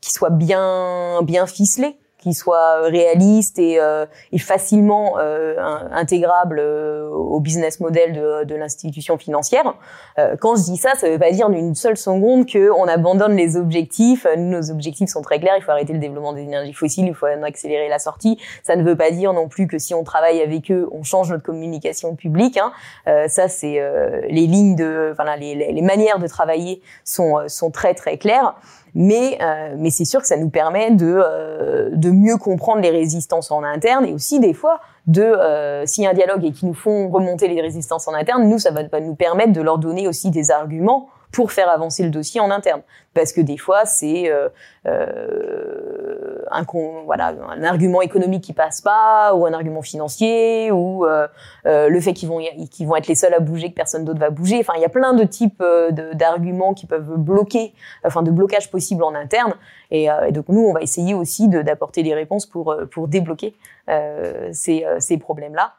qui 0.00 0.12
soient 0.12 0.30
bien 0.30 1.20
bien 1.22 1.46
ficelées 1.46 1.98
qui 2.20 2.34
soit 2.34 2.82
réaliste 2.82 3.58
et, 3.58 3.80
euh, 3.80 4.06
et 4.32 4.38
facilement 4.38 5.14
euh, 5.18 5.56
intégrable 5.90 6.58
euh, 6.60 7.08
au 7.08 7.40
business 7.40 7.80
model 7.80 8.12
de, 8.12 8.44
de 8.44 8.54
l'institution 8.54 9.16
financière. 9.18 9.74
Euh, 10.18 10.36
quand 10.38 10.56
je 10.56 10.62
dis 10.64 10.76
ça, 10.76 10.90
ça 10.96 11.06
ne 11.06 11.12
veut 11.12 11.18
pas 11.18 11.32
dire 11.32 11.48
d'une 11.48 11.74
seule 11.74 11.96
seconde 11.96 12.46
qu'on 12.50 12.86
abandonne 12.86 13.34
les 13.34 13.56
objectifs. 13.56 14.26
Nos 14.36 14.70
objectifs 14.70 15.08
sont 15.08 15.22
très 15.22 15.40
clairs. 15.40 15.54
Il 15.56 15.62
faut 15.62 15.70
arrêter 15.70 15.92
le 15.92 15.98
développement 15.98 16.32
des 16.32 16.42
énergies 16.42 16.74
fossiles, 16.74 17.06
il 17.06 17.14
faut 17.14 17.26
accélérer 17.26 17.88
la 17.88 17.98
sortie. 17.98 18.38
Ça 18.62 18.76
ne 18.76 18.82
veut 18.82 18.96
pas 18.96 19.10
dire 19.10 19.32
non 19.32 19.48
plus 19.48 19.66
que 19.66 19.78
si 19.78 19.94
on 19.94 20.04
travaille 20.04 20.42
avec 20.42 20.70
eux, 20.70 20.88
on 20.92 21.02
change 21.02 21.30
notre 21.30 21.42
communication 21.42 22.14
publique. 22.14 22.58
Hein. 22.58 22.72
Euh, 23.08 23.28
ça, 23.28 23.48
c'est 23.48 23.80
les 24.28 24.46
lignes 24.46 24.76
de, 24.76 25.10
enfin 25.12 25.36
les, 25.36 25.54
les 25.54 25.82
manières 25.82 26.18
de 26.18 26.26
travailler 26.26 26.82
sont 27.04 27.48
sont 27.48 27.70
très 27.70 27.94
très 27.94 28.18
claires 28.18 28.54
mais 28.94 29.38
euh, 29.40 29.74
mais 29.78 29.90
c'est 29.90 30.04
sûr 30.04 30.20
que 30.20 30.26
ça 30.26 30.36
nous 30.36 30.50
permet 30.50 30.90
de 30.90 31.20
euh, 31.24 31.90
de 31.92 32.10
mieux 32.10 32.36
comprendre 32.36 32.80
les 32.80 32.90
résistances 32.90 33.50
en 33.50 33.62
interne 33.62 34.04
et 34.04 34.12
aussi 34.12 34.40
des 34.40 34.54
fois 34.54 34.80
de 35.06 35.22
euh, 35.22 35.86
s'il 35.86 36.04
y 36.04 36.06
a 36.06 36.10
un 36.10 36.14
dialogue 36.14 36.44
et 36.44 36.52
qui 36.52 36.66
nous 36.66 36.74
font 36.74 37.08
remonter 37.08 37.48
les 37.48 37.60
résistances 37.60 38.06
en 38.08 38.14
interne, 38.14 38.48
nous 38.48 38.58
ça 38.58 38.70
va, 38.70 38.82
va 38.84 39.00
nous 39.00 39.14
permettre 39.14 39.52
de 39.52 39.60
leur 39.60 39.78
donner 39.78 40.08
aussi 40.08 40.30
des 40.30 40.50
arguments 40.50 41.08
pour 41.32 41.52
faire 41.52 41.70
avancer 41.70 42.02
le 42.02 42.10
dossier 42.10 42.40
en 42.40 42.50
interne. 42.50 42.82
Parce 43.12 43.32
que 43.32 43.40
des 43.40 43.56
fois, 43.56 43.86
c'est 43.86 44.30
euh, 44.30 44.48
euh, 44.86 46.44
un, 46.50 46.64
voilà, 47.04 47.34
un 47.48 47.64
argument 47.64 48.02
économique 48.02 48.44
qui 48.44 48.52
passe 48.52 48.80
pas, 48.80 49.34
ou 49.34 49.46
un 49.46 49.52
argument 49.52 49.82
financier, 49.82 50.70
ou 50.70 51.04
euh, 51.06 51.26
le 51.64 52.00
fait 52.00 52.12
qu'ils 52.12 52.28
vont, 52.28 52.38
qu'ils 52.70 52.86
vont 52.86 52.94
être 52.94 53.08
les 53.08 53.16
seuls 53.16 53.34
à 53.34 53.40
bouger, 53.40 53.70
que 53.70 53.74
personne 53.74 54.04
d'autre 54.04 54.20
va 54.20 54.30
bouger. 54.30 54.58
Enfin, 54.60 54.74
il 54.76 54.82
y 54.82 54.84
a 54.84 54.88
plein 54.88 55.12
de 55.12 55.24
types 55.24 55.62
d'arguments 56.12 56.72
qui 56.72 56.86
peuvent 56.86 57.16
bloquer, 57.16 57.74
enfin 58.04 58.22
de 58.22 58.30
blocage 58.30 58.70
possible 58.70 59.02
en 59.02 59.14
interne. 59.14 59.54
Et, 59.90 60.08
donc 60.30 60.44
nous, 60.48 60.60
on 60.60 60.72
va 60.72 60.82
essayer 60.82 61.14
aussi 61.14 61.48
d'apporter 61.48 62.04
des 62.04 62.14
réponses 62.14 62.46
pour, 62.46 62.76
pour 62.92 63.08
débloquer 63.08 63.56
ces, 64.52 64.86
ces 65.00 65.18
problèmes-là. 65.18 65.72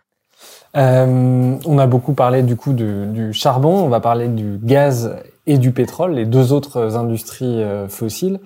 On 0.74 1.78
a 1.78 1.88
beaucoup 1.88 2.14
parlé 2.14 2.44
du 2.44 2.58
coup 2.58 2.74
de, 2.74 3.06
du 3.06 3.32
charbon, 3.32 3.84
on 3.84 3.88
va 3.88 4.02
parler 4.02 4.28
du 4.28 4.58
gaz 4.62 5.16
et 5.48 5.58
du 5.58 5.72
pétrole, 5.72 6.14
les 6.14 6.26
deux 6.26 6.54
autres 6.54 6.98
industries 6.98 7.64
euh, 7.64 7.88
fossiles. 7.88 8.40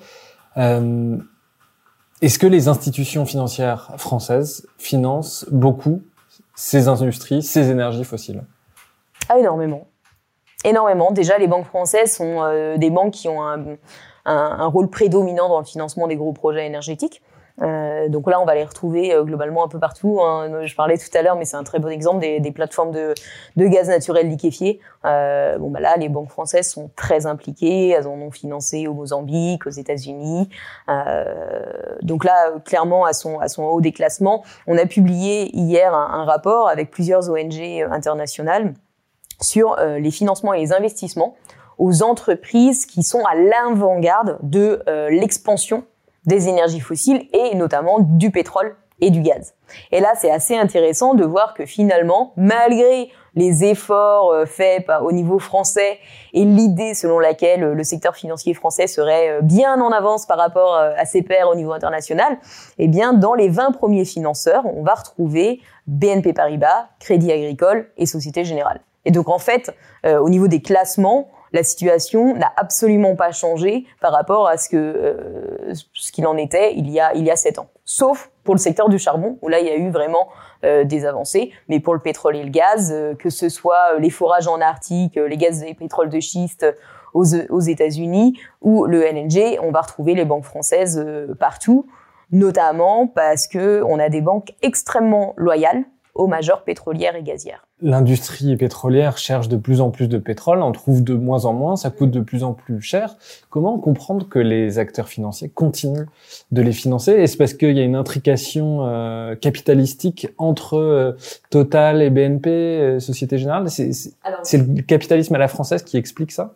Euh, 0.58 1.17
Est-ce 2.21 2.39
que 2.39 2.47
les 2.47 2.67
institutions 2.67 3.25
financières 3.25 3.91
françaises 3.97 4.67
financent 4.77 5.45
beaucoup 5.51 6.01
ces 6.55 6.88
industries, 6.88 7.43
ces 7.43 7.69
énergies 7.69 8.05
fossiles? 8.05 8.43
Ah, 9.27 9.38
énormément. 9.38 9.88
Énormément. 10.63 11.12
Déjà, 11.12 11.38
les 11.38 11.47
banques 11.47 11.65
françaises 11.65 12.15
sont 12.15 12.41
euh, 12.41 12.77
des 12.77 12.89
banques 12.89 13.13
qui 13.13 13.27
ont 13.27 13.43
un, 13.43 14.65
rôle 14.67 14.89
prédominant 14.89 15.49
dans 15.49 15.60
le 15.60 15.65
financement 15.65 16.08
des 16.08 16.15
gros 16.15 16.34
projets 16.34 16.65
énergétiques. 16.65 17.21
Euh, 17.61 18.09
donc 18.09 18.29
là, 18.29 18.41
on 18.41 18.45
va 18.45 18.55
les 18.55 18.63
retrouver 18.63 19.13
euh, 19.13 19.23
globalement 19.23 19.63
un 19.63 19.67
peu 19.67 19.79
partout. 19.79 20.19
Hein. 20.21 20.65
Je 20.65 20.75
parlais 20.75 20.97
tout 20.97 21.15
à 21.17 21.21
l'heure, 21.21 21.35
mais 21.35 21.45
c'est 21.45 21.55
un 21.55 21.63
très 21.63 21.79
bon 21.79 21.89
exemple 21.89 22.19
des, 22.19 22.39
des 22.39 22.51
plateformes 22.51 22.91
de, 22.91 23.13
de, 23.55 23.67
gaz 23.67 23.87
naturel 23.87 24.29
liquéfié. 24.29 24.79
Euh, 25.05 25.57
bon, 25.57 25.69
bah 25.69 25.79
là, 25.79 25.95
les 25.97 26.09
banques 26.09 26.29
françaises 26.29 26.69
sont 26.69 26.91
très 26.95 27.25
impliquées. 27.25 27.89
Elles 27.89 28.07
en 28.07 28.19
ont 28.19 28.31
financé 28.31 28.87
au 28.87 28.93
Mozambique, 28.93 29.65
aux 29.65 29.71
États-Unis. 29.71 30.49
Euh, 30.89 31.63
donc 32.01 32.25
là, 32.25 32.51
clairement, 32.65 33.05
à 33.05 33.13
son, 33.13 33.39
à 33.39 33.47
son 33.47 33.63
haut 33.63 33.81
déclassement, 33.81 34.43
on 34.67 34.77
a 34.77 34.85
publié 34.85 35.55
hier 35.55 35.93
un, 35.93 36.21
un 36.21 36.25
rapport 36.25 36.67
avec 36.67 36.91
plusieurs 36.91 37.29
ONG 37.29 37.85
internationales 37.89 38.73
sur 39.41 39.77
euh, 39.79 39.99
les 39.99 40.11
financements 40.11 40.53
et 40.53 40.59
les 40.59 40.73
investissements 40.73 41.35
aux 41.77 42.03
entreprises 42.03 42.85
qui 42.85 43.03
sont 43.03 43.25
à 43.25 43.35
l'avant-garde 43.35 44.37
de 44.41 44.81
euh, 44.87 45.09
l'expansion 45.09 45.83
des 46.25 46.47
énergies 46.47 46.79
fossiles 46.79 47.27
et 47.33 47.55
notamment 47.55 47.99
du 47.99 48.31
pétrole 48.31 48.75
et 49.01 49.09
du 49.09 49.21
gaz. 49.21 49.53
Et 49.91 49.99
là, 49.99 50.13
c'est 50.15 50.31
assez 50.31 50.55
intéressant 50.55 51.15
de 51.15 51.25
voir 51.25 51.53
que 51.53 51.65
finalement, 51.65 52.33
malgré 52.38 53.11
les 53.35 53.65
efforts 53.65 54.31
euh, 54.31 54.45
faits 54.45 54.88
au 55.03 55.11
niveau 55.11 55.39
français 55.39 55.99
et 56.33 56.45
l'idée 56.45 56.93
selon 56.93 57.19
laquelle 57.19 57.61
le 57.61 57.83
secteur 57.83 58.15
financier 58.15 58.53
français 58.53 58.88
serait 58.88 59.29
euh, 59.29 59.41
bien 59.41 59.81
en 59.81 59.91
avance 59.91 60.25
par 60.25 60.38
rapport 60.38 60.75
euh, 60.75 60.93
à 60.97 61.05
ses 61.05 61.21
pairs 61.21 61.49
au 61.49 61.55
niveau 61.55 61.73
international, 61.73 62.38
eh 62.77 62.88
bien, 62.88 63.13
dans 63.13 63.33
les 63.33 63.49
20 63.49 63.71
premiers 63.71 64.05
financeurs, 64.05 64.63
on 64.65 64.83
va 64.83 64.93
retrouver 64.93 65.59
BNP 65.88 66.33
Paribas, 66.33 66.88
Crédit 66.99 67.31
Agricole 67.31 67.89
et 67.97 68.05
Société 68.05 68.45
Générale. 68.45 68.79
Et 69.03 69.11
donc, 69.11 69.29
en 69.29 69.38
fait, 69.38 69.71
au 70.03 70.29
niveau 70.29 70.47
des 70.47 70.63
classements, 70.63 71.29
la 71.55 71.63
situation 71.63 72.35
n'a 72.35 72.51
absolument 72.57 73.15
pas 73.15 73.31
changé 73.31 73.85
par 74.01 74.11
rapport 74.11 74.47
à 74.47 74.55
euh, 74.73 75.73
ce 75.93 76.11
qu'il 76.11 76.27
en 76.27 76.35
était 76.35 76.73
il 76.75 76.89
y 76.89 76.99
a 76.99 77.13
il 77.15 77.23
y 77.23 77.31
a 77.31 77.37
sept 77.37 77.59
ans. 77.59 77.69
Sauf 77.85 78.29
pour 78.43 78.55
le 78.55 78.59
secteur 78.59 78.89
du 78.89 78.99
charbon 78.99 79.39
où 79.41 79.47
là 79.47 79.59
il 79.61 79.65
y 79.65 79.69
a 79.69 79.77
eu 79.77 79.89
vraiment 79.89 80.27
euh, 80.65 80.83
des 80.83 81.05
avancées, 81.05 81.51
mais 81.69 81.79
pour 81.79 81.93
le 81.93 82.01
pétrole 82.01 82.35
et 82.35 82.43
le 82.43 82.49
gaz, 82.49 82.91
euh, 82.91 83.15
que 83.15 83.29
ce 83.29 83.47
soit 83.47 83.97
les 83.99 84.09
forages 84.09 84.49
en 84.49 84.59
Arctique, 84.59 85.15
les 85.15 85.37
gaz 85.37 85.63
et 85.63 85.73
pétrole 85.73 86.09
de 86.09 86.19
schiste 86.19 86.65
aux, 87.13 87.33
aux 87.49 87.61
États-Unis 87.61 88.37
ou 88.61 88.85
le 88.85 89.03
LNG, 89.03 89.57
on 89.61 89.71
va 89.71 89.79
retrouver 89.79 90.13
les 90.13 90.25
banques 90.25 90.43
françaises 90.43 91.05
partout, 91.39 91.87
notamment 92.31 93.07
parce 93.07 93.47
que 93.47 93.81
on 93.87 93.97
a 93.99 94.09
des 94.09 94.21
banques 94.21 94.53
extrêmement 94.61 95.33
loyales 95.37 95.85
aux 96.15 96.27
majeures 96.27 96.65
pétrolières 96.65 97.15
et 97.15 97.23
gazières. 97.23 97.65
L'industrie 97.81 98.55
pétrolière 98.55 99.17
cherche 99.17 99.49
de 99.49 99.57
plus 99.57 99.81
en 99.81 99.89
plus 99.89 100.07
de 100.07 100.17
pétrole, 100.17 100.61
en 100.61 100.71
trouve 100.71 101.03
de 101.03 101.13
moins 101.13 101.43
en 101.43 101.51
moins, 101.51 101.75
ça 101.75 101.89
coûte 101.89 102.09
de 102.09 102.21
plus 102.21 102.45
en 102.45 102.53
plus 102.53 102.79
cher. 102.79 103.17
Comment 103.49 103.77
comprendre 103.79 104.29
que 104.29 104.39
les 104.39 104.79
acteurs 104.79 105.09
financiers 105.09 105.49
continuent 105.49 106.05
de 106.53 106.61
les 106.61 106.71
financer? 106.71 107.11
Est-ce 107.11 107.35
parce 107.35 107.53
qu'il 107.53 107.75
y 107.75 107.81
a 107.81 107.83
une 107.83 107.97
intrication 107.97 108.88
euh, 108.88 109.35
capitalistique 109.35 110.29
entre 110.38 110.77
euh, 110.77 111.11
Total 111.49 112.01
et 112.01 112.09
BNP, 112.09 112.49
euh, 112.49 112.99
Société 113.01 113.38
Générale? 113.38 113.69
C'est 113.69 114.57
le 114.57 114.81
capitalisme 114.81 115.35
à 115.35 115.38
la 115.38 115.49
française 115.49 115.83
qui 115.83 115.97
explique 115.97 116.31
ça? 116.31 116.53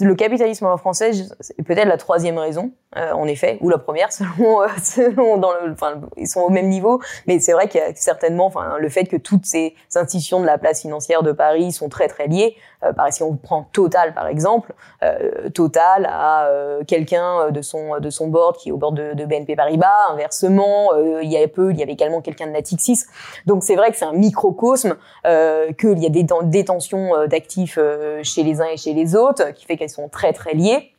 Le 0.00 0.14
capitalisme 0.14 0.66
en 0.66 0.76
français 0.76 1.10
est 1.10 1.62
peut-être 1.62 1.88
la 1.88 1.96
troisième 1.96 2.38
raison, 2.38 2.70
euh, 2.96 3.10
en 3.12 3.26
effet, 3.26 3.58
ou 3.60 3.68
la 3.68 3.78
première 3.78 4.12
selon, 4.12 4.62
euh, 4.62 4.68
selon 4.82 5.38
dans 5.38 5.52
le, 5.52 5.72
enfin, 5.72 6.00
ils 6.16 6.28
sont 6.28 6.40
au 6.40 6.50
même 6.50 6.68
niveau, 6.68 7.00
mais 7.26 7.40
c'est 7.40 7.52
vrai 7.52 7.68
qu'il 7.68 7.80
y 7.80 7.84
a 7.84 7.94
certainement, 7.96 8.46
enfin, 8.46 8.76
le 8.78 8.88
fait 8.88 9.04
que 9.04 9.16
toutes 9.16 9.44
ces 9.44 9.74
institutions 9.94 10.40
de 10.40 10.46
la 10.46 10.58
place 10.58 10.82
financière 10.82 11.22
de 11.22 11.32
Paris 11.32 11.72
sont 11.72 11.88
très 11.88 12.06
très 12.06 12.28
liées. 12.28 12.56
Euh, 12.84 12.92
par 12.92 13.12
si 13.12 13.22
on 13.22 13.36
prend 13.36 13.68
Total 13.72 14.14
par 14.14 14.26
exemple, 14.26 14.74
euh, 15.02 15.48
Total 15.50 16.06
a 16.10 16.46
euh, 16.46 16.82
quelqu'un 16.84 17.50
de 17.50 17.62
son 17.62 17.98
de 17.98 18.10
son 18.10 18.28
board 18.28 18.56
qui 18.56 18.68
est 18.68 18.72
au 18.72 18.76
board 18.76 18.94
de, 18.94 19.12
de 19.14 19.24
BNP 19.24 19.56
Paribas. 19.56 20.10
Inversement, 20.10 20.94
il 21.22 21.30
y 21.30 21.36
a 21.36 21.46
peu, 21.48 21.70
il 21.70 21.78
y 21.78 21.82
avait 21.82 21.92
également 21.92 22.20
quelqu'un 22.20 22.46
de 22.46 22.52
Natixis. 22.52 23.04
Donc 23.46 23.62
c'est 23.62 23.76
vrai 23.76 23.90
que 23.90 23.96
c'est 23.96 24.04
un 24.04 24.12
microcosme, 24.12 24.96
qu'il 25.24 25.98
y 25.98 26.06
a 26.06 26.08
des 26.08 26.26
détentions 26.44 27.26
d'actifs 27.26 27.78
chez 28.22 28.42
les 28.42 28.60
uns 28.60 28.66
et 28.66 28.76
chez 28.76 28.92
les 28.92 29.14
autres, 29.14 29.52
qui 29.52 29.64
fait 29.64 29.76
qu'elles 29.76 29.90
sont 29.90 30.08
très 30.08 30.32
très 30.32 30.54
liées. 30.54 30.95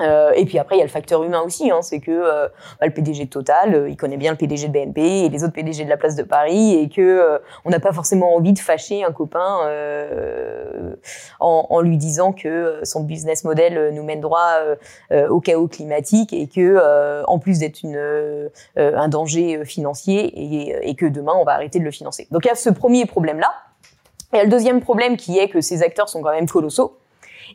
Euh, 0.00 0.32
et 0.34 0.44
puis 0.44 0.58
après, 0.58 0.76
il 0.76 0.78
y 0.78 0.82
a 0.82 0.84
le 0.84 0.90
facteur 0.90 1.22
humain 1.22 1.42
aussi, 1.42 1.70
hein, 1.70 1.80
c'est 1.82 2.00
que 2.00 2.10
euh, 2.10 2.48
bah, 2.80 2.86
le 2.86 2.92
PDG 2.92 3.26
de 3.26 3.30
Total, 3.30 3.74
euh, 3.74 3.88
il 3.88 3.96
connaît 3.96 4.16
bien 4.16 4.32
le 4.32 4.36
PDG 4.36 4.68
de 4.68 4.72
BNP 4.72 5.00
et 5.00 5.28
les 5.28 5.44
autres 5.44 5.52
PDG 5.52 5.84
de 5.84 5.88
la 5.88 5.96
place 5.96 6.16
de 6.16 6.24
Paris, 6.24 6.74
et 6.74 6.88
que 6.88 7.40
on 7.64 7.70
n'a 7.70 7.80
pas 7.80 7.92
forcément 7.92 8.34
envie 8.34 8.52
de 8.52 8.58
fâcher 8.58 9.04
un 9.04 9.12
copain 9.12 9.68
en, 11.40 11.66
en, 11.70 11.80
lui 11.80 11.96
disant 11.96 12.32
que 12.32 12.80
son 12.82 13.04
business 13.04 13.44
model 13.44 13.92
nous 13.94 14.02
mène 14.02 14.20
droit 14.20 14.58
au 15.28 15.40
chaos 15.40 15.68
climatique 15.68 16.32
et 16.32 16.48
que, 16.48 17.24
en 17.26 17.38
plus 17.38 17.60
d'être 17.60 17.80
un 18.76 19.08
danger 19.08 19.64
financier, 19.64 20.26
et, 20.26 20.90
et 20.90 20.94
que 20.94 21.06
demain 21.06 21.34
on 21.36 21.44
va 21.44 21.52
arrêter 21.52 21.78
de 21.78 21.84
le 21.84 21.90
financer. 21.90 22.26
Donc 22.30 22.44
il 22.44 22.48
y 22.48 22.50
a 22.52 22.54
ce 22.54 22.70
premier 22.70 23.06
problème-là. 23.06 23.52
Et 24.32 24.36
il 24.36 24.38
y 24.38 24.40
a 24.40 24.44
le 24.44 24.50
deuxième 24.50 24.80
problème 24.80 25.16
qui 25.16 25.38
est 25.38 25.48
que 25.48 25.60
ces 25.60 25.82
acteurs 25.82 26.08
sont 26.08 26.20
quand 26.22 26.32
même 26.32 26.48
colossaux 26.48 26.98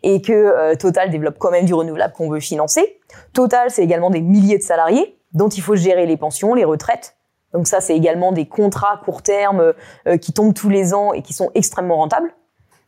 et 0.04 0.22
que 0.22 0.34
euh, 0.34 0.76
Total 0.76 1.10
développe 1.10 1.38
quand 1.38 1.52
même 1.52 1.66
du 1.66 1.74
renouvelable 1.74 2.14
qu'on 2.14 2.30
veut 2.30 2.40
financer. 2.40 3.00
Total, 3.34 3.70
c'est 3.70 3.84
également 3.84 4.10
des 4.10 4.22
milliers 4.22 4.58
de 4.58 4.64
salariés 4.64 5.20
dont 5.34 5.50
il 5.50 5.62
faut 5.62 5.76
gérer 5.76 6.06
les 6.06 6.18
pensions, 6.18 6.54
les 6.54 6.66
retraites. 6.66 7.16
Donc 7.54 7.68
ça, 7.68 7.82
c'est 7.82 7.96
également 7.96 8.32
des 8.32 8.48
contrats 8.48 9.02
court 9.04 9.22
terme 9.22 9.74
euh, 10.08 10.18
qui 10.18 10.34
tombent 10.34 10.54
tous 10.54 10.70
les 10.70 10.94
ans 10.94 11.14
et 11.14 11.22
qui 11.22 11.34
sont 11.34 11.52
extrêmement 11.56 11.98
rentables. 11.98 12.34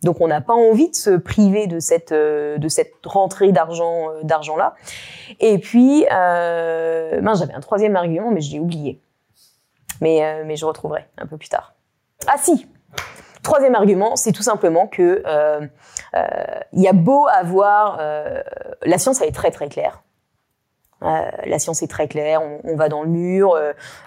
Donc 0.03 0.19
on 0.19 0.27
n'a 0.27 0.41
pas 0.41 0.53
envie 0.53 0.89
de 0.89 0.95
se 0.95 1.11
priver 1.11 1.67
de 1.67 1.79
cette 1.79 2.11
euh, 2.11 2.57
de 2.57 2.67
cette 2.69 2.93
rentrée 3.05 3.51
d'argent 3.51 4.07
d'argent 4.23 4.57
là. 4.57 4.73
Et 5.39 5.59
puis, 5.59 6.05
euh, 6.11 7.21
j'avais 7.35 7.53
un 7.53 7.59
troisième 7.59 7.95
argument, 7.95 8.31
mais 8.31 8.41
je 8.41 8.51
l'ai 8.51 8.59
oublié. 8.59 8.99
Mais 9.99 10.43
mais 10.45 10.55
je 10.55 10.65
retrouverai 10.65 11.05
un 11.19 11.27
peu 11.27 11.37
plus 11.37 11.49
tard. 11.49 11.75
Ah 12.27 12.37
si, 12.37 12.67
Troisième 13.43 13.73
argument, 13.73 14.15
c'est 14.15 14.31
tout 14.31 14.43
simplement 14.43 14.87
que 14.87 15.23
euh, 15.25 15.61
euh, 16.13 16.25
il 16.73 16.81
y 16.81 16.87
a 16.87 16.93
beau 16.93 17.25
avoir 17.27 17.97
euh, 17.99 18.41
la 18.83 18.99
science 18.99 19.19
elle 19.21 19.29
est 19.29 19.33
très 19.33 19.49
très 19.49 19.67
claire. 19.67 20.03
la 21.01 21.57
science 21.57 21.81
est 21.81 21.87
très 21.87 22.07
claire, 22.07 22.41
on, 22.63 22.75
va 22.75 22.87
dans 22.87 23.01
le 23.01 23.09
mur. 23.09 23.57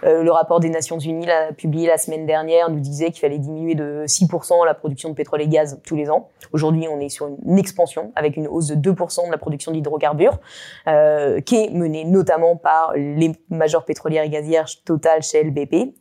le 0.05 0.31
rapport 0.31 0.61
des 0.61 0.71
Nations 0.71 1.01
Unies 1.01 1.27
là, 1.27 1.53
publié 1.53 1.89
la 1.89 1.99
semaine 1.99 2.25
dernière 2.25 2.71
nous 2.71 2.79
disait 2.79 3.11
qu'il 3.11 3.21
fallait 3.21 3.41
diminuer 3.41 3.75
de 3.75 4.05
6% 4.07 4.65
la 4.65 4.75
production 4.75 5.09
de 5.09 5.15
pétrole 5.15 5.43
et 5.43 5.49
gaz 5.49 5.81
tous 5.85 5.97
les 5.97 6.09
ans. 6.09 6.29
Aujourd'hui, 6.53 6.87
on 6.87 7.01
est 7.01 7.09
sur 7.09 7.27
une 7.27 7.59
expansion 7.59 8.13
avec 8.15 8.37
une 8.37 8.47
hausse 8.47 8.69
de 8.69 8.77
2% 8.77 9.27
de 9.27 9.33
la 9.33 9.39
production 9.39 9.73
d'hydrocarbures, 9.73 10.39
qui 10.85 11.57
est 11.57 11.71
menée 11.73 12.05
notamment 12.05 12.55
par 12.55 12.93
les 12.95 13.33
majeures 13.49 13.85
pétrolières 13.85 14.23
et 14.23 14.31
gazières 14.31 14.69
Total, 14.85 15.21
Shell, 15.21 15.51
BP. 15.51 15.93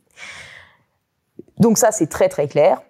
Donc 1.58 1.76
ça, 1.76 1.90
c'est 1.90 2.06
très 2.06 2.28
très 2.28 2.46
clair. 2.46 2.80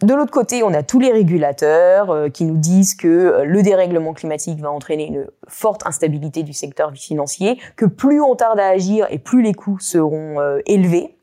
De 0.00 0.14
l'autre 0.14 0.30
côté, 0.30 0.62
on 0.62 0.72
a 0.74 0.84
tous 0.84 1.00
les 1.00 1.10
régulateurs 1.10 2.10
euh, 2.10 2.28
qui 2.28 2.44
nous 2.44 2.56
disent 2.56 2.94
que 2.94 3.08
euh, 3.08 3.44
le 3.44 3.62
dérèglement 3.62 4.12
climatique 4.12 4.60
va 4.60 4.70
entraîner 4.70 5.08
une 5.08 5.26
forte 5.48 5.84
instabilité 5.86 6.44
du 6.44 6.52
secteur 6.52 6.92
financier, 6.92 7.58
que 7.74 7.84
plus 7.84 8.20
on 8.20 8.36
tarde 8.36 8.60
à 8.60 8.68
agir 8.68 9.08
et 9.10 9.18
plus 9.18 9.42
les 9.42 9.54
coûts 9.54 9.80
seront 9.80 10.38
euh, 10.38 10.60
élevés. 10.66 11.18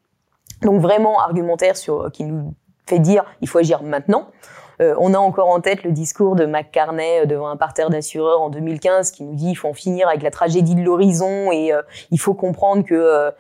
Donc 0.61 0.81
vraiment 0.81 1.21
argumentaire 1.21 1.77
sur 1.77 2.11
qui 2.11 2.25
nous 2.25 2.53
fait 2.85 2.99
dire 2.99 3.23
il 3.39 3.47
faut 3.47 3.59
agir 3.59 3.81
maintenant. 3.81 4.27
Euh, 4.81 4.95
on 4.99 5.13
a 5.13 5.17
encore 5.17 5.49
en 5.49 5.61
tête 5.61 5.83
le 5.83 5.91
discours 5.91 6.35
de 6.35 6.45
McCarney 6.45 7.21
euh, 7.21 7.25
devant 7.25 7.47
un 7.47 7.55
parterre 7.55 7.89
d'assureurs 7.89 8.41
en 8.41 8.49
2015 8.49 9.11
qui 9.11 9.23
nous 9.23 9.35
dit 9.35 9.49
il 9.51 9.55
faut 9.55 9.69
en 9.69 9.73
finir 9.73 10.07
avec 10.07 10.21
la 10.21 10.31
tragédie 10.31 10.75
de 10.75 10.81
l'horizon 10.81 11.51
et 11.51 11.71
euh, 11.71 11.81
il 12.11 12.19
faut 12.19 12.33
comprendre 12.33 12.83
que 12.83 13.31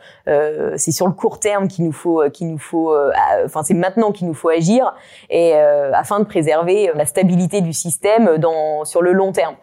c'est 0.77 0.91
sur 0.91 1.07
le 1.07 1.13
court 1.13 1.39
terme 1.39 1.67
qu'il 1.67 1.85
nous 1.85 1.91
faut 1.91 2.23
qu'il 2.29 2.47
nous 2.47 2.57
faut 2.57 2.95
enfin 3.43 3.63
c'est 3.63 3.73
maintenant 3.73 4.11
qu'il 4.11 4.27
nous 4.27 4.33
faut 4.33 4.49
agir 4.49 4.93
et 5.29 5.53
afin 5.53 6.19
de 6.19 6.25
préserver 6.25 6.91
la 6.95 7.05
stabilité 7.05 7.61
du 7.61 7.73
système 7.73 8.37
dans 8.37 8.85
sur 8.85 9.01
le 9.01 9.11
long 9.11 9.31
terme. 9.31 9.55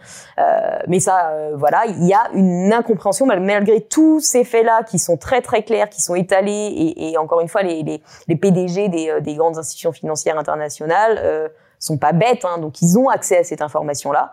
mais 0.89 1.01
ça 1.01 1.33
voilà, 1.55 1.85
il 1.87 2.05
y 2.07 2.13
a 2.13 2.31
une 2.35 2.73
incompréhension 2.73 3.27
malgré 3.27 3.81
tous 3.81 4.21
ces 4.21 4.45
faits-là 4.45 4.83
qui 4.85 4.99
sont 4.99 5.17
très 5.17 5.41
très 5.41 5.63
clairs, 5.63 5.89
qui 5.89 6.03
sont 6.03 6.15
étalés 6.15 6.53
et, 6.53 7.11
et 7.11 7.19
encore 7.19 7.41
une 7.41 7.49
fois 7.49 7.63
les, 7.63 7.83
les, 7.83 8.03
les 8.29 8.37
PDG 8.37 8.89
des, 8.89 9.21
des, 9.21 9.35
grandes 9.35 9.59
institutions 9.59 9.93
financières 9.93 10.39
internationales 10.39 11.51
sont 11.83 11.99
pas 11.99 12.13
bêtes, 12.13 12.45
hein, 12.45 12.59
donc 12.59 12.81
ils 12.83 12.99
ont 12.99 13.09
accès 13.09 13.39
à 13.39 13.45
cette 13.45 13.63
information-là. 13.63 14.33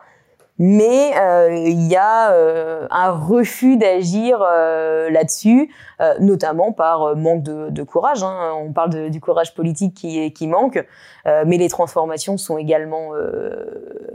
Mais 0.62 1.18
euh, 1.18 1.56
il 1.56 1.88
y 1.88 1.96
a 1.96 2.34
euh, 2.34 2.86
un 2.92 3.12
refus 3.12 3.78
d'agir 3.78 4.42
euh, 4.42 5.10
là-dessus, 5.10 5.74
notamment 6.20 6.74
par 6.74 7.16
manque 7.16 7.44
de, 7.44 7.84
courage. 7.84 8.24
Hein. 8.24 8.52
On 8.58 8.74
parle 8.74 9.10
du 9.10 9.22
courage 9.22 9.54
politique 9.54 9.94
qui, 9.94 10.32
qui 10.34 10.48
manque, 10.48 10.86
mais 11.26 11.58
les 11.58 11.68
transformations 11.70 12.38
sont 12.38 12.58
également 12.58 13.12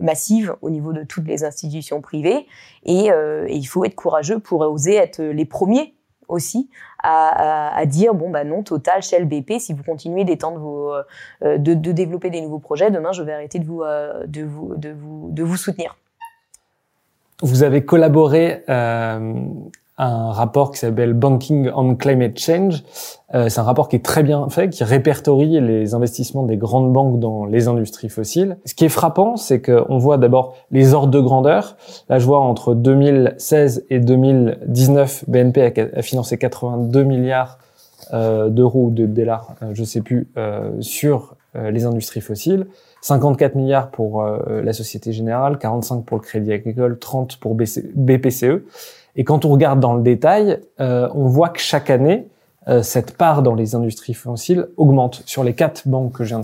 massives 0.01 0.55
au 0.63 0.71
niveau 0.71 0.93
de 0.93 1.03
toutes 1.03 1.27
les 1.27 1.45
institutions 1.45 2.01
privées, 2.01 2.47
et 2.85 3.11
il 3.49 3.65
faut 3.65 3.85
être 3.85 3.95
courageux 3.95 4.39
pour 4.39 4.61
oser 4.61 4.95
être 4.95 5.23
les 5.23 5.45
premiers 5.45 5.95
aussi 6.29 6.69
à, 7.03 7.77
à, 7.77 7.87
dire 7.87 8.15
bon 8.15 8.31
bah 8.31 8.45
non 8.45 8.63
Total 8.63 9.03
Shell 9.03 9.27
BP 9.27 9.59
si 9.59 9.73
vous 9.73 9.83
continuez 9.83 10.25
d'étendre 10.25 10.59
vos 10.59 10.93
euh, 10.93 11.59
de, 11.59 11.75
de, 11.75 11.93
développer 11.93 12.31
des 12.31 12.41
nouveaux 12.41 12.59
projets 12.59 12.91
demain 12.91 13.13
je 13.13 13.23
vais 13.23 13.33
arrêter 13.33 13.59
de 13.59 13.65
vous 13.65 13.83
euh, 13.83 14.27
de 14.27 14.43
vous 14.43 14.75
de 14.77 14.91
vous 14.91 15.29
de 15.31 15.43
vous 15.43 15.57
soutenir. 15.57 15.97
Vous 17.43 17.63
avez 17.63 17.85
collaboré 17.85 18.65
euh, 18.69 19.35
un 19.97 20.33
rapport 20.33 20.73
qui 20.73 20.79
s'appelle 20.79 21.13
Banking 21.13 21.71
on 21.75 21.95
Climate 21.95 22.39
Change. 22.39 22.83
Euh, 23.35 23.49
c'est 23.49 23.61
un 23.61 23.65
rapport 23.65 23.89
qui 23.89 23.97
est 23.97 24.05
très 24.05 24.23
bien 24.23 24.49
fait, 24.49 24.71
qui 24.71 24.83
répertorie 24.83 25.61
les 25.61 25.95
investissements 25.95 26.43
des 26.43 26.57
grandes 26.57 26.93
banques 26.93 27.21
dans 27.21 27.45
les 27.45 27.69
industries 27.69 28.09
fossiles. 28.09 28.57
Ce 28.65 28.75
qui 28.75 28.85
est 28.85 28.89
frappant, 28.91 29.37
c'est 29.37 29.61
qu'on 29.61 29.99
voit 29.99 30.19
d'abord 30.19 30.57
les 30.73 30.95
ordres 30.95 31.13
de 31.13 31.21
grandeur. 31.21 31.77
Là, 32.09 32.19
je 32.19 32.27
vois 32.27 32.41
entre 32.41 32.75
2016 32.75 33.87
et 33.91 34.01
2019, 34.01 35.25
BNP 35.29 35.91
a, 35.97 36.03
financé 36.03 36.39
82 36.39 37.05
milliards 37.05 37.59
euh, 38.13 38.49
d'euros 38.51 38.87
ou 38.87 38.91
de 38.91 39.07
dollars, 39.07 39.55
euh, 39.63 39.71
je 39.73 39.85
sais 39.85 40.01
plus, 40.01 40.29
euh, 40.37 40.71
sur 40.81 41.37
euh, 41.57 41.71
les 41.71 41.85
industries 41.87 42.21
fossiles. 42.21 42.67
54 43.01 43.55
milliards 43.55 43.91
pour 43.91 44.25
la 44.25 44.73
Société 44.73 45.13
Générale, 45.13 45.59
45 45.59 46.07
pour 46.07 46.17
le 46.17 46.23
Crédit 46.23 46.55
Agricole, 46.55 46.99
30 46.99 47.37
pour 47.37 47.55
BPCE. 47.55 48.63
Et 49.17 49.25
quand 49.25 49.45
on 49.45 49.51
regarde 49.51 49.81
dans 49.81 49.95
le 49.95 50.03
détail, 50.03 50.61
euh, 50.81 51.09
on 51.15 51.27
voit 51.27 51.51
que 51.51 51.61
chaque 51.61 51.91
année, 51.91 52.29
euh, 52.69 52.83
cette 52.83 53.17
part 53.17 53.43
dans 53.43 53.55
les 53.55 53.75
industries 53.75 54.15
fossiles 54.15 54.69
augmente. 54.77 55.23
Sur 55.27 55.45
les 55.45 55.55
quatre 55.55 55.87
banques 55.87 56.13
que 56.13 56.25
je 56.25 56.35
viens 56.35 56.43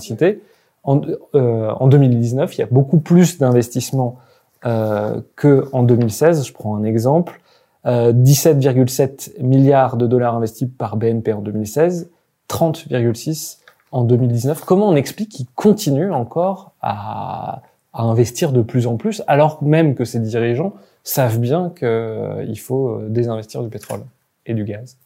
en, 0.83 1.01
euh, 1.35 1.71
en 1.71 1.89
2019, 1.89 2.57
il 2.57 2.61
y 2.61 2.65
a 2.65 2.69
beaucoup 2.71 2.99
plus 2.99 3.39
d'investissements 3.39 4.19
euh, 4.67 5.21
que 5.37 5.69
en 5.73 5.83
2016. 5.83 6.47
Je 6.47 6.53
prends 6.53 6.77
un 6.77 6.85
exemple. 6.85 7.41
17,7 7.87 9.43
milliards 9.43 9.97
de 9.97 10.07
dollars 10.07 10.37
investis 10.37 10.69
par 10.77 10.99
BNP 10.99 11.33
en 11.33 11.41
2016, 11.41 12.11
30,6 12.51 13.57
en 13.91 14.05
2019. 14.05 14.67
Comment 14.67 14.91
on 14.91 14.97
explique 14.97 15.31
qu'ils 15.31 15.47
continuent 15.55 16.13
encore 16.13 16.73
à 16.83 17.63
à 17.93 18.03
investir 18.03 18.53
de 18.53 18.63
plus 18.63 18.87
en 18.87 18.97
plus, 18.97 19.23
alors 19.27 19.63
même 19.63 19.95
que 19.95 20.05
ces 20.05 20.21
dirigeants 20.21 20.75
savent 21.05 21.39
bien 21.39 21.71
qu'il 21.71 22.59
faut 22.61 23.01
désinvestir 23.09 23.63
du 23.63 23.69
pétrole 23.69 24.03
et 24.47 24.55
du 24.55 24.65
gaz. 24.65 24.97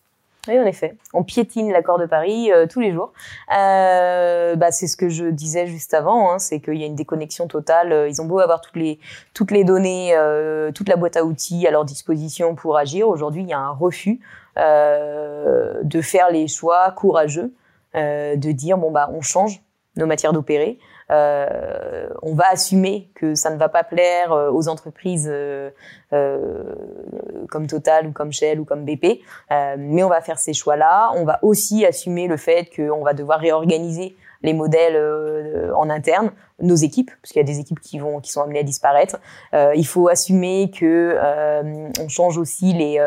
Oui, 0.48 0.58
en 0.58 0.66
effet. 0.66 0.96
On 1.14 1.22
piétine 1.22 1.72
l'accord 1.72 1.98
de 1.98 2.06
Paris 2.06 2.52
euh, 2.52 2.66
tous 2.66 2.80
les 2.80 2.92
jours. 2.92 3.12
Euh, 3.56 4.56
bah, 4.56 4.72
c'est 4.72 4.86
ce 4.86 4.96
que 4.96 5.08
je 5.08 5.26
disais 5.26 5.66
juste 5.66 5.94
avant, 5.94 6.32
hein, 6.32 6.38
c'est 6.38 6.60
qu'il 6.60 6.74
y 6.74 6.82
a 6.82 6.86
une 6.86 6.94
déconnexion 6.94 7.46
totale. 7.46 7.92
Euh, 7.92 8.08
ils 8.08 8.20
ont 8.20 8.26
beau 8.26 8.40
avoir 8.40 8.60
toutes 8.60 8.76
les 8.76 8.98
toutes 9.32 9.50
les 9.50 9.64
données, 9.64 10.14
euh, 10.14 10.70
toute 10.72 10.88
la 10.88 10.96
boîte 10.96 11.16
à 11.16 11.24
outils 11.24 11.66
à 11.66 11.70
leur 11.70 11.84
disposition 11.84 12.54
pour 12.54 12.76
agir. 12.76 13.08
Aujourd'hui, 13.08 13.42
il 13.42 13.48
y 13.48 13.54
a 13.54 13.58
un 13.58 13.70
refus 13.70 14.20
euh, 14.58 15.80
de 15.82 16.00
faire 16.02 16.30
les 16.30 16.46
choix 16.46 16.90
courageux, 16.90 17.52
de 17.94 18.52
dire 18.52 18.76
bon 18.76 18.90
bah 18.90 19.08
on 19.12 19.22
change 19.22 19.62
nos 19.96 20.06
matières 20.06 20.32
d'opérer. 20.32 20.78
Euh, 21.10 22.08
on 22.22 22.34
va 22.34 22.44
assumer 22.50 23.10
que 23.14 23.34
ça 23.34 23.50
ne 23.50 23.56
va 23.56 23.68
pas 23.68 23.84
plaire 23.84 24.32
euh, 24.32 24.50
aux 24.50 24.68
entreprises 24.68 25.30
euh, 25.30 25.70
comme 27.50 27.66
Total 27.66 28.06
ou 28.06 28.12
comme 28.12 28.32
Shell 28.32 28.60
ou 28.60 28.64
comme 28.64 28.84
BP, 28.84 29.20
mais 29.50 30.02
on 30.02 30.08
va 30.08 30.20
faire 30.20 30.38
ces 30.38 30.54
choix-là. 30.54 31.10
On 31.14 31.24
va 31.24 31.38
aussi 31.42 31.84
assumer 31.84 32.28
le 32.28 32.36
fait 32.36 32.70
qu'on 32.74 33.02
va 33.02 33.14
devoir 33.14 33.40
réorganiser 33.40 34.16
les 34.42 34.52
modèles 34.52 35.00
en 35.74 35.88
interne, 35.88 36.30
nos 36.60 36.74
équipes, 36.74 37.10
parce 37.20 37.32
qu'il 37.32 37.40
y 37.40 37.44
a 37.44 37.46
des 37.46 37.58
équipes 37.58 37.80
qui 37.80 37.98
vont, 37.98 38.20
qui 38.20 38.30
sont 38.30 38.42
amenées 38.42 38.60
à 38.60 38.62
disparaître. 38.62 39.18
il 39.52 39.86
faut 39.86 40.08
assumer 40.08 40.70
que 40.70 41.18
on 42.00 42.08
change 42.08 42.38
aussi 42.38 42.72
les 42.72 43.00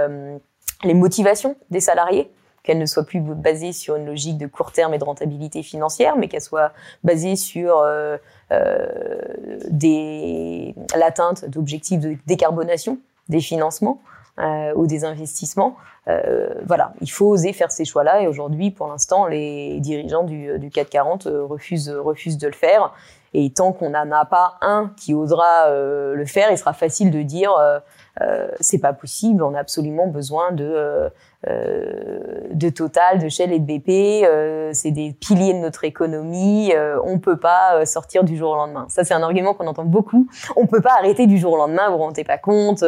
les 0.83 0.93
motivations 0.93 1.55
des 1.69 1.79
salariés 1.79 2.29
qu'elle 2.67 2.79
ne 2.79 2.85
soit 2.85 3.05
plus 3.05 3.21
basée 3.21 3.71
sur 3.71 3.95
une 3.95 4.05
logique 4.05 4.37
de 4.37 4.45
court 4.45 4.73
terme 4.73 4.93
et 4.93 4.97
de 4.97 5.03
rentabilité 5.05 5.63
financière, 5.63 6.17
mais 6.17 6.27
qu'elle 6.27 6.41
soit 6.41 6.73
basée 7.01 7.37
sur 7.37 7.77
euh, 7.77 8.17
euh, 8.51 9.21
l'atteinte 10.93 11.45
d'objectifs 11.45 12.01
de 12.01 12.17
décarbonation 12.27 12.97
des 13.29 13.39
financements 13.39 14.01
euh, 14.39 14.73
ou 14.75 14.85
des 14.85 15.05
investissements. 15.05 15.77
Euh, 16.09 16.49
voilà, 16.65 16.91
il 16.99 17.09
faut 17.09 17.27
oser 17.27 17.53
faire 17.53 17.71
ces 17.71 17.85
choix-là. 17.85 18.21
Et 18.21 18.27
aujourd'hui, 18.27 18.69
pour 18.69 18.87
l'instant, 18.87 19.27
les 19.27 19.79
dirigeants 19.79 20.23
du, 20.23 20.59
du 20.59 20.69
440 20.69 21.27
euh, 21.27 21.45
refusent, 21.45 21.89
refusent 21.89 22.37
de 22.37 22.47
le 22.47 22.53
faire. 22.53 22.93
Et 23.33 23.49
tant 23.51 23.71
qu'on 23.71 23.91
n'en 23.91 24.11
a 24.11 24.25
pas 24.25 24.55
un 24.59 24.91
qui 24.97 25.13
osera 25.13 25.67
euh, 25.67 26.15
le 26.15 26.25
faire, 26.25 26.51
il 26.51 26.57
sera 26.57 26.73
facile 26.73 27.11
de 27.11 27.21
dire 27.21 27.53
euh, 28.21 28.47
c'est 28.59 28.79
pas 28.79 28.93
possible. 28.93 29.43
On 29.43 29.53
a 29.53 29.59
absolument 29.59 30.07
besoin 30.07 30.51
de 30.51 30.63
euh, 30.63 31.05
euh, 31.05 31.09
de 31.45 32.69
Total, 32.69 33.19
de 33.19 33.29
Shell 33.29 33.51
et 33.51 33.59
de 33.59 33.65
BP. 33.65 34.25
Euh, 34.25 34.71
c'est 34.73 34.91
des 34.91 35.13
piliers 35.13 35.53
de 35.53 35.59
notre 35.59 35.83
économie. 35.83 36.71
Euh, 36.73 36.99
on 37.03 37.19
peut 37.19 37.37
pas 37.37 37.85
sortir 37.85 38.23
du 38.23 38.35
jour 38.35 38.51
au 38.51 38.55
lendemain. 38.55 38.87
Ça, 38.89 39.03
c'est 39.03 39.13
un 39.13 39.21
argument 39.21 39.53
qu'on 39.53 39.67
entend 39.67 39.85
beaucoup. 39.85 40.27
On 40.55 40.65
peut 40.65 40.81
pas 40.81 40.95
arrêter 40.97 41.27
du 41.27 41.37
jour 41.37 41.53
au 41.53 41.57
lendemain. 41.57 41.89
Vous 41.89 41.97
vous 41.97 42.03
rendez 42.03 42.23
pas 42.23 42.37
compte 42.37 42.83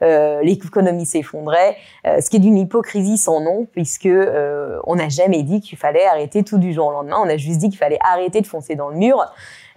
L'économie 0.00 1.06
s'effondrait. 1.06 1.76
ce 2.04 2.28
qui 2.28 2.36
est 2.36 2.40
d'une 2.40 2.58
hypocrisie 2.58 3.18
sans 3.18 3.40
nom, 3.40 3.66
puisque 3.70 4.08
on 4.08 4.96
n'a 4.96 5.08
jamais 5.08 5.42
dit 5.42 5.60
qu'il 5.60 5.78
fallait 5.78 6.06
arrêter 6.06 6.42
tout 6.42 6.58
du 6.58 6.72
jour 6.72 6.86
au 6.86 6.92
lendemain. 6.92 7.16
On 7.22 7.28
a 7.28 7.36
juste 7.36 7.58
dit 7.58 7.68
qu'il 7.68 7.78
fallait 7.78 7.98
arrêter 8.00 8.40
de 8.40 8.46
foncer 8.46 8.74
dans 8.74 8.88
le 8.88 8.96
mur. 8.96 9.24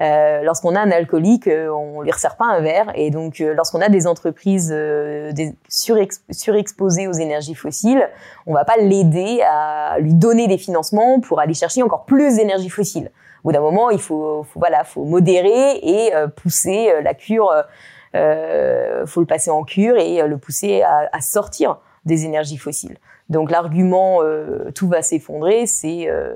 Euh, 0.02 0.44
lorsqu'on 0.44 0.76
a 0.76 0.80
un 0.80 0.92
alcoolique, 0.92 1.48
euh, 1.48 1.70
on 1.70 2.02
lui 2.02 2.12
resserre 2.12 2.38
pas 2.38 2.46
un 2.46 2.62
verre. 2.62 2.92
Et 2.96 3.12
donc, 3.12 3.42
euh, 3.42 3.54
lorsqu'on 3.54 3.82
a 3.82 3.90
des 3.90 4.08
entreprises 4.08 4.76
surexposées 5.68 7.08
aux 7.08 7.14
énergies 7.14 7.56
fossiles, 7.56 8.10
on 8.48 8.54
va 8.54 8.66
pas 8.66 8.78
l'aider 8.78 9.42
à 9.50 9.98
lui 10.00 10.14
donner 10.14 10.48
des 10.48 10.58
financements 10.58 11.20
pour 11.20 11.40
aller 11.40 11.54
chercher 11.54 11.84
encore 11.84 12.06
plus 12.06 12.38
d'énergie 12.38 12.70
fossile. 12.70 13.12
Au 13.44 13.50
bout 13.50 13.54
d'un 13.54 13.62
moment, 13.62 13.90
il 13.90 14.00
faut, 14.00 14.46
voilà, 14.56 14.84
faut 14.84 15.06
modérer 15.06 15.78
et 15.82 16.12
pousser 16.36 16.92
la 17.02 17.14
cure. 17.14 17.52
Euh, 18.16 19.06
faut 19.06 19.20
le 19.20 19.28
passer 19.28 19.52
en 19.52 19.64
cure 19.64 19.98
et 19.98 20.28
le 20.28 20.38
pousser 20.38 20.82
à 20.82 21.22
sortir 21.22 21.78
des 22.06 22.26
énergies 22.26 22.58
fossiles. 22.58 22.98
Donc 23.30 23.52
l'argument 23.52 24.20
euh, 24.24 24.72
tout 24.74 24.88
va 24.88 25.02
s'effondrer, 25.02 25.68
c'est 25.68 26.10
euh, 26.10 26.34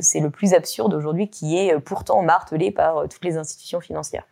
c'est 0.00 0.20
le 0.20 0.30
plus 0.30 0.54
absurde 0.54 0.94
aujourd'hui 0.94 1.28
qui 1.28 1.56
est 1.56 1.74
euh, 1.74 1.80
pourtant 1.84 2.22
martelé 2.22 2.70
par 2.70 3.08
toutes 3.08 3.24
les 3.24 3.36
institutions 3.36 3.80
financières. 3.80 4.24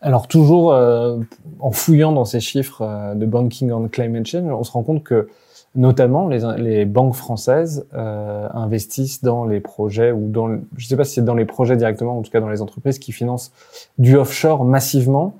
Alors 0.00 0.26
toujours 0.26 0.72
en 0.72 1.70
fouillant 1.70 2.10
dans 2.10 2.24
ces 2.24 2.40
chiffres 2.40 3.14
de 3.14 3.26
Banking 3.26 3.70
on 3.70 3.86
Climate 3.86 4.26
Change, 4.26 4.50
on 4.50 4.64
se 4.64 4.72
rend 4.72 4.82
compte 4.82 5.04
que 5.04 5.28
notamment 5.76 6.26
les, 6.26 6.40
les 6.56 6.84
banques 6.84 7.14
françaises 7.14 7.86
investissent 7.92 9.22
dans 9.22 9.44
les 9.44 9.60
projets 9.60 10.10
ou 10.10 10.28
dans, 10.30 10.48
je 10.48 10.84
ne 10.84 10.88
sais 10.88 10.96
pas 10.96 11.04
si 11.04 11.14
c'est 11.14 11.24
dans 11.24 11.36
les 11.36 11.44
projets 11.44 11.76
directement, 11.76 12.18
en 12.18 12.22
tout 12.22 12.30
cas 12.32 12.40
dans 12.40 12.48
les 12.48 12.60
entreprises 12.60 12.98
qui 12.98 13.12
financent 13.12 13.52
du 13.98 14.16
offshore 14.16 14.64
massivement, 14.64 15.36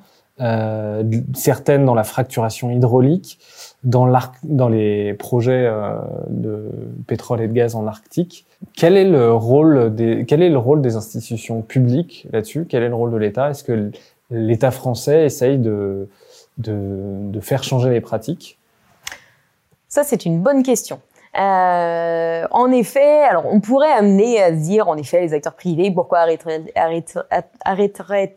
certaines 1.35 1.85
dans 1.85 1.95
la 1.95 2.05
fracturation 2.05 2.71
hydraulique, 2.71 3.39
dans, 3.85 4.11
dans 4.43 4.69
les 4.69 5.15
projets 5.15 5.67
euh, 5.67 5.99
de 6.29 6.69
pétrole 7.07 7.41
et 7.41 7.49
de 7.49 7.53
gaz 7.53 7.75
en 7.75 7.87
Arctique. 7.87 8.47
Quel 8.77 8.97
est 8.97 9.09
le 9.09 9.33
rôle 9.33 9.95
des, 9.95 10.25
quel 10.27 10.43
est 10.43 10.51
le 10.51 10.59
rôle 10.59 10.83
des 10.83 10.97
institutions 10.97 11.63
publiques 11.63 12.27
là-dessus? 12.33 12.67
Quel 12.69 12.83
est 12.83 12.89
le 12.89 12.95
rôle 12.95 13.13
de 13.13 13.17
l'État? 13.17 13.51
Est-ce 13.51 13.65
que 13.65 13.91
l'État 14.31 14.71
français 14.71 15.25
essaye 15.25 15.59
de, 15.59 16.09
de, 16.59 17.31
de, 17.31 17.41
faire 17.41 17.63
changer 17.63 17.91
les 17.91 18.01
pratiques? 18.01 18.59
Ça, 19.89 20.03
c'est 20.03 20.25
une 20.25 20.41
bonne 20.41 20.63
question. 20.63 21.01
Euh, 21.37 22.47
en 22.51 22.73
effet, 22.73 23.23
alors 23.25 23.45
on 23.47 23.61
pourrait 23.61 23.93
amener 23.93 24.43
à 24.43 24.51
se 24.51 24.63
dire, 24.63 24.89
en 24.89 24.97
effet, 24.97 25.21
les 25.21 25.35
acteurs 25.35 25.55
privés, 25.55 25.91
pourquoi 25.91 26.21
arrêteraient-ils 26.21 26.73
arrêterait 27.65 28.35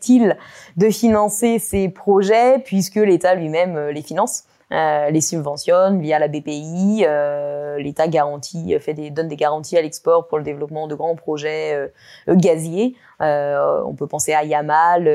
de 0.76 0.90
financer 0.90 1.58
ces 1.58 1.88
projets 1.88 2.58
puisque 2.64 2.96
l'État 2.96 3.34
lui-même 3.34 3.76
euh, 3.76 3.92
les 3.92 4.02
finance 4.02 4.44
euh, 4.72 5.10
les 5.10 5.20
subventionne 5.20 6.00
via 6.00 6.18
la 6.18 6.28
BPI. 6.28 7.04
Euh, 7.06 7.76
L'État 7.78 8.08
garantit, 8.08 8.74
fait 8.80 8.94
donne 9.10 9.28
des 9.28 9.36
garanties 9.36 9.76
à 9.76 9.82
l'export 9.82 10.28
pour 10.28 10.38
le 10.38 10.44
développement 10.44 10.86
de 10.86 10.94
grands 10.94 11.16
projets 11.16 11.90
gaziers. 12.28 12.94
on 13.20 13.94
peut 13.96 14.06
penser 14.06 14.34
à 14.34 14.44
Yamal 14.44 15.08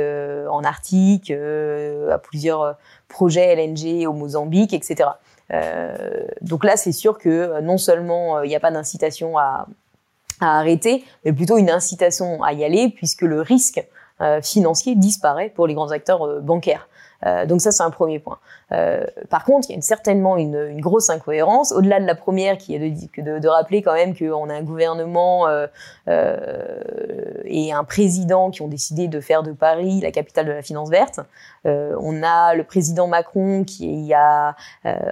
en 0.50 0.64
Arctique, 0.64 1.32
à 1.32 2.18
plusieurs 2.18 2.76
projets 3.08 3.56
LNG 3.56 4.08
au 4.08 4.14
Mozambique, 4.14 4.74
etc. 4.74 5.10
donc 6.42 6.64
là, 6.64 6.76
c'est 6.76 6.92
sûr 6.92 7.18
que 7.18 7.62
non 7.62 7.78
seulement 7.78 8.42
il 8.42 8.50
n'y 8.50 8.56
a 8.56 8.60
pas 8.60 8.72
d'incitation 8.72 9.38
à, 9.38 9.68
arrêter, 10.40 11.04
mais 11.26 11.34
plutôt 11.34 11.58
une 11.58 11.70
incitation 11.70 12.44
à 12.44 12.54
y 12.54 12.64
aller, 12.64 12.90
puisque 12.90 13.24
le 13.24 13.42
risque 13.42 13.84
financier 14.42 14.96
disparaît 14.96 15.50
pour 15.50 15.68
les 15.68 15.74
grands 15.74 15.92
acteurs 15.92 16.42
bancaires. 16.42 16.88
Euh, 17.26 17.46
donc 17.46 17.62
ça, 17.62 17.72
c'est 17.72 17.84
un 17.84 17.90
premier 17.90 18.20
point. 18.20 18.38
Euh, 18.72 19.06
par 19.30 19.44
contre, 19.44 19.70
il 19.70 19.76
y 19.76 19.78
a 19.78 19.82
certainement 19.82 20.38
une, 20.38 20.80
grosse 20.82 21.10
incohérence, 21.10 21.72
au-delà 21.72 22.00
de 22.00 22.06
la 22.06 22.16
première, 22.16 22.58
qui 22.58 22.76
est 22.76 22.80
de, 22.80 23.48
rappeler 23.48 23.82
quand 23.82 23.94
même 23.94 24.16
qu'on 24.16 24.50
a 24.50 24.54
un 24.54 24.64
gouvernement 24.64 25.48
euh, 25.48 25.68
euh, 26.08 26.78
et 27.46 27.72
un 27.72 27.84
président 27.84 28.52
qui 28.52 28.62
ont 28.62 28.68
décidé 28.68 29.08
de 29.08 29.20
faire 29.20 29.44
de 29.44 29.52
Paris 29.52 30.02
la 30.02 30.12
capitale 30.12 30.46
de 30.46 30.52
la 30.52 30.62
finance 30.62 30.90
verte. 30.90 31.20
Euh, 31.68 31.96
on 32.00 32.24
a 32.24 32.56
le 32.56 32.64
président 32.64 33.08
Macron 33.08 33.64
qui 33.64 34.14
a 34.14 34.56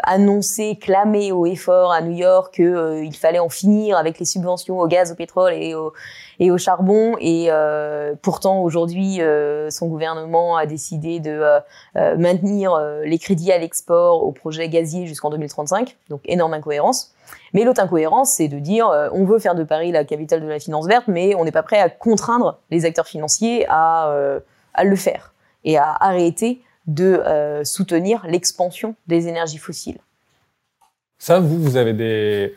annoncé, 0.04 0.78
clamé 0.80 1.32
au 1.32 1.46
effort 1.46 1.92
à 1.92 2.02
New 2.02 2.16
York 2.16 2.56
qu'il 2.56 3.16
fallait 3.16 3.40
en 3.40 3.50
finir 3.50 3.98
avec 3.98 4.20
les 4.20 4.26
subventions 4.26 4.80
au 4.80 4.88
gaz, 4.88 5.12
au 5.12 5.16
pétrole 5.16 5.54
et 5.54 5.76
au, 5.76 5.94
et 6.40 6.52
au 6.52 6.58
charbon. 6.58 7.16
Et 7.20 7.50
pourtant, 8.22 8.62
aujourd'hui, 8.62 9.20
son 9.70 9.88
gouvernement 9.88 10.58
a 10.58 10.66
décidé 10.66 11.20
de 11.20 11.62
euh, 11.96 12.18
maintenir 12.18 12.74
euh, 12.74 13.04
les 13.06 13.18
crédits 13.18 13.52
à 13.52 13.58
l'export 13.58 14.24
au 14.24 14.32
projet 14.32 14.68
gazier 14.70 15.08
jusqu'en 15.08 15.30
2035, 15.30 15.98
donc 16.10 16.22
énorme 16.26 16.54
incohérence. 16.54 17.14
Mais 17.54 17.64
l'autre 17.64 17.82
incohérence, 17.82 18.32
c'est 18.32 18.48
de 18.48 18.60
dire 18.60 18.88
euh, 18.90 19.10
on 19.14 19.26
veut 19.26 19.40
faire 19.40 19.56
de 19.56 19.64
Paris 19.64 19.92
la 19.92 20.04
capitale 20.04 20.42
de 20.42 20.48
la 20.48 20.60
finance 20.60 20.88
verte, 20.88 21.06
mais 21.08 21.36
on 21.36 21.46
n'est 21.46 21.52
pas 21.52 21.64
prêt 21.64 21.80
à 21.80 21.90
contraindre 21.90 22.60
les 22.70 22.86
acteurs 22.86 23.08
financiers 23.08 23.66
à, 23.70 24.14
à 24.74 24.84
le 24.84 24.96
faire 24.96 25.34
et 25.66 25.78
à 25.78 25.92
arrêter 26.00 26.62
de 26.88 27.22
soutenir 27.64 28.26
l'expansion 28.28 28.96
des 29.08 29.28
énergies 29.28 29.58
fossiles. 29.58 29.98
Ça, 31.18 31.40
vous, 31.40 31.60
vous 31.60 31.78
avez 31.78 31.94
des, 31.94 32.54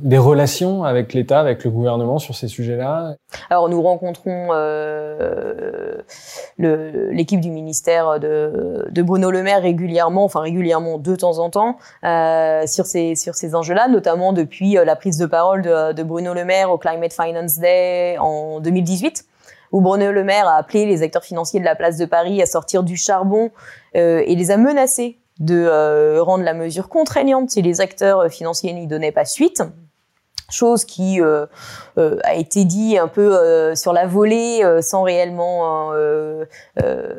des 0.00 0.18
relations 0.18 0.84
avec 0.84 1.12
l'État, 1.12 1.40
avec 1.40 1.64
le 1.64 1.70
gouvernement 1.70 2.18
sur 2.18 2.34
ces 2.34 2.48
sujets-là? 2.48 3.14
Alors 3.50 3.68
nous 3.68 3.82
rencontrons 3.82 4.48
euh, 4.52 5.98
l'équipe 6.58 7.40
du 7.40 7.50
ministère 7.50 8.18
de, 8.18 8.86
de, 8.90 9.02
Bruno 9.02 9.30
Le 9.30 9.42
Maire 9.42 9.62
régulièrement, 9.62 10.24
enfin 10.24 10.40
régulièrement 10.40 10.98
de 10.98 11.16
temps 11.16 11.38
en 11.38 11.50
temps, 11.50 11.76
euh, 12.04 12.66
sur 12.66 12.86
ces 12.86 13.14
sur 13.14 13.34
ces 13.34 13.54
enjeux-là, 13.54 13.88
notamment 13.88 14.32
depuis 14.32 14.78
euh, 14.78 14.84
la 14.84 14.96
prise 14.96 15.18
de 15.18 15.26
parole 15.26 15.62
de, 15.62 15.92
de, 15.92 16.02
Bruno 16.02 16.32
Le 16.34 16.44
Maire 16.44 16.70
au 16.70 16.78
Climate 16.78 17.12
Finance 17.12 17.58
Day 17.58 18.16
en 18.18 18.60
2018 18.60 19.26
où 19.72 19.80
Bruno 19.80 20.10
Le 20.10 20.24
Maire 20.24 20.46
a 20.48 20.56
appelé 20.56 20.86
les 20.86 21.02
acteurs 21.02 21.24
financiers 21.24 21.60
de 21.60 21.64
la 21.64 21.74
place 21.74 21.96
de 21.96 22.04
Paris 22.04 22.42
à 22.42 22.46
sortir 22.46 22.82
du 22.82 22.96
charbon 22.96 23.50
euh, 23.96 24.22
et 24.26 24.34
les 24.34 24.50
a 24.50 24.56
menacés 24.56 25.18
de 25.38 25.54
euh, 25.56 26.22
rendre 26.22 26.44
la 26.44 26.54
mesure 26.54 26.88
contraignante 26.88 27.50
si 27.50 27.62
les 27.62 27.80
acteurs 27.80 28.30
financiers 28.30 28.72
n'y 28.72 28.86
donnaient 28.86 29.12
pas 29.12 29.24
suite. 29.24 29.62
chose 30.50 30.84
qui 30.84 31.20
euh, 31.20 31.46
euh, 31.98 32.18
a 32.24 32.34
été 32.34 32.64
dit 32.64 32.98
un 32.98 33.08
peu 33.08 33.36
euh, 33.36 33.74
sur 33.74 33.92
la 33.92 34.06
volée, 34.06 34.62
sans 34.82 35.02
réellement, 35.02 35.92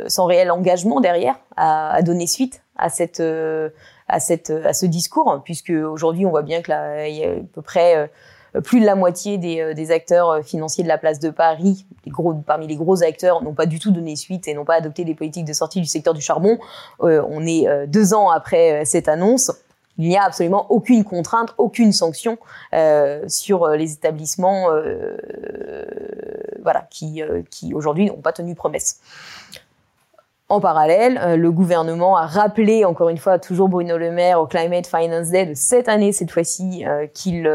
sans 0.08 0.26
réel 0.26 0.52
engagement 0.52 1.00
derrière 1.00 1.40
à, 1.56 1.94
à 1.94 2.02
donner 2.02 2.28
suite 2.28 2.62
à 2.78 2.90
cette 2.90 3.24
à 4.08 4.20
cette 4.20 4.50
à 4.50 4.74
ce 4.74 4.86
discours, 4.86 5.42
puisque 5.44 5.70
aujourd'hui 5.72 6.26
on 6.26 6.30
voit 6.30 6.42
bien 6.42 6.62
que 6.62 6.72
là 6.72 7.08
il 7.08 7.16
y 7.16 7.24
a 7.24 7.32
à 7.32 7.36
peu 7.54 7.62
près 7.62 8.10
plus 8.64 8.82
de 8.82 8.86
la 8.86 8.96
moitié 8.96 9.38
des, 9.38 9.74
des, 9.74 9.92
acteurs 9.92 10.44
financiers 10.44 10.84
de 10.84 10.90
la 10.90 10.98
place 10.98 11.20
de 11.20 11.30
Paris, 11.30 11.86
parmi 12.46 12.68
les 12.68 12.76
gros 12.76 13.04
acteurs, 13.04 13.42
n'ont 13.44 13.54
pas 13.54 13.66
du 13.66 13.80
tout 13.80 13.92
donné 13.92 14.16
suite 14.16 14.48
et 14.48 14.54
n'ont 14.54 14.66
pas 14.66 14.76
adopté 14.76 15.06
des 15.06 15.16
politiques 15.16 15.46
de 15.46 15.54
sortie 15.54 15.80
du 15.80 15.88
secteur 15.88 16.14
du 16.14 16.22
charbon. 16.22 16.58
on 17.00 17.46
est 17.46 17.88
deux 17.88 18.14
ans 18.14 18.30
après 18.30 18.84
cette 18.86 19.08
annonce 19.08 19.52
il 19.98 20.08
n'y 20.08 20.18
a 20.18 20.24
absolument 20.24 20.66
aucune 20.72 21.04
contrainte, 21.04 21.54
aucune 21.58 21.92
sanction 21.92 22.38
euh, 22.74 23.24
sur 23.28 23.64
euh, 23.64 23.76
les 23.76 23.94
établissements 23.94 24.72
euh, 24.72 25.16
voilà, 26.64 26.88
euh, 27.04 27.44
qui 27.50 27.74
aujourd'hui 27.74 28.08
n'ont 28.08 28.22
pas 28.22 28.34
tenu 28.34 28.56
promesse. 28.56 29.00
En 30.52 30.60
parallèle, 30.60 31.18
euh, 31.24 31.38
le 31.38 31.52
gouvernement 31.52 32.18
a 32.18 32.26
rappelé, 32.26 32.84
encore 32.84 33.10
une 33.10 33.18
fois, 33.18 33.40
toujours 33.40 33.70
Bruno 33.70 33.98
Le 33.98 34.12
Maire 34.12 34.42
au 34.42 34.48
Climate 34.48 34.86
Finance 34.86 35.30
Day 35.30 35.46
de 35.46 35.54
cette 35.54 35.88
année, 35.88 36.12
cette 36.12 36.32
fois-ci, 36.32 36.84
qu'il 37.14 37.48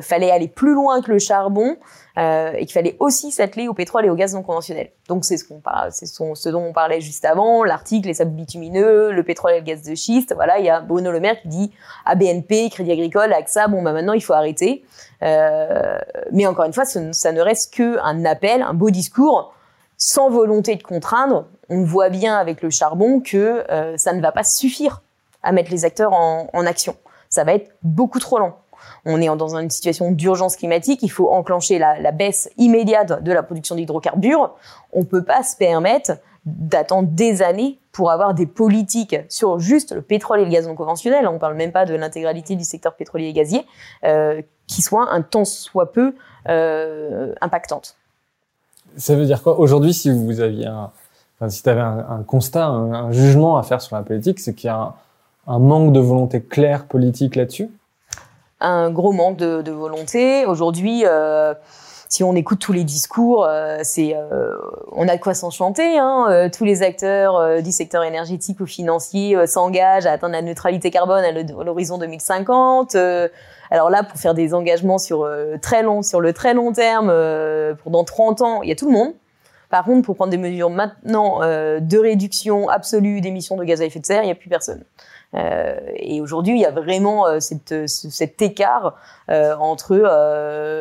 fallait 0.00 0.30
aller 0.30 0.48
plus 0.48 0.74
loin 0.74 1.00
que 1.02 1.10
le 1.10 1.18
charbon 1.18 1.76
euh, 2.18 2.52
et 2.52 2.66
qu'il 2.66 2.72
fallait 2.72 2.96
aussi 2.98 3.30
s'atteler 3.30 3.68
au 3.68 3.74
pétrole 3.74 4.04
et 4.04 4.10
au 4.10 4.14
gaz 4.14 4.34
non 4.34 4.42
conventionnel. 4.42 4.90
Donc 5.08 5.24
c'est 5.24 5.36
ce 5.36 6.48
dont 6.48 6.62
on 6.62 6.72
parlait 6.72 7.00
juste 7.00 7.24
avant, 7.24 7.64
l'article, 7.64 8.08
les 8.08 8.14
sables 8.14 8.32
bitumineux, 8.32 9.12
le 9.12 9.22
pétrole 9.22 9.52
et 9.52 9.60
le 9.60 9.64
gaz 9.64 9.82
de 9.82 9.94
schiste. 9.94 10.34
Voilà, 10.34 10.58
il 10.58 10.64
y 10.64 10.70
a 10.70 10.80
Bruno 10.80 11.10
Le 11.12 11.20
Maire 11.20 11.40
qui 11.40 11.48
dit 11.48 11.72
à 12.04 12.16
BNP, 12.16 12.68
Crédit 12.70 12.92
Agricole, 12.92 13.32
AXA, 13.32 13.68
bon 13.68 13.82
bah 13.82 13.92
maintenant 13.92 14.12
il 14.12 14.22
faut 14.22 14.32
arrêter. 14.32 14.84
Euh, 15.22 15.98
mais 16.32 16.46
encore 16.46 16.64
une 16.64 16.72
fois, 16.72 16.84
ça 16.84 17.32
ne 17.32 17.40
reste 17.40 17.74
qu'un 17.74 18.24
appel, 18.24 18.62
un 18.62 18.74
beau 18.74 18.90
discours, 18.90 19.54
sans 19.96 20.30
volonté 20.30 20.76
de 20.76 20.82
contraindre. 20.82 21.46
On 21.70 21.84
voit 21.84 22.10
bien 22.10 22.36
avec 22.36 22.62
le 22.62 22.70
charbon 22.70 23.20
que 23.20 23.64
euh, 23.70 23.96
ça 23.96 24.12
ne 24.12 24.20
va 24.20 24.32
pas 24.32 24.44
suffire 24.44 25.02
à 25.42 25.52
mettre 25.52 25.70
les 25.70 25.84
acteurs 25.84 26.12
en, 26.12 26.66
action. 26.66 26.96
Ça 27.30 27.44
va 27.44 27.54
être 27.54 27.72
beaucoup 27.82 28.18
trop 28.18 28.38
long 28.38 28.52
on 29.04 29.20
est 29.20 29.26
dans 29.26 29.56
une 29.56 29.70
situation 29.70 30.10
d'urgence 30.10 30.56
climatique, 30.56 31.02
il 31.02 31.10
faut 31.10 31.30
enclencher 31.30 31.78
la, 31.78 32.12
baisse 32.12 32.50
immédiate 32.58 33.22
de 33.22 33.32
la 33.32 33.42
production 33.42 33.74
d'hydrocarbures. 33.74 34.54
On 34.92 35.04
peut 35.04 35.24
pas 35.24 35.42
se 35.42 35.56
permettre 35.56 36.12
d'attendre 36.44 37.08
des 37.10 37.42
années 37.42 37.78
pour 37.92 38.10
avoir 38.10 38.34
des 38.34 38.46
politiques 38.46 39.16
sur 39.28 39.58
juste 39.58 39.92
le 39.92 40.02
pétrole 40.02 40.40
et 40.40 40.44
le 40.44 40.50
gaz 40.50 40.66
non 40.66 40.74
conventionnel. 40.74 41.26
On 41.28 41.38
parle 41.38 41.54
même 41.54 41.72
pas 41.72 41.84
de 41.84 41.94
l'intégralité 41.94 42.56
du 42.56 42.64
secteur 42.64 42.94
pétrolier 42.94 43.26
et 43.26 43.32
gazier 43.32 43.66
euh, 44.04 44.40
qui 44.66 44.82
soient 44.82 45.10
un 45.10 45.22
tant 45.22 45.44
soit 45.44 45.92
peu 45.92 46.14
euh, 46.48 47.34
impactantes. 47.40 47.96
Ça 48.96 49.14
veut 49.14 49.26
dire 49.26 49.42
quoi? 49.42 49.58
Aujourd'hui 49.58 49.92
si 49.92 50.10
vous 50.10 50.40
aviez 50.40 50.66
un, 50.66 50.90
si 51.48 51.62
tu 51.62 51.68
avais 51.68 51.80
un, 51.80 52.22
constat, 52.26 52.66
un, 52.66 53.12
jugement 53.12 53.56
à 53.56 53.62
faire 53.62 53.80
sur 53.80 53.96
la 53.96 54.02
politique, 54.02 54.40
c'est 54.40 54.54
qu'il 54.54 54.68
y 54.68 54.70
a 54.70 54.94
un 55.46 55.58
manque 55.58 55.92
de 55.92 56.00
volonté 56.00 56.42
claire 56.42 56.84
politique 56.84 57.36
là-dessus? 57.36 57.70
Un 58.60 58.90
gros 58.90 59.12
manque 59.12 59.38
de, 59.38 59.70
volonté. 59.70 60.44
Aujourd'hui, 60.44 61.04
euh, 61.06 61.54
si 62.10 62.24
on 62.24 62.34
écoute 62.34 62.58
tous 62.58 62.72
les 62.72 62.82
discours, 62.82 63.46
euh, 63.48 63.78
c'est 63.84 64.16
euh, 64.16 64.56
on 64.90 65.06
a 65.06 65.14
de 65.14 65.20
quoi 65.20 65.32
s'enchanter. 65.32 65.96
Hein. 65.96 66.26
Euh, 66.28 66.48
tous 66.52 66.64
les 66.64 66.82
acteurs 66.82 67.62
du 67.62 67.70
secteur 67.70 68.02
énergétique 68.02 68.58
ou 68.58 68.66
financier 68.66 69.46
s'engagent 69.46 70.06
à 70.06 70.12
atteindre 70.12 70.32
la 70.32 70.42
neutralité 70.42 70.90
carbone 70.90 71.22
à 71.24 71.30
l'horizon 71.30 71.98
2050. 71.98 72.96
alors 73.70 73.90
là, 73.90 74.02
pour 74.02 74.18
faire 74.18 74.34
des 74.34 74.54
engagements 74.54 74.98
sur 74.98 75.24
très 75.62 75.84
long, 75.84 76.02
sur 76.02 76.20
le 76.20 76.32
très 76.32 76.52
long 76.52 76.72
terme, 76.72 77.14
pendant 77.84 78.02
30 78.02 78.42
ans, 78.42 78.62
il 78.62 78.68
y 78.68 78.72
a 78.72 78.76
tout 78.76 78.86
le 78.86 78.92
monde. 78.92 79.12
Par 79.70 79.84
contre, 79.84 80.04
pour 80.04 80.16
prendre 80.16 80.30
des 80.30 80.36
mesures 80.36 80.68
maintenant 80.68 81.40
de 81.40 81.98
réduction 81.98 82.68
absolue 82.68 83.20
d'émissions 83.20 83.56
de 83.56 83.64
gaz 83.64 83.80
à 83.80 83.84
effet 83.84 84.00
de 84.00 84.06
serre, 84.06 84.22
il 84.22 84.26
n'y 84.26 84.32
a 84.32 84.36
plus 84.36 84.50
personne. 84.50 84.84
Euh, 85.34 85.78
et 85.96 86.20
aujourd'hui, 86.20 86.54
il 86.54 86.60
y 86.60 86.66
a 86.66 86.70
vraiment 86.70 87.26
euh, 87.26 87.40
cette, 87.40 87.86
cet 87.86 88.42
écart 88.42 88.96
euh, 89.30 89.54
entre 89.56 89.96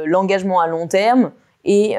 l'engagement 0.05 0.59
à 0.59 0.67
long 0.67 0.87
terme 0.87 1.31
et 1.65 1.97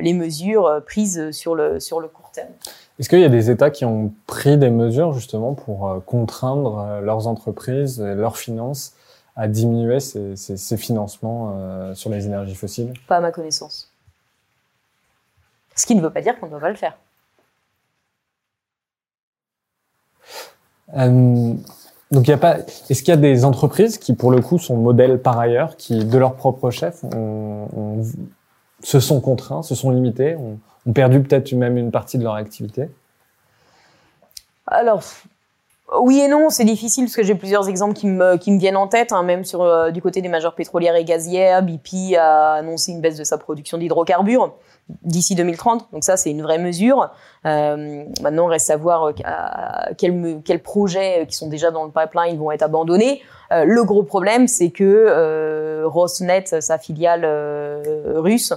les 0.00 0.12
mesures 0.12 0.82
prises 0.86 1.30
sur 1.32 1.54
le, 1.54 1.80
sur 1.80 1.98
le 1.98 2.08
court 2.08 2.30
terme. 2.32 2.50
Est-ce 2.98 3.08
qu'il 3.08 3.20
y 3.20 3.24
a 3.24 3.30
des 3.30 3.50
États 3.50 3.70
qui 3.70 3.84
ont 3.84 4.12
pris 4.26 4.58
des 4.58 4.70
mesures 4.70 5.12
justement 5.12 5.54
pour 5.54 6.02
contraindre 6.06 7.00
leurs 7.02 7.26
entreprises, 7.26 8.00
leurs 8.00 8.36
finances 8.36 8.94
à 9.34 9.48
diminuer 9.48 9.98
ces, 9.98 10.36
ces, 10.36 10.58
ces 10.58 10.76
financements 10.76 11.94
sur 11.94 12.10
les 12.10 12.26
énergies 12.26 12.54
fossiles? 12.54 12.92
Pas 13.08 13.16
à 13.16 13.20
ma 13.20 13.32
connaissance. 13.32 13.91
Ce 15.82 15.86
qui 15.86 15.96
ne 15.96 16.00
veut 16.00 16.12
pas 16.12 16.20
dire 16.20 16.38
qu'on 16.38 16.46
ne 16.46 16.52
doit 16.52 16.60
pas 16.60 16.70
le 16.70 16.76
faire. 16.76 16.96
Euh, 20.96 21.54
donc 22.12 22.28
il 22.28 22.30
y 22.30 22.32
a 22.32 22.38
pas. 22.38 22.58
Est-ce 22.88 23.02
qu'il 23.02 23.08
y 23.08 23.16
a 23.16 23.16
des 23.16 23.44
entreprises 23.44 23.98
qui, 23.98 24.14
pour 24.14 24.30
le 24.30 24.40
coup, 24.40 24.58
sont 24.58 24.76
modèles 24.76 25.20
par 25.20 25.40
ailleurs, 25.40 25.76
qui 25.76 26.04
de 26.04 26.18
leur 26.18 26.36
propre 26.36 26.70
chef, 26.70 27.04
se 28.84 29.00
sont 29.00 29.20
contraints, 29.20 29.62
se 29.62 29.74
sont 29.74 29.90
limités, 29.90 30.36
ont, 30.36 30.60
ont 30.86 30.92
perdu 30.92 31.20
peut-être 31.20 31.52
même 31.52 31.76
une 31.76 31.90
partie 31.90 32.16
de 32.16 32.22
leur 32.22 32.34
activité? 32.34 32.88
Alors. 34.68 35.02
Oui 36.00 36.20
et 36.20 36.28
non, 36.28 36.48
c'est 36.50 36.64
difficile 36.64 37.04
parce 37.04 37.16
que 37.16 37.22
j'ai 37.22 37.34
plusieurs 37.34 37.68
exemples 37.68 37.94
qui 37.94 38.06
me, 38.06 38.36
viennent 38.58 38.76
en 38.76 38.88
tête, 38.88 39.12
hein, 39.12 39.22
même 39.22 39.44
sur 39.44 39.62
euh, 39.62 39.90
du 39.90 40.00
côté 40.00 40.22
des 40.22 40.28
majors 40.28 40.54
pétrolières 40.54 40.96
et 40.96 41.04
gazières. 41.04 41.62
BP 41.62 42.16
a 42.18 42.54
annoncé 42.54 42.92
une 42.92 43.00
baisse 43.00 43.18
de 43.18 43.24
sa 43.24 43.38
production 43.38 43.78
d'hydrocarbures 43.78 44.54
d'ici 45.02 45.34
2030. 45.34 45.88
Donc 45.92 46.04
ça, 46.04 46.16
c'est 46.16 46.30
une 46.30 46.42
vraie 46.42 46.58
mesure. 46.58 47.10
Euh, 47.46 48.04
maintenant, 48.22 48.46
reste 48.46 48.70
à 48.70 48.76
voir 48.76 49.04
euh, 49.04 49.12
quels, 49.96 50.62
projets 50.62 51.22
euh, 51.22 51.24
qui 51.24 51.36
sont 51.36 51.48
déjà 51.48 51.70
dans 51.70 51.84
le 51.84 51.90
pipeline 51.90 52.38
vont 52.38 52.50
être 52.50 52.62
abandonnés. 52.62 53.22
Le 53.50 53.84
gros 53.84 54.02
problème, 54.02 54.48
c'est 54.48 54.70
que 54.70 55.84
Rosneft, 55.84 56.62
sa 56.62 56.78
filiale 56.78 57.26
russe, 58.16 58.54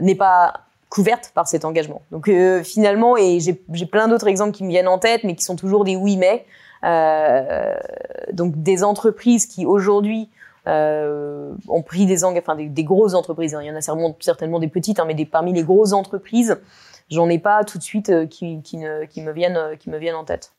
n'est 0.00 0.14
pas 0.14 0.60
couverte 0.90 1.32
par 1.34 1.48
cet 1.48 1.64
engagement. 1.64 2.02
Donc 2.12 2.30
finalement, 2.62 3.16
et 3.16 3.40
j'ai 3.40 3.86
plein 3.86 4.06
d'autres 4.06 4.28
exemples 4.28 4.52
qui 4.52 4.62
me 4.62 4.68
viennent 4.68 4.86
en 4.86 4.98
tête, 4.98 5.24
mais 5.24 5.34
qui 5.34 5.42
sont 5.42 5.56
toujours 5.56 5.82
des 5.82 5.96
oui 5.96 6.16
mais. 6.16 6.46
Donc 6.82 8.62
des 8.62 8.84
entreprises 8.84 9.46
qui 9.46 9.66
aujourd'hui 9.66 10.28
euh, 10.68 11.52
ont 11.68 11.82
pris 11.82 12.06
des 12.06 12.24
enfin 12.24 12.56
des, 12.56 12.84
grosses 12.84 13.14
entreprises. 13.14 13.54
Hein. 13.54 13.60
Il 13.62 13.68
y 13.68 13.70
en 13.70 13.76
a 13.76 13.80
certainement, 13.80 14.16
certainement 14.20 14.58
des 14.58 14.68
petites, 14.68 15.00
hein, 15.00 15.04
mais 15.06 15.24
parmi 15.24 15.52
les 15.52 15.62
grosses 15.62 15.92
entreprises, 15.92 16.58
j'en 17.10 17.28
ai 17.28 17.38
pas 17.38 17.64
tout 17.64 17.78
de 17.78 17.82
suite 17.82 18.10
euh, 18.10 18.26
qui, 18.26 18.60
qui, 18.62 18.76
me 18.76 19.32
viennent, 19.32 19.56
euh, 19.56 19.76
qui 19.76 19.88
me 19.88 19.98
viennent 19.98 20.14
en 20.14 20.24
tête. 20.24 20.52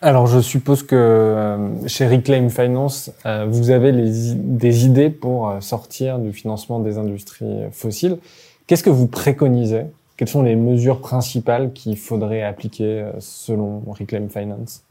Alors, 0.00 0.26
je 0.26 0.40
suppose 0.40 0.82
que 0.82 0.94
euh, 0.96 1.88
chez 1.88 2.06
Reclaim 2.06 2.48
Finance, 2.48 3.10
vous 3.48 3.70
avez 3.70 3.92
des 3.92 4.84
idées 4.84 5.08
pour 5.08 5.54
sortir 5.60 6.18
du 6.18 6.32
financement 6.32 6.78
des 6.80 6.98
industries 6.98 7.64
fossiles. 7.72 8.18
Qu'est-ce 8.66 8.84
que 8.84 8.90
vous 8.90 9.06
préconisez? 9.06 9.84
Quelles 10.16 10.28
sont 10.28 10.42
les 10.42 10.56
mesures 10.56 11.00
principales 11.00 11.72
qu'il 11.72 11.96
faudrait 11.96 12.42
appliquer 12.42 13.06
selon 13.18 13.82
Reclaim 13.86 14.28
Finance? 14.28 14.84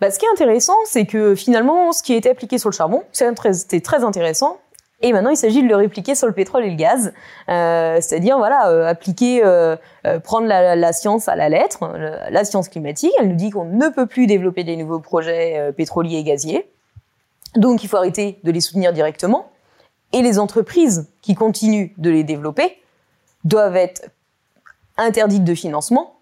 Bah, 0.00 0.10
ce 0.10 0.18
qui 0.18 0.24
est 0.24 0.30
intéressant, 0.30 0.76
c'est 0.86 1.06
que 1.06 1.34
finalement, 1.34 1.92
ce 1.92 2.02
qui 2.02 2.14
a 2.14 2.16
été 2.16 2.30
appliqué 2.30 2.58
sur 2.58 2.70
le 2.70 2.74
charbon, 2.74 3.02
c'était 3.12 3.80
très 3.80 4.02
intéressant. 4.02 4.58
Et 5.02 5.12
maintenant, 5.12 5.30
il 5.30 5.36
s'agit 5.36 5.62
de 5.62 5.68
le 5.68 5.76
répliquer 5.76 6.14
sur 6.14 6.26
le 6.26 6.34
pétrole 6.34 6.64
et 6.64 6.70
le 6.70 6.76
gaz, 6.76 7.14
euh, 7.48 7.98
c'est-à-dire 8.02 8.36
voilà, 8.36 8.68
euh, 8.68 8.86
appliquer, 8.86 9.42
euh, 9.42 9.76
euh, 10.06 10.20
prendre 10.20 10.46
la, 10.46 10.76
la, 10.76 10.92
science 10.92 11.26
à 11.26 11.36
la 11.36 11.48
lettre, 11.48 11.90
la 12.30 12.44
science 12.44 12.68
climatique. 12.68 13.12
Elle 13.18 13.28
nous 13.28 13.36
dit 13.36 13.50
qu'on 13.50 13.64
ne 13.64 13.88
peut 13.88 14.06
plus 14.06 14.26
développer 14.26 14.62
des 14.62 14.76
nouveaux 14.76 15.00
projets 15.00 15.58
euh, 15.58 15.72
pétroliers 15.72 16.18
et 16.18 16.22
gaziers, 16.22 16.70
donc 17.56 17.82
il 17.82 17.88
faut 17.88 17.96
arrêter 17.96 18.40
de 18.44 18.50
les 18.50 18.60
soutenir 18.60 18.92
directement. 18.92 19.50
Et 20.12 20.20
les 20.20 20.38
entreprises 20.38 21.08
qui 21.22 21.34
continuent 21.34 21.92
de 21.96 22.10
les 22.10 22.24
développer 22.24 22.76
doivent 23.44 23.76
être 23.76 24.10
interdites 24.98 25.44
de 25.44 25.54
financement 25.54 26.19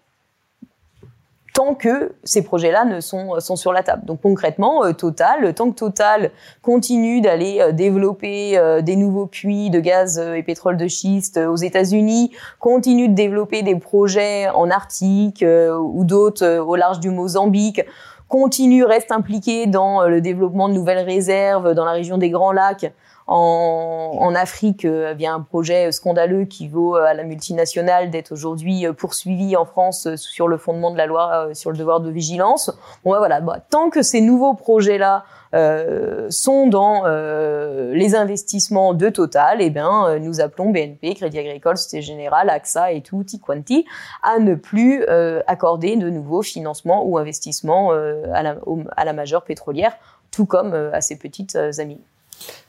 tant 1.59 1.75
que 1.75 2.13
ces 2.23 2.41
projets-là 2.41 2.85
ne 2.85 3.01
sont, 3.01 3.37
sont 3.41 3.57
sur 3.57 3.73
la 3.73 3.83
table. 3.83 4.05
Donc 4.05 4.21
concrètement, 4.21 4.85
euh, 4.85 4.93
Total, 4.93 5.53
tant 5.53 5.69
que 5.69 5.75
Total 5.75 6.31
continue 6.61 7.19
d'aller 7.19 7.57
euh, 7.59 7.73
développer 7.73 8.57
euh, 8.57 8.81
des 8.81 8.95
nouveaux 8.95 9.25
puits 9.25 9.69
de 9.69 9.81
gaz 9.81 10.19
et 10.19 10.41
pétrole 10.41 10.77
de 10.77 10.87
schiste 10.87 11.35
aux 11.35 11.57
États-Unis, 11.57 12.31
continue 12.59 13.09
de 13.09 13.13
développer 13.13 13.61
des 13.61 13.75
projets 13.75 14.47
en 14.47 14.69
Arctique 14.69 15.43
ou 15.43 16.05
d'autres 16.05 16.59
au 16.59 16.77
large 16.77 17.01
du 17.01 17.09
Mozambique, 17.09 17.81
continue, 18.29 18.85
reste 18.85 19.11
impliqué 19.11 19.65
dans 19.65 20.07
le 20.07 20.21
développement 20.21 20.69
de 20.69 20.73
nouvelles 20.73 21.05
réserves 21.05 21.73
dans 21.73 21.83
la 21.83 21.91
région 21.91 22.17
des 22.17 22.29
Grands 22.29 22.53
Lacs, 22.53 22.93
en, 23.29 24.17
en 24.19 24.35
Afrique 24.35 24.85
via 24.85 25.33
un 25.33 25.41
projet 25.41 25.91
scandaleux 25.91 26.45
qui 26.45 26.67
vaut 26.67 26.95
à 26.95 27.13
la 27.13 27.23
multinationale 27.23 28.09
d'être 28.09 28.31
aujourd'hui 28.31 28.85
poursuivi 28.97 29.55
en 29.55 29.65
France 29.65 30.15
sur 30.15 30.47
le 30.47 30.57
fondement 30.57 30.91
de 30.91 30.97
la 30.97 31.05
loi 31.05 31.49
sur 31.53 31.71
le 31.71 31.77
devoir 31.77 31.99
de 31.99 32.09
vigilance. 32.09 32.71
Bon, 33.03 33.11
bah, 33.11 33.19
voilà, 33.19 33.41
bah, 33.41 33.59
tant 33.69 33.89
que 33.89 34.01
ces 34.01 34.21
nouveaux 34.21 34.53
projets-là 34.55 35.23
euh, 35.55 36.27
sont 36.29 36.67
dans 36.67 37.03
euh, 37.05 37.93
les 37.95 38.13
investissements 38.13 38.93
de 38.93 39.09
Total, 39.09 39.61
eh 39.61 39.71
bien, 39.71 40.07
euh, 40.07 40.19
nous 40.19 40.41
appelons 40.41 40.69
BNP, 40.69 41.15
Crédit 41.15 41.39
Agricole, 41.39 41.77
Société 41.77 42.03
Générale, 42.03 42.49
AXA 42.49 42.91
et 42.91 43.01
tout, 43.01 43.25
Quanti, 43.43 43.85
à 44.21 44.39
ne 44.39 44.53
plus 44.55 45.03
accorder 45.47 45.95
de 45.95 46.09
nouveaux 46.09 46.41
financements 46.41 47.03
ou 47.05 47.17
investissements 47.17 47.91
à 47.91 48.43
la, 48.43 48.55
à 48.95 49.05
la 49.05 49.13
majeure 49.13 49.43
pétrolière, 49.43 49.97
tout 50.31 50.45
comme 50.45 50.73
à 50.73 51.01
ses 51.01 51.17
petites 51.17 51.57
amies. 51.79 52.01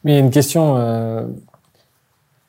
Mais 0.05 0.13
il 0.13 0.15
y 0.15 0.19
a 0.19 0.21
une 0.21 0.31
question 0.31 0.77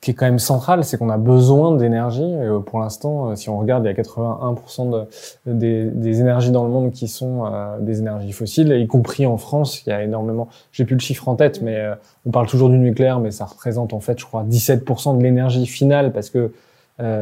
qui 0.02 0.10
est 0.10 0.14
quand 0.14 0.26
même 0.26 0.40
central, 0.40 0.82
c'est 0.82 0.98
qu'on 0.98 1.08
a 1.10 1.16
besoin 1.16 1.76
d'énergie. 1.76 2.28
Pour 2.66 2.80
l'instant, 2.80 3.30
euh, 3.30 3.36
si 3.36 3.48
on 3.48 3.58
regarde, 3.58 3.84
il 3.84 3.86
y 3.86 3.90
a 3.90 3.94
81% 3.94 5.06
de, 5.46 5.90
des, 5.94 6.20
énergies 6.20 6.50
dans 6.50 6.64
le 6.64 6.70
monde 6.70 6.90
qui 6.90 7.06
sont 7.06 7.46
euh, 7.46 7.78
des 7.78 8.00
énergies 8.00 8.32
fossiles, 8.32 8.72
y 8.72 8.86
compris 8.88 9.26
en 9.26 9.38
France. 9.38 9.84
Il 9.86 9.90
y 9.90 9.92
a 9.92 10.02
énormément. 10.02 10.48
J'ai 10.72 10.84
plus 10.84 10.96
le 10.96 11.00
chiffre 11.00 11.28
en 11.28 11.36
tête, 11.36 11.62
mais 11.62 11.76
euh, 11.76 11.94
on 12.26 12.32
parle 12.32 12.48
toujours 12.48 12.68
du 12.68 12.78
nucléaire, 12.78 13.20
mais 13.20 13.30
ça 13.30 13.44
représente 13.44 13.92
en 13.92 14.00
fait, 14.00 14.18
je 14.18 14.24
crois, 14.24 14.42
17% 14.42 15.18
de 15.18 15.22
l'énergie 15.22 15.66
finale 15.66 16.12
parce 16.12 16.30
que 16.30 16.52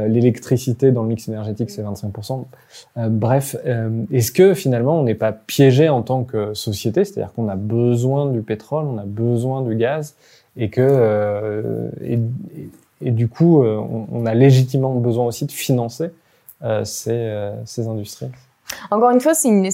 l'électricité 0.08 0.92
dans 0.92 1.02
le 1.02 1.08
mix 1.08 1.26
énergétique, 1.28 1.70
c'est 1.70 1.82
25%. 1.82 2.44
bref, 3.08 3.56
est-ce 4.12 4.30
que 4.30 4.54
finalement, 4.54 5.00
on 5.00 5.04
n'est 5.04 5.14
pas 5.14 5.32
piégé 5.32 5.88
en 5.88 6.02
tant 6.02 6.24
que 6.24 6.54
société, 6.54 7.04
c'est-à-dire 7.04 7.32
qu'on 7.32 7.48
a 7.48 7.56
besoin 7.56 8.30
du 8.30 8.42
pétrole, 8.42 8.84
on 8.84 8.98
a 8.98 9.04
besoin 9.04 9.62
du 9.62 9.76
gaz 9.76 10.14
et 10.56 10.70
que 10.70 10.80
euh, 10.80 11.88
du 13.00 13.28
coup 13.28 13.62
euh, 13.62 13.76
on, 14.12 14.26
a 14.26 14.34
légitimement 14.34 14.94
besoin 14.94 15.26
aussi 15.26 15.46
de 15.46 15.52
financer 15.52 16.10
euh, 16.62 16.84
ces 16.84 17.88
industries? 17.88 18.30
Encore 18.90 19.10
une 19.10 19.20
fois, 19.20 19.34
c'est 19.34 19.48
une, 19.48 19.72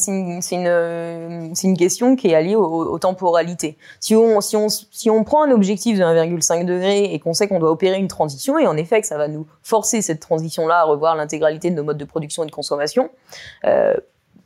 question 1.77 2.17
qui 2.17 2.29
est 2.29 2.35
alliée 2.35 2.57
aux, 2.57 2.65
aux, 2.65 2.99
temporalités. 2.99 3.77
Si 4.01 4.15
on 4.15 5.25
prend 5.25 5.45
un 5.45 5.51
objectif 5.51 5.99
de 5.99 6.05
1,5 6.05 6.65
degré 6.65 7.13
et 7.13 7.19
qu'on 7.19 7.35
sait 7.35 7.49
qu'on 7.49 7.59
doit 7.59 7.71
opérer 7.71 7.99
une 7.99 8.09
transition, 8.09 8.59
et 8.59 8.67
en 8.67 8.77
effet 8.77 9.01
que 9.01 9.07
ça 9.07 9.17
va 9.17 9.29
nous 9.29 9.47
forcer 9.63 10.03
cette 10.03 10.21
transition-là 10.21 10.81
à 10.81 10.85
revoir 10.85 11.17
l'intégralité 11.17 11.71
de 11.71 11.77
nos 11.77 11.85
modes 11.85 11.99
de 11.99 12.05
production 12.05 12.43
et 12.45 12.47
de 12.47 12.53
consommation, 12.53 13.11
euh, 13.65 13.95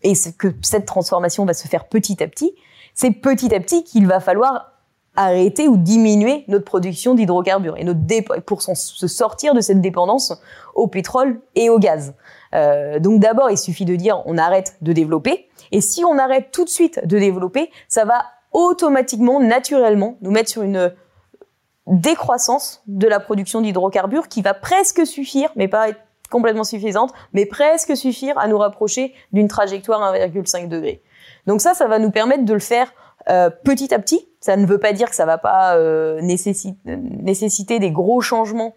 et 0.03 0.15
que 0.39 0.49
cette 0.63 0.87
transformation 0.87 1.45
va 1.45 1.55
se 1.55 1.69
faire 1.69 1.87
petit 1.87 2.23
à 2.23 2.29
petit, 2.29 2.55
c'est 2.95 3.11
petit 3.11 3.55
à 3.55 3.61
petit 3.61 3.85
qu'il 3.85 4.07
va 4.07 4.21
falloir 4.21 4.73
arrêter 5.17 5.69
ou 5.69 5.77
diminuer 5.77 6.45
notre 6.49 6.65
production 6.65 7.15
d'hydrocarbures 7.15 7.77
et 7.77 7.85
notre 7.85 8.01
pour 8.41 8.63
se 8.63 8.75
sortir 8.75 9.55
de 9.55 9.61
cette 9.61 9.81
dépendance 9.81 10.33
au 10.75 10.87
pétrole 10.87 11.41
et 11.55 11.69
au 11.69 11.79
gaz. 11.79 12.15
Euh, 12.55 12.99
donc 12.99 13.21
d'abord, 13.21 13.51
il 13.51 13.59
suffit 13.59 13.85
de 13.85 13.97
dire 13.97 14.23
on 14.27 14.39
arrête 14.39 14.77
de 14.81 14.93
développer. 14.93 15.49
Et 15.73 15.81
si 15.81 16.05
on 16.05 16.19
arrête 16.19 16.51
tout 16.53 16.65
de 16.65 16.71
suite 16.71 17.07
de 17.07 17.19
développer, 17.19 17.71
ça 17.89 18.05
va 18.05 18.25
automatiquement, 18.53 19.41
naturellement, 19.41 20.17
nous 20.23 20.31
mettre 20.31 20.51
sur 20.51 20.63
une 20.63 20.93
décroissance 21.87 22.83
de 22.87 23.09
la 23.09 23.21
production 23.21 23.61
d'hydrocarbures 23.61 24.29
qui 24.29 24.43
va 24.43 24.55
presque 24.55 25.07
suffire, 25.07 25.51
mais 25.57 25.69
pas 25.69 25.89
complètement 26.31 26.65
suffisante, 26.65 27.13
mais 27.33 27.47
presque 27.47 27.97
suffire 27.97 28.39
à 28.39 28.47
nous 28.47 28.59
rapprocher 28.59 29.13
d'une 29.33 29.49
trajectoire 29.49 30.15
1,5 30.15 30.69
degré. 30.69 31.03
Donc 31.47 31.61
ça, 31.61 31.75
ça 31.75 31.89
va 31.89 31.99
nous 31.99 32.11
permettre 32.11 32.45
de 32.45 32.53
le 32.53 32.61
faire 32.61 32.93
euh, 33.29 33.51
petit 33.51 33.93
à 33.93 33.99
petit. 33.99 34.30
Ça 34.41 34.57
ne 34.57 34.65
veut 34.65 34.79
pas 34.79 34.95
dire 34.95 35.11
que 35.11 35.15
ça 35.15 35.27
va 35.27 35.37
pas 35.37 35.77
euh, 35.77 36.21
nécessiter 36.23 37.79
des 37.79 37.91
gros 37.91 38.23
changements 38.23 38.75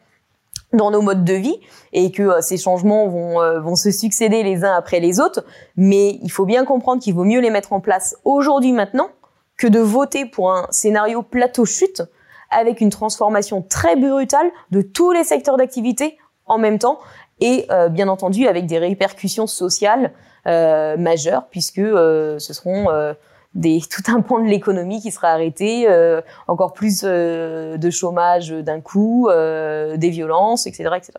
dans 0.74 0.92
nos 0.92 1.02
modes 1.02 1.24
de 1.24 1.34
vie 1.34 1.58
et 1.94 2.12
que 2.12 2.24
euh, 2.24 2.42
ces 2.42 2.58
changements 2.58 3.08
vont, 3.08 3.62
vont 3.62 3.76
se 3.76 3.90
succéder 3.90 4.44
les 4.44 4.66
uns 4.66 4.74
après 4.74 5.00
les 5.00 5.22
autres. 5.22 5.46
Mais 5.78 6.20
il 6.22 6.30
faut 6.30 6.46
bien 6.46 6.66
comprendre 6.66 7.02
qu'il 7.02 7.14
vaut 7.14 7.24
mieux 7.24 7.40
les 7.40 7.50
mettre 7.50 7.72
en 7.72 7.80
place 7.80 8.18
aujourd'hui, 8.26 8.74
maintenant, 8.74 9.10
que 9.58 9.68
de 9.68 9.80
voter 9.80 10.26
pour 10.26 10.52
un 10.52 10.68
scénario 10.70 11.22
plateau-chute 11.22 12.04
avec 12.50 12.82
une 12.82 12.90
transformation 12.90 13.62
très 13.62 13.96
brutale 13.96 14.52
de 14.72 14.82
tous 14.82 15.12
les 15.12 15.24
secteurs 15.24 15.56
d'activité 15.56 16.18
en 16.46 16.58
même 16.58 16.78
temps 16.78 17.00
et 17.40 17.68
bien 17.90 18.10
entendu 18.10 18.48
avec 18.48 18.68
des 18.68 18.78
répercussions 18.78 19.48
sociales 19.48 20.12
majeures 20.46 21.48
puisque 21.50 21.82
ce 21.82 22.38
seront 22.40 23.16
tout 23.62 24.12
un 24.12 24.22
pan 24.22 24.40
de 24.40 24.48
l'économie 24.48 25.02
qui 25.02 25.12
sera 25.12 25.30
arrêté, 25.30 25.86
euh, 25.90 26.22
encore 26.48 26.74
plus 26.74 27.02
euh, 27.04 27.78
de 27.78 27.90
chômage 27.90 28.50
d'un 28.50 28.82
coup, 28.82 29.28
euh, 29.30 29.98
des 29.98 30.10
violences, 30.10 30.68
etc., 30.68 30.90
etc. 30.98 31.14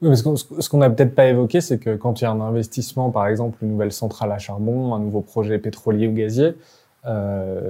Ce 0.00 0.68
qu'on 0.68 0.78
n'a 0.78 0.90
peut-être 0.90 1.14
pas 1.14 1.26
évoqué, 1.26 1.60
c'est 1.60 1.78
que 1.78 1.96
quand 1.96 2.20
il 2.20 2.24
y 2.24 2.26
a 2.26 2.30
un 2.30 2.40
investissement, 2.40 3.10
par 3.10 3.26
exemple, 3.26 3.58
une 3.62 3.70
nouvelle 3.70 3.90
centrale 3.90 4.30
à 4.30 4.38
charbon, 4.38 4.94
un 4.94 5.00
nouveau 5.00 5.22
projet 5.22 5.58
pétrolier 5.58 6.06
ou 6.06 6.12
gazier, 6.12 6.54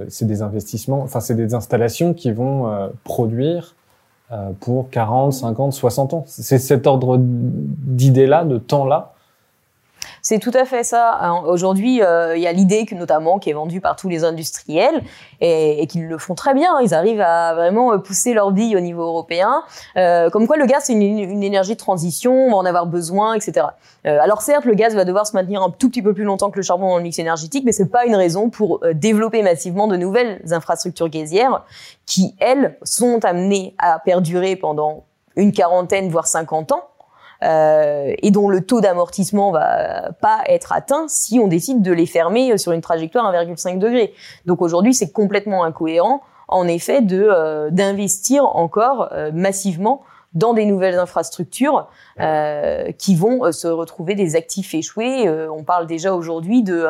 c'est 0.09 0.25
des 0.25 0.41
investissements, 0.43 1.01
enfin 1.01 1.21
c'est 1.21 1.33
des 1.33 1.55
installations 1.55 2.13
qui 2.13 2.31
vont 2.31 2.91
produire 3.03 3.73
pour 4.59 4.91
40, 4.91 5.33
50, 5.33 5.73
60 5.73 6.13
ans. 6.13 6.23
C'est 6.27 6.59
cet 6.59 6.85
ordre 6.85 7.17
d'idées-là, 7.19 8.43
de 8.43 8.59
temps-là, 8.59 9.13
c'est 10.21 10.39
tout 10.39 10.51
à 10.53 10.65
fait 10.65 10.83
ça. 10.83 11.41
Aujourd'hui, 11.45 12.01
euh, 12.01 12.35
il 12.35 12.41
y 12.41 12.47
a 12.47 12.51
l'idée 12.51 12.85
que 12.85 12.95
notamment 12.95 13.39
qui 13.39 13.49
est 13.49 13.53
vendue 13.53 13.81
par 13.81 13.95
tous 13.95 14.09
les 14.09 14.23
industriels 14.23 15.03
et, 15.41 15.81
et 15.81 15.87
qu'ils 15.87 16.07
le 16.07 16.17
font 16.17 16.35
très 16.35 16.53
bien. 16.53 16.79
Ils 16.81 16.93
arrivent 16.93 17.21
à 17.21 17.53
vraiment 17.53 17.97
pousser 17.99 18.33
leur 18.33 18.51
vie 18.51 18.75
au 18.75 18.79
niveau 18.79 19.03
européen. 19.03 19.63
Euh, 19.97 20.29
comme 20.29 20.47
quoi, 20.47 20.57
le 20.57 20.65
gaz 20.65 20.83
c'est 20.85 20.93
une, 20.93 21.43
énergie 21.43 21.73
de 21.73 21.77
transition, 21.77 22.33
on 22.33 22.51
va 22.51 22.57
en 22.57 22.65
avoir 22.65 22.85
besoin, 22.85 23.33
etc. 23.33 23.67
Euh, 24.05 24.19
alors 24.21 24.41
certes, 24.41 24.65
le 24.65 24.73
gaz 24.73 24.95
va 24.95 25.05
devoir 25.05 25.27
se 25.27 25.33
maintenir 25.33 25.61
un 25.61 25.69
tout 25.69 25.89
petit 25.89 26.01
peu 26.01 26.13
plus 26.13 26.23
longtemps 26.23 26.51
que 26.51 26.57
le 26.57 26.63
charbon 26.63 26.89
dans 26.89 26.97
le 26.97 27.03
mix 27.03 27.19
énergétique, 27.19 27.63
mais 27.65 27.71
c'est 27.71 27.89
pas 27.89 28.05
une 28.05 28.15
raison 28.15 28.49
pour 28.49 28.83
euh, 28.83 28.93
développer 28.93 29.41
massivement 29.41 29.87
de 29.87 29.97
nouvelles 29.97 30.41
infrastructures 30.51 31.09
gazières 31.09 31.63
qui 32.05 32.35
elles 32.39 32.77
sont 32.83 33.23
amenées 33.25 33.75
à 33.77 33.99
perdurer 33.99 34.55
pendant 34.55 35.05
une 35.35 35.51
quarantaine 35.51 36.09
voire 36.09 36.27
50 36.27 36.71
ans 36.71 36.83
euh, 37.41 38.13
et 38.21 38.31
dont 38.31 38.49
le 38.49 38.65
taux 38.65 38.81
d'amortissement 38.81 39.51
va 39.51 40.11
pas 40.21 40.41
être 40.47 40.73
atteint 40.73 41.05
si 41.07 41.39
on 41.39 41.47
décide 41.47 41.81
de 41.81 41.91
les 41.91 42.05
fermer 42.05 42.57
sur 42.57 42.73
une 42.73 42.81
trajectoire 42.81 43.31
1,5 43.31 43.79
degré. 43.79 44.13
Donc 44.45 44.61
aujourd'hui, 44.61 44.93
c'est 44.93 45.11
complètement 45.11 45.63
incohérent, 45.63 46.21
en 46.49 46.67
effet, 46.67 47.01
de 47.01 47.27
euh, 47.29 47.69
d'investir 47.69 48.45
encore 48.55 49.09
euh, 49.13 49.31
massivement 49.33 50.01
dans 50.33 50.53
des 50.53 50.65
nouvelles 50.65 50.99
infrastructures 50.99 51.87
euh, 52.19 52.91
qui 52.91 53.15
vont 53.15 53.51
se 53.51 53.67
retrouver 53.67 54.15
des 54.15 54.35
actifs 54.35 54.73
échoués. 54.75 55.27
on 55.49 55.63
parle 55.63 55.87
déjà 55.87 56.13
aujourd'hui 56.13 56.61
de, 56.61 56.85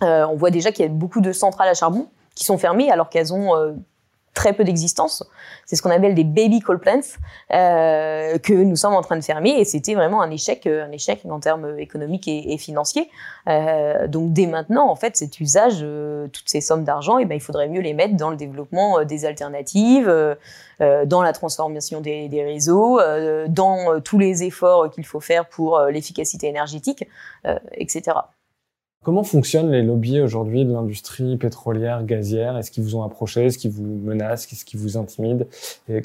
on 0.00 0.36
voit 0.36 0.50
déjà 0.50 0.72
qu'il 0.72 0.86
y 0.86 0.88
a 0.88 0.90
beaucoup 0.90 1.20
de 1.20 1.32
centrales 1.32 1.68
à 1.68 1.74
charbon 1.74 2.06
qui 2.34 2.44
sont 2.44 2.56
fermées 2.56 2.90
alors 2.90 3.10
qu'elles 3.10 3.34
ont 3.34 3.76
très 4.36 4.52
peu 4.52 4.62
d'existence. 4.62 5.24
C'est 5.64 5.74
ce 5.74 5.82
qu'on 5.82 5.90
appelle 5.90 6.14
des 6.14 6.22
baby 6.22 6.60
coal 6.60 6.78
plants 6.78 7.00
euh, 7.52 8.38
que 8.38 8.52
nous 8.52 8.76
sommes 8.76 8.94
en 8.94 9.00
train 9.00 9.16
de 9.16 9.24
fermer 9.24 9.50
et 9.50 9.64
c'était 9.64 9.94
vraiment 9.94 10.20
un 10.20 10.30
échec, 10.30 10.66
euh, 10.66 10.86
un 10.86 10.92
échec 10.92 11.22
en 11.28 11.40
termes 11.40 11.78
économiques 11.78 12.28
et, 12.28 12.58
financiers. 12.58 13.10
Euh, 13.48 14.06
donc 14.06 14.32
dès 14.32 14.46
maintenant, 14.46 14.88
en 14.88 14.94
fait, 14.94 15.16
cet 15.16 15.40
usage, 15.40 15.78
euh, 15.82 16.28
toutes 16.28 16.48
ces 16.48 16.60
sommes 16.60 16.84
d'argent, 16.84 17.18
eh 17.18 17.24
ben 17.24 17.34
il 17.34 17.40
faudrait 17.40 17.68
mieux 17.68 17.80
les 17.80 17.94
mettre 17.94 18.14
dans 18.14 18.30
le 18.30 18.36
développement 18.36 19.00
euh, 19.00 19.04
des 19.04 19.24
alternatives, 19.24 20.36
dans 20.78 21.22
la 21.22 21.32
transformation 21.32 22.02
des, 22.02 22.28
des 22.28 22.44
réseaux, 22.44 23.00
dans 23.48 23.98
tous 24.02 24.18
les 24.18 24.44
efforts 24.44 24.90
qu'il 24.90 25.06
faut 25.06 25.20
faire 25.20 25.46
pour 25.46 25.80
l'efficacité 25.80 26.48
énergétique, 26.48 27.08
etc. 27.72 28.12
Comment 29.06 29.22
fonctionnent 29.22 29.70
les 29.70 29.82
lobbies 29.82 30.20
aujourd'hui 30.20 30.64
de 30.64 30.72
l'industrie 30.72 31.36
pétrolière, 31.36 32.02
gazière? 32.02 32.58
Est-ce 32.58 32.72
qu'ils 32.72 32.82
vous 32.82 32.96
ont 32.96 33.04
approché? 33.04 33.44
Est-ce 33.44 33.56
qu'ils 33.56 33.70
vous 33.70 33.84
menacent? 33.84 34.52
Est-ce 34.52 34.64
qu'ils 34.64 34.80
vous 34.80 34.96
intimident? 34.96 35.44
Et 35.88 36.02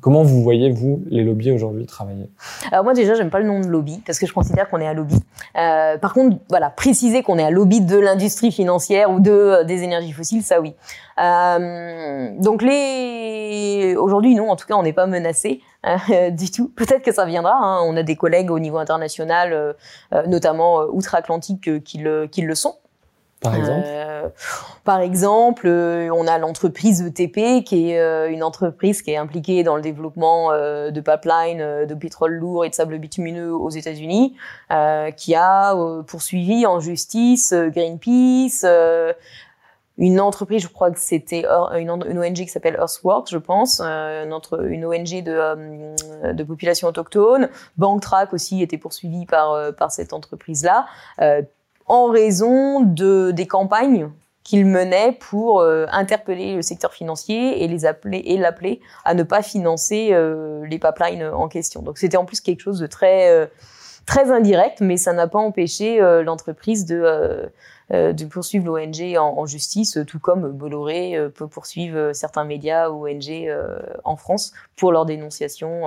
Comment 0.00 0.22
vous 0.22 0.40
voyez, 0.44 0.70
vous, 0.70 1.02
les 1.10 1.24
lobbies 1.24 1.50
aujourd'hui 1.50 1.84
travailler? 1.84 2.30
Alors 2.70 2.84
moi 2.84 2.94
déjà, 2.94 3.14
j'aime 3.14 3.30
pas 3.30 3.40
le 3.40 3.48
nom 3.48 3.58
de 3.58 3.66
lobby 3.66 4.00
parce 4.06 4.20
que 4.20 4.26
je 4.28 4.32
considère 4.32 4.68
qu'on 4.68 4.78
est 4.78 4.86
un 4.86 4.94
lobby. 4.94 5.16
Euh, 5.56 5.98
par 5.98 6.14
contre, 6.14 6.36
voilà, 6.48 6.70
préciser 6.70 7.24
qu'on 7.24 7.38
est 7.38 7.42
un 7.42 7.50
lobby 7.50 7.80
de 7.80 7.98
l'industrie 7.98 8.52
financière 8.52 9.10
ou 9.10 9.18
de 9.18 9.32
euh, 9.32 9.64
des 9.64 9.82
énergies 9.82 10.12
fossiles, 10.12 10.44
ça 10.44 10.60
oui. 10.60 10.74
Euh, 11.20 12.30
donc 12.38 12.62
les 12.62 13.96
aujourd'hui 13.98 14.36
non, 14.36 14.48
en 14.48 14.54
tout 14.54 14.68
cas 14.68 14.74
on 14.74 14.84
n'est 14.84 14.92
pas 14.92 15.08
menacé 15.08 15.60
euh, 15.86 16.30
du 16.30 16.50
tout. 16.50 16.68
Peut-être 16.68 17.02
que 17.02 17.12
ça 17.12 17.24
viendra. 17.24 17.54
Hein. 17.54 17.80
On 17.84 17.96
a 17.96 18.02
des 18.02 18.16
collègues 18.16 18.50
au 18.50 18.58
niveau 18.58 18.78
international, 18.78 19.52
euh, 19.52 19.72
euh 20.12 20.26
notamment 20.26 20.82
outre-Atlantique, 20.84 21.82
qui 21.84 21.98
le 21.98 22.26
qui 22.26 22.42
le 22.42 22.54
sont. 22.54 22.76
Par 23.40 23.54
exemple? 23.54 23.86
Par 24.82 25.00
exemple, 25.00 25.68
on 25.68 26.26
a 26.26 26.38
l'entreprise 26.38 27.02
ETP, 27.02 27.62
qui 27.64 27.92
est 27.92 28.28
une 28.32 28.42
entreprise 28.42 29.00
qui 29.00 29.12
est 29.12 29.16
impliquée 29.16 29.62
dans 29.62 29.76
le 29.76 29.82
développement 29.82 30.50
de 30.50 31.00
pipelines 31.00 31.86
de 31.86 31.94
pétrole 31.94 32.34
lourd 32.34 32.64
et 32.64 32.68
de 32.68 32.74
sable 32.74 32.98
bitumineux 32.98 33.54
aux 33.54 33.70
États-Unis, 33.70 34.34
qui 35.16 35.36
a 35.36 35.76
poursuivi 36.08 36.66
en 36.66 36.80
justice 36.80 37.54
Greenpeace 37.54 38.66
une 39.98 40.20
entreprise, 40.20 40.62
je 40.62 40.68
crois 40.68 40.92
que 40.92 41.00
c'était 41.00 41.44
une, 41.44 41.90
une, 42.08 42.18
ONG 42.20 42.34
qui 42.34 42.48
s'appelle 42.48 42.76
Earthworks, 42.78 43.30
je 43.30 43.38
pense, 43.38 43.82
euh, 43.84 44.24
une, 44.24 44.84
ONG 44.84 45.22
de, 45.24 45.32
euh, 45.32 46.32
de 46.32 46.44
population 46.44 46.86
autochtone. 46.86 47.48
BankTrack 47.76 48.32
aussi 48.32 48.62
était 48.62 48.78
poursuivi 48.78 49.26
par, 49.26 49.52
euh, 49.52 49.72
par 49.72 49.90
cette 49.90 50.12
entreprise-là, 50.12 50.86
en 51.86 52.06
raison 52.06 52.80
de, 52.80 53.32
des 53.32 53.46
campagnes 53.46 54.10
qu'il 54.44 54.66
menait 54.66 55.12
pour 55.12 55.62
interpeller 55.62 56.54
le 56.54 56.62
secteur 56.62 56.92
financier 56.92 57.62
et 57.62 57.68
les 57.68 57.84
appeler 57.84 58.18
et 58.18 58.38
l'appeler 58.38 58.80
à 59.04 59.14
ne 59.14 59.22
pas 59.22 59.42
financer 59.42 60.14
les 60.64 60.78
pipelines 60.78 61.24
en 61.24 61.48
question. 61.48 61.82
Donc 61.82 61.98
c'était 61.98 62.16
en 62.16 62.24
plus 62.24 62.40
quelque 62.40 62.60
chose 62.60 62.78
de 62.78 62.86
très 62.86 63.50
très 64.08 64.30
indirect, 64.30 64.80
mais 64.80 64.96
ça 64.96 65.12
n'a 65.12 65.26
pas 65.26 65.38
empêché 65.38 66.00
l'entreprise 66.24 66.86
de 66.86 67.00
euh, 67.04 67.46
de 67.90 68.24
poursuivre 68.26 68.66
l'ONG 68.66 69.16
en, 69.18 69.46
justice, 69.46 69.98
tout 70.06 70.18
comme 70.18 70.50
Bolloré 70.52 71.16
euh, 71.16 71.28
peut 71.30 71.46
poursuivre 71.46 72.12
certains 72.12 72.44
médias 72.44 72.90
ou 72.90 73.08
ONG 73.08 73.30
euh, 73.30 73.78
en 74.04 74.16
France 74.16 74.52
pour 74.76 74.92
leur 74.92 75.06
dénonciation 75.06 75.86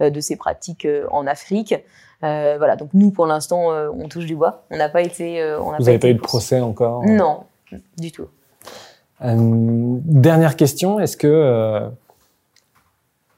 de 0.00 0.20
ces 0.20 0.36
pratiques 0.36 0.86
en 1.10 1.26
Afrique. 1.26 1.74
voilà, 2.20 2.76
donc 2.76 2.90
nous, 2.94 3.10
pour 3.10 3.26
l'instant, 3.26 3.68
on 3.70 4.08
touche 4.08 4.26
du 4.26 4.36
bois. 4.36 4.64
On 4.70 4.76
n'a 4.76 4.88
pas 4.88 5.02
été. 5.02 5.42
on 5.58 5.72
Vous 5.72 5.84
n'avez 5.84 5.98
pas, 5.98 6.08
eu 6.08 6.14
de 6.14 6.20
procès 6.20 6.60
encore? 6.60 7.04
Non, 7.04 7.44
du 7.98 8.12
tout. 8.12 8.28
dernière 9.20 10.56
question, 10.56 11.00
est-ce 11.00 11.16
que 11.16 11.90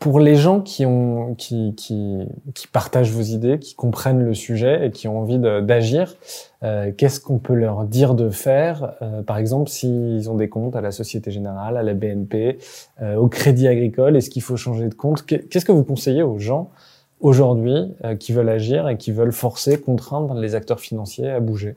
pour 0.07 0.21
les 0.21 0.37
gens 0.37 0.61
qui, 0.61 0.87
ont, 0.87 1.35
qui, 1.35 1.75
qui, 1.75 2.29
qui, 2.55 2.69
partagent 2.69 3.11
vos 3.11 3.23
idées, 3.23 3.59
qui 3.59 3.75
comprennent 3.75 4.23
le 4.23 4.35
sujet 4.35 4.87
et 4.87 4.91
qui 4.93 5.09
ont 5.09 5.19
envie 5.19 5.41
d'agir, 5.41 6.15
euh, 6.63 6.93
qu'est-ce 6.97 7.19
qu'on 7.19 7.39
peut 7.39 7.55
leur 7.55 7.83
dire 7.83 8.15
de 8.15 8.31
faire? 8.31 8.95
Euh, 9.03 9.23
Par 9.23 9.37
exemple, 9.37 9.69
s'ils 9.69 10.31
ont 10.31 10.37
des 10.37 10.49
comptes 10.49 10.77
à 10.77 10.81
la 10.81 10.93
Société 10.93 11.33
Générale, 11.33 11.77
à 11.77 11.83
la 11.83 11.93
BNP, 11.95 12.59
euh, 13.03 13.17
au 13.17 13.27
Crédit 13.27 13.67
Agricole, 13.67 14.17
est-ce 14.17 14.31
qu'il 14.31 14.43
faut 14.43 14.57
changer 14.57 14.89
de 14.89 14.95
compte? 14.95 15.27
Qu'est-ce 15.27 15.65
que 15.65 15.73
vous 15.73 15.83
conseillez 15.83 16.23
aux 16.23 16.39
gens 16.39 16.71
aujourd'hui 17.19 17.93
qui 18.21 18.33
veulent 18.33 18.49
agir 18.49 18.89
et 18.89 18.97
qui 18.97 19.11
veulent 19.11 19.33
forcer, 19.33 19.81
contraindre 19.81 20.35
les 20.35 20.55
acteurs 20.55 20.79
financiers 20.79 21.29
à 21.29 21.41
bouger? 21.41 21.75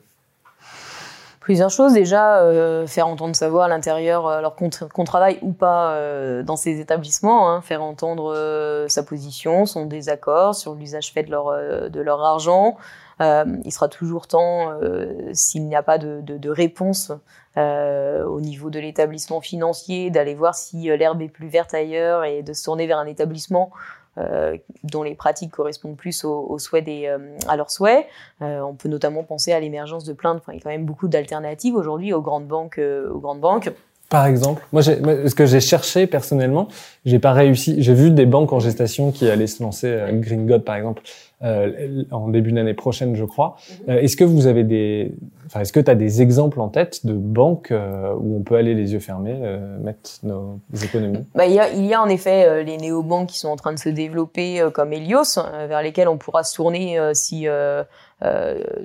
Plusieurs 1.50 1.70
choses. 1.70 1.94
Déjà, 1.94 2.42
euh, 2.42 2.86
faire 2.86 3.08
entendre 3.08 3.34
sa 3.34 3.48
voix 3.48 3.64
à 3.64 3.68
l'intérieur, 3.68 4.24
euh, 4.28 4.38
alors 4.38 4.54
qu'on 4.54 5.04
travaille 5.04 5.40
ou 5.42 5.50
pas 5.50 5.94
euh, 5.94 6.44
dans 6.44 6.54
ces 6.54 6.78
établissements, 6.78 7.50
hein, 7.50 7.60
faire 7.60 7.82
entendre 7.82 8.86
sa 8.86 9.02
position, 9.02 9.66
son 9.66 9.84
désaccord 9.84 10.54
sur 10.54 10.76
l'usage 10.76 11.10
fait 11.12 11.24
de 11.24 11.30
leur, 12.00 12.24
argent. 12.24 12.76
il 13.18 13.72
sera 13.72 13.88
toujours 13.88 14.28
temps, 14.28 14.70
s'il 15.32 15.66
n'y 15.66 15.74
a 15.74 15.82
pas 15.82 15.98
de, 15.98 16.20
de, 16.20 16.50
réponse 16.50 17.10
au 17.56 18.40
niveau 18.40 18.70
de 18.70 18.78
l'établissement 18.78 19.40
financier, 19.40 20.10
d'aller 20.10 20.36
voir 20.36 20.54
si 20.54 20.82
l'herbe 20.96 21.20
est 21.20 21.28
plus 21.28 21.48
verte 21.48 21.74
ailleurs 21.74 22.22
et 22.22 22.44
de 22.44 22.52
se 22.52 22.62
tourner 22.62 22.86
vers 22.86 22.98
un 22.98 23.06
établissement 23.06 23.72
dont 24.82 25.02
les 25.02 25.14
pratiques 25.14 25.52
correspondent 25.52 25.96
plus 25.96 26.24
aux, 26.24 26.58
souhaits 26.58 26.84
des, 26.84 27.06
euh, 27.06 27.36
à 27.48 27.56
leurs 27.56 27.70
souhaits. 27.70 28.06
Euh, 28.42 28.60
on 28.60 28.74
peut 28.74 28.88
notamment 28.88 29.22
penser 29.22 29.52
à 29.52 29.60
l'émergence 29.60 30.04
de 30.04 30.12
plaintes. 30.12 30.38
Enfin, 30.38 30.52
il 30.52 30.56
y 30.56 30.58
a 30.58 30.62
quand 30.62 30.70
même 30.70 30.84
beaucoup 30.84 31.08
d'alternatives 31.08 31.74
aujourd'hui 31.74 32.12
aux 32.12 32.22
grandes 32.22 32.46
banques. 32.46 32.78
aux 32.78 33.18
grandes 33.18 33.40
banques. 33.40 33.70
Par 34.10 34.26
exemple, 34.26 34.66
moi, 34.72 34.82
ce 34.82 35.34
que 35.34 35.46
j'ai 35.46 35.60
cherché 35.60 36.06
personnellement, 36.08 36.68
j'ai 37.04 37.20
pas 37.20 37.32
réussi. 37.32 37.80
J'ai 37.80 37.94
vu 37.94 38.10
des 38.10 38.26
banques 38.26 38.52
en 38.52 38.58
gestation 38.58 39.12
qui 39.12 39.30
allaient 39.30 39.46
se 39.46 39.62
lancer, 39.62 39.86
euh, 39.86 40.10
Green 40.12 40.46
God 40.46 40.64
par 40.64 40.74
exemple, 40.74 41.02
euh, 41.42 42.02
en 42.10 42.28
début 42.28 42.52
d'année 42.52 42.74
prochaine, 42.74 43.16
je 43.16 43.24
crois. 43.24 43.56
Mhm. 43.56 43.94
Euh, 43.94 44.00
est-ce 44.00 44.14
que 44.14 44.24
vous 44.24 44.46
avez 44.46 44.62
des, 44.62 45.14
enfin, 45.46 45.60
est-ce 45.60 45.72
que 45.72 45.80
tu 45.80 45.90
as 45.90 45.94
des 45.94 46.20
exemples 46.20 46.60
en 46.60 46.68
tête 46.68 47.06
de 47.06 47.14
banques 47.14 47.70
euh, 47.70 48.12
où 48.20 48.36
on 48.36 48.42
peut 48.42 48.56
aller 48.56 48.74
les 48.74 48.92
yeux 48.92 48.98
fermés, 48.98 49.38
mettre 49.80 50.10
nos 50.22 50.60
économies? 50.84 51.24
Bah, 51.34 51.46
il, 51.46 51.54
y 51.54 51.58
a, 51.60 51.70
il 51.70 51.86
y 51.86 51.94
a 51.94 52.02
en 52.02 52.08
effet 52.08 52.62
les 52.64 52.76
néobanques 52.76 53.28
qui 53.28 53.38
sont 53.38 53.48
en 53.48 53.56
train 53.56 53.72
de 53.72 53.78
se 53.78 53.88
développer 53.88 54.62
comme 54.74 54.92
Helios, 54.92 55.38
vers 55.68 55.80
lesquels 55.82 56.08
on 56.08 56.18
pourra 56.18 56.42
se 56.42 56.54
tourner 56.54 56.98
si 57.14 57.48
euh, 57.48 57.84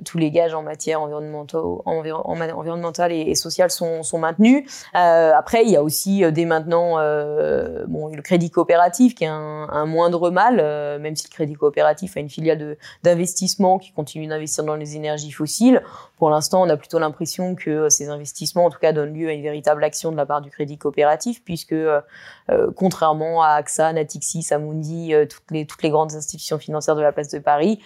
tous 0.04 0.18
les 0.18 0.30
gages 0.30 0.54
en 0.54 0.62
matière 0.62 1.02
environnementale, 1.02 3.12
et, 3.12 3.34
sociale 3.34 3.70
sont, 3.70 4.02
sont 4.02 4.18
maintenus. 4.18 4.64
Euh, 4.94 5.32
après, 5.34 5.64
il 5.64 5.70
y 5.70 5.76
a 5.76 5.82
aussi 5.82 6.24
euh, 6.24 6.30
dès 6.30 6.44
maintenant 6.44 6.98
euh, 6.98 7.84
bon, 7.86 8.08
le 8.08 8.22
crédit 8.22 8.50
coopératif 8.50 9.14
qui 9.14 9.24
est 9.24 9.28
un, 9.28 9.86
moindre 9.86 10.30
mal, 10.30 10.58
euh, 10.60 10.98
même 10.98 11.16
si 11.16 11.26
le 11.28 11.32
crédit 11.32 11.54
coopératif 11.54 12.16
a 12.16 12.20
une 12.20 12.28
filiale 12.28 12.76
d'investissement 13.02 13.78
qui 13.78 13.92
continue 13.92 14.26
d'investir 14.26 14.64
dans 14.64 14.74
les 14.74 14.96
énergies 14.96 15.30
fossiles. 15.30 15.82
Pour 16.16 16.30
l'instant, 16.30 16.62
on 16.62 16.68
a 16.68 16.76
plutôt 16.76 16.98
l'impression 16.98 17.54
que 17.54 17.88
ces 17.88 18.08
investissements, 18.08 18.66
en 18.66 18.70
tout 18.70 18.78
cas, 18.78 18.92
donnent 18.92 19.14
lieu 19.14 19.28
à 19.28 19.32
une 19.32 19.42
véritable 19.42 19.84
action 19.84 20.10
de 20.10 20.16
la 20.16 20.26
part 20.26 20.40
du 20.40 20.50
crédit 20.50 20.78
coopératif, 20.78 21.42
puisque 21.44 21.74
contrairement 22.74 23.42
à 23.42 23.50
AXA, 23.50 23.92
Natixis, 23.92 24.48
Amundi, 24.50 25.12
toutes 25.28 25.82
les 25.82 25.90
grandes 25.90 26.14
institutions 26.14 26.58
financières 26.58 26.96
de 26.96 27.02
la 27.02 27.12
place 27.12 27.28
de 27.28 27.38
Paris, 27.38 27.80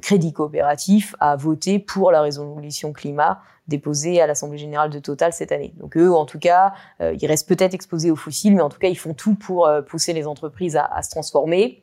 Crédit 0.00 0.32
Coopératif 0.32 1.14
a 1.20 1.36
voté 1.36 1.78
pour 1.78 2.10
la 2.10 2.22
résolution 2.22 2.92
climat 2.92 3.40
déposée 3.70 4.20
à 4.20 4.26
l'Assemblée 4.26 4.58
générale 4.58 4.90
de 4.90 4.98
Total 4.98 5.32
cette 5.32 5.52
année. 5.52 5.72
Donc 5.78 5.96
eux, 5.96 6.12
en 6.12 6.26
tout 6.26 6.38
cas, 6.38 6.74
euh, 7.00 7.16
ils 7.18 7.26
restent 7.26 7.48
peut-être 7.48 7.72
exposés 7.72 8.10
aux 8.10 8.16
fossiles, 8.16 8.54
mais 8.54 8.62
en 8.62 8.68
tout 8.68 8.78
cas, 8.78 8.88
ils 8.88 8.98
font 8.98 9.14
tout 9.14 9.34
pour 9.34 9.66
euh, 9.66 9.80
pousser 9.80 10.12
les 10.12 10.26
entreprises 10.26 10.76
à 10.76 11.02
se 11.02 11.10
transformer. 11.10 11.82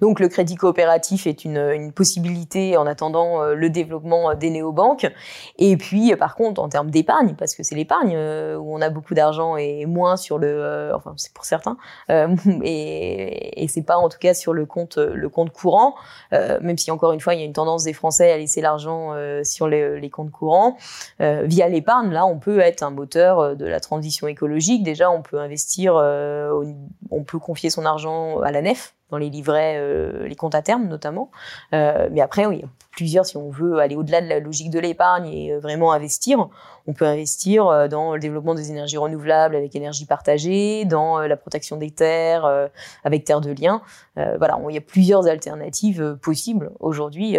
Donc 0.00 0.20
le 0.20 0.28
crédit 0.28 0.56
coopératif 0.56 1.26
est 1.26 1.44
une, 1.44 1.58
une 1.58 1.92
possibilité 1.92 2.76
en 2.76 2.86
attendant 2.86 3.42
euh, 3.42 3.54
le 3.54 3.70
développement 3.70 4.30
euh, 4.30 4.34
des 4.34 4.50
néobanques. 4.50 5.10
Et 5.58 5.76
puis 5.76 6.12
euh, 6.12 6.16
par 6.16 6.34
contre 6.36 6.60
en 6.60 6.68
termes 6.68 6.90
d'épargne, 6.90 7.34
parce 7.36 7.54
que 7.54 7.62
c'est 7.62 7.74
l'épargne 7.74 8.16
où 8.16 8.74
on 8.74 8.80
a 8.80 8.90
beaucoup 8.90 9.14
d'argent 9.14 9.56
et 9.56 9.86
moins 9.86 10.16
sur 10.16 10.38
le, 10.38 10.92
enfin 10.94 11.14
c'est 11.16 11.32
pour 11.32 11.44
certains, 11.44 11.76
et, 12.08 13.62
et 13.62 13.68
c'est 13.68 13.82
pas 13.82 13.96
en 13.96 14.08
tout 14.08 14.18
cas 14.18 14.34
sur 14.34 14.52
le 14.52 14.66
compte 14.66 14.96
le 14.96 15.28
compte 15.28 15.50
courant, 15.52 15.94
même 16.32 16.78
si 16.78 16.90
encore 16.90 17.12
une 17.12 17.20
fois 17.20 17.34
il 17.34 17.40
y 17.40 17.42
a 17.42 17.46
une 17.46 17.52
tendance 17.52 17.84
des 17.84 17.92
Français 17.92 18.32
à 18.32 18.38
laisser 18.38 18.60
l'argent 18.60 19.14
sur 19.42 19.68
les, 19.68 20.00
les, 20.00 20.10
comptes 20.10 20.30
courants. 20.30 20.76
via 21.18 21.68
l'épargne, 21.68 22.10
là 22.12 22.26
on 22.26 22.38
peut 22.38 22.60
être 22.60 22.82
un 22.82 22.90
moteur 22.90 23.56
de 23.56 23.66
la 23.66 23.80
transition 23.80 24.26
écologique. 24.26 24.82
Déjà 24.82 25.10
on 25.10 25.22
peut 25.22 25.38
investir, 25.38 25.94
on 25.94 27.24
peut 27.24 27.38
confier 27.38 27.70
son 27.70 27.84
argent 27.84 28.40
à 28.40 28.50
la 28.50 28.62
nef 28.62 28.94
dans 29.10 29.18
les 29.18 29.30
livrets, 29.30 29.76
euh, 29.76 30.26
les 30.26 30.34
comptes 30.34 30.54
à 30.54 30.62
terme 30.62 30.88
notamment. 30.88 31.30
Euh, 31.72 32.08
mais 32.10 32.20
après, 32.20 32.46
oui, 32.46 32.64
plusieurs, 32.90 33.26
si 33.26 33.36
on 33.36 33.50
veut 33.50 33.78
aller 33.78 33.96
au-delà 33.96 34.20
de 34.20 34.28
la 34.28 34.40
logique 34.40 34.70
de 34.70 34.78
l'épargne 34.78 35.26
et 35.26 35.52
euh, 35.52 35.58
vraiment 35.58 35.92
investir, 35.92 36.48
on 36.86 36.92
peut 36.92 37.04
investir 37.04 37.88
dans 37.88 38.14
le 38.14 38.20
développement 38.20 38.54
des 38.54 38.70
énergies 38.70 38.98
renouvelables 38.98 39.56
avec 39.56 39.74
énergie 39.74 40.04
partagée, 40.04 40.84
dans 40.84 41.18
la 41.20 41.36
protection 41.36 41.78
des 41.78 41.90
terres 41.90 42.68
avec 43.04 43.24
terre 43.24 43.40
de 43.40 43.52
liens. 43.52 43.80
voilà, 44.16 44.60
il 44.68 44.74
y 44.74 44.76
a 44.76 44.82
plusieurs 44.82 45.26
alternatives 45.26 46.18
possibles 46.20 46.72
aujourd'hui 46.80 47.38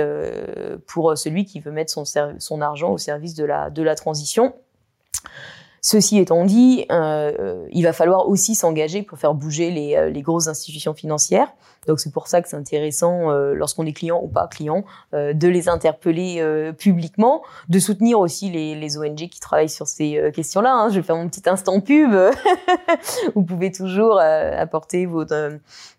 pour 0.88 1.16
celui 1.16 1.46
qui 1.46 1.60
veut 1.60 1.72
mettre 1.72 1.94
son, 1.94 2.62
argent 2.62 2.92
au 2.92 2.98
service 2.98 3.36
de 3.36 3.46
la 3.46 3.96
transition. 3.96 4.56
Ceci 5.88 6.18
étant 6.18 6.46
dit, 6.46 6.84
euh, 6.92 7.68
il 7.72 7.84
va 7.84 7.94
falloir 7.94 8.28
aussi 8.28 8.56
s'engager 8.56 9.04
pour 9.04 9.20
faire 9.20 9.36
bouger 9.36 9.70
les, 9.70 9.96
euh, 9.96 10.10
les 10.10 10.24
grosses 10.24 10.48
institutions 10.48 10.96
financières. 10.96 11.54
Donc 11.88 12.00
c'est 12.00 12.12
pour 12.12 12.28
ça 12.28 12.42
que 12.42 12.50
c'est 12.50 12.56
intéressant, 12.56 13.32
euh, 13.32 13.54
lorsqu'on 13.54 13.86
est 13.86 13.94
client 13.94 14.20
ou 14.22 14.28
pas 14.28 14.48
client, 14.48 14.84
euh, 15.14 15.34
de 15.34 15.48
les 15.48 15.70
interpeller 15.70 16.38
euh, 16.40 16.72
publiquement, 16.72 17.44
de 17.70 17.80
soutenir 17.80 18.20
aussi 18.20 18.50
les, 18.50 18.76
les, 18.76 18.98
ONG 18.98 19.30
qui 19.30 19.40
travaillent 19.40 19.70
sur 19.70 19.88
ces 19.88 20.32
questions-là. 20.34 20.72
Hein. 20.74 20.90
Je 20.90 20.96
vais 20.96 21.02
faire 21.02 21.16
mon 21.16 21.28
petit 21.28 21.48
instant 21.50 21.80
pub. 21.82 22.14
Vous 23.36 23.44
pouvez 23.44 23.72
toujours 23.72 24.20
apporter 24.20 25.06
vos, 25.06 25.26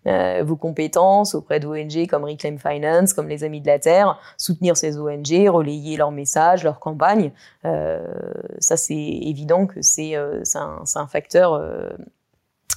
vos 0.05 0.55
compétences 0.55 1.35
auprès 1.35 1.59
d'ONG 1.59 2.07
comme 2.09 2.23
Reclaim 2.23 2.57
Finance, 2.57 3.13
comme 3.13 3.27
les 3.27 3.43
Amis 3.43 3.61
de 3.61 3.67
la 3.67 3.79
Terre, 3.79 4.19
soutenir 4.37 4.77
ces 4.77 4.97
ONG, 4.97 5.47
relayer 5.47 5.97
leurs 5.97 6.11
messages, 6.11 6.63
leurs 6.63 6.79
campagnes. 6.79 7.31
ça 7.63 8.77
c'est 8.77 8.95
évident 8.95 9.67
que 9.67 9.81
c'est 9.81 10.15
un, 10.15 10.83
un 10.95 11.07
facteur 11.07 11.61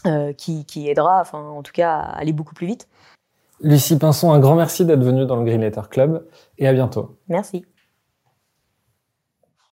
euh, 0.06 0.32
qui, 0.32 0.64
qui, 0.64 0.88
aidera, 0.88 1.20
enfin, 1.20 1.38
en 1.40 1.62
tout 1.62 1.72
cas, 1.72 1.98
à 1.98 2.18
aller 2.18 2.32
beaucoup 2.32 2.54
plus 2.54 2.66
vite. 2.66 2.88
Lucie 3.62 3.98
Pinson, 3.98 4.32
un 4.32 4.38
grand 4.38 4.56
merci 4.56 4.84
d'être 4.84 5.02
venue 5.02 5.26
dans 5.26 5.36
le 5.36 5.44
Green 5.44 5.60
Letter 5.60 5.82
Club 5.90 6.26
et 6.58 6.66
à 6.66 6.72
bientôt. 6.72 7.18
Merci. 7.28 7.64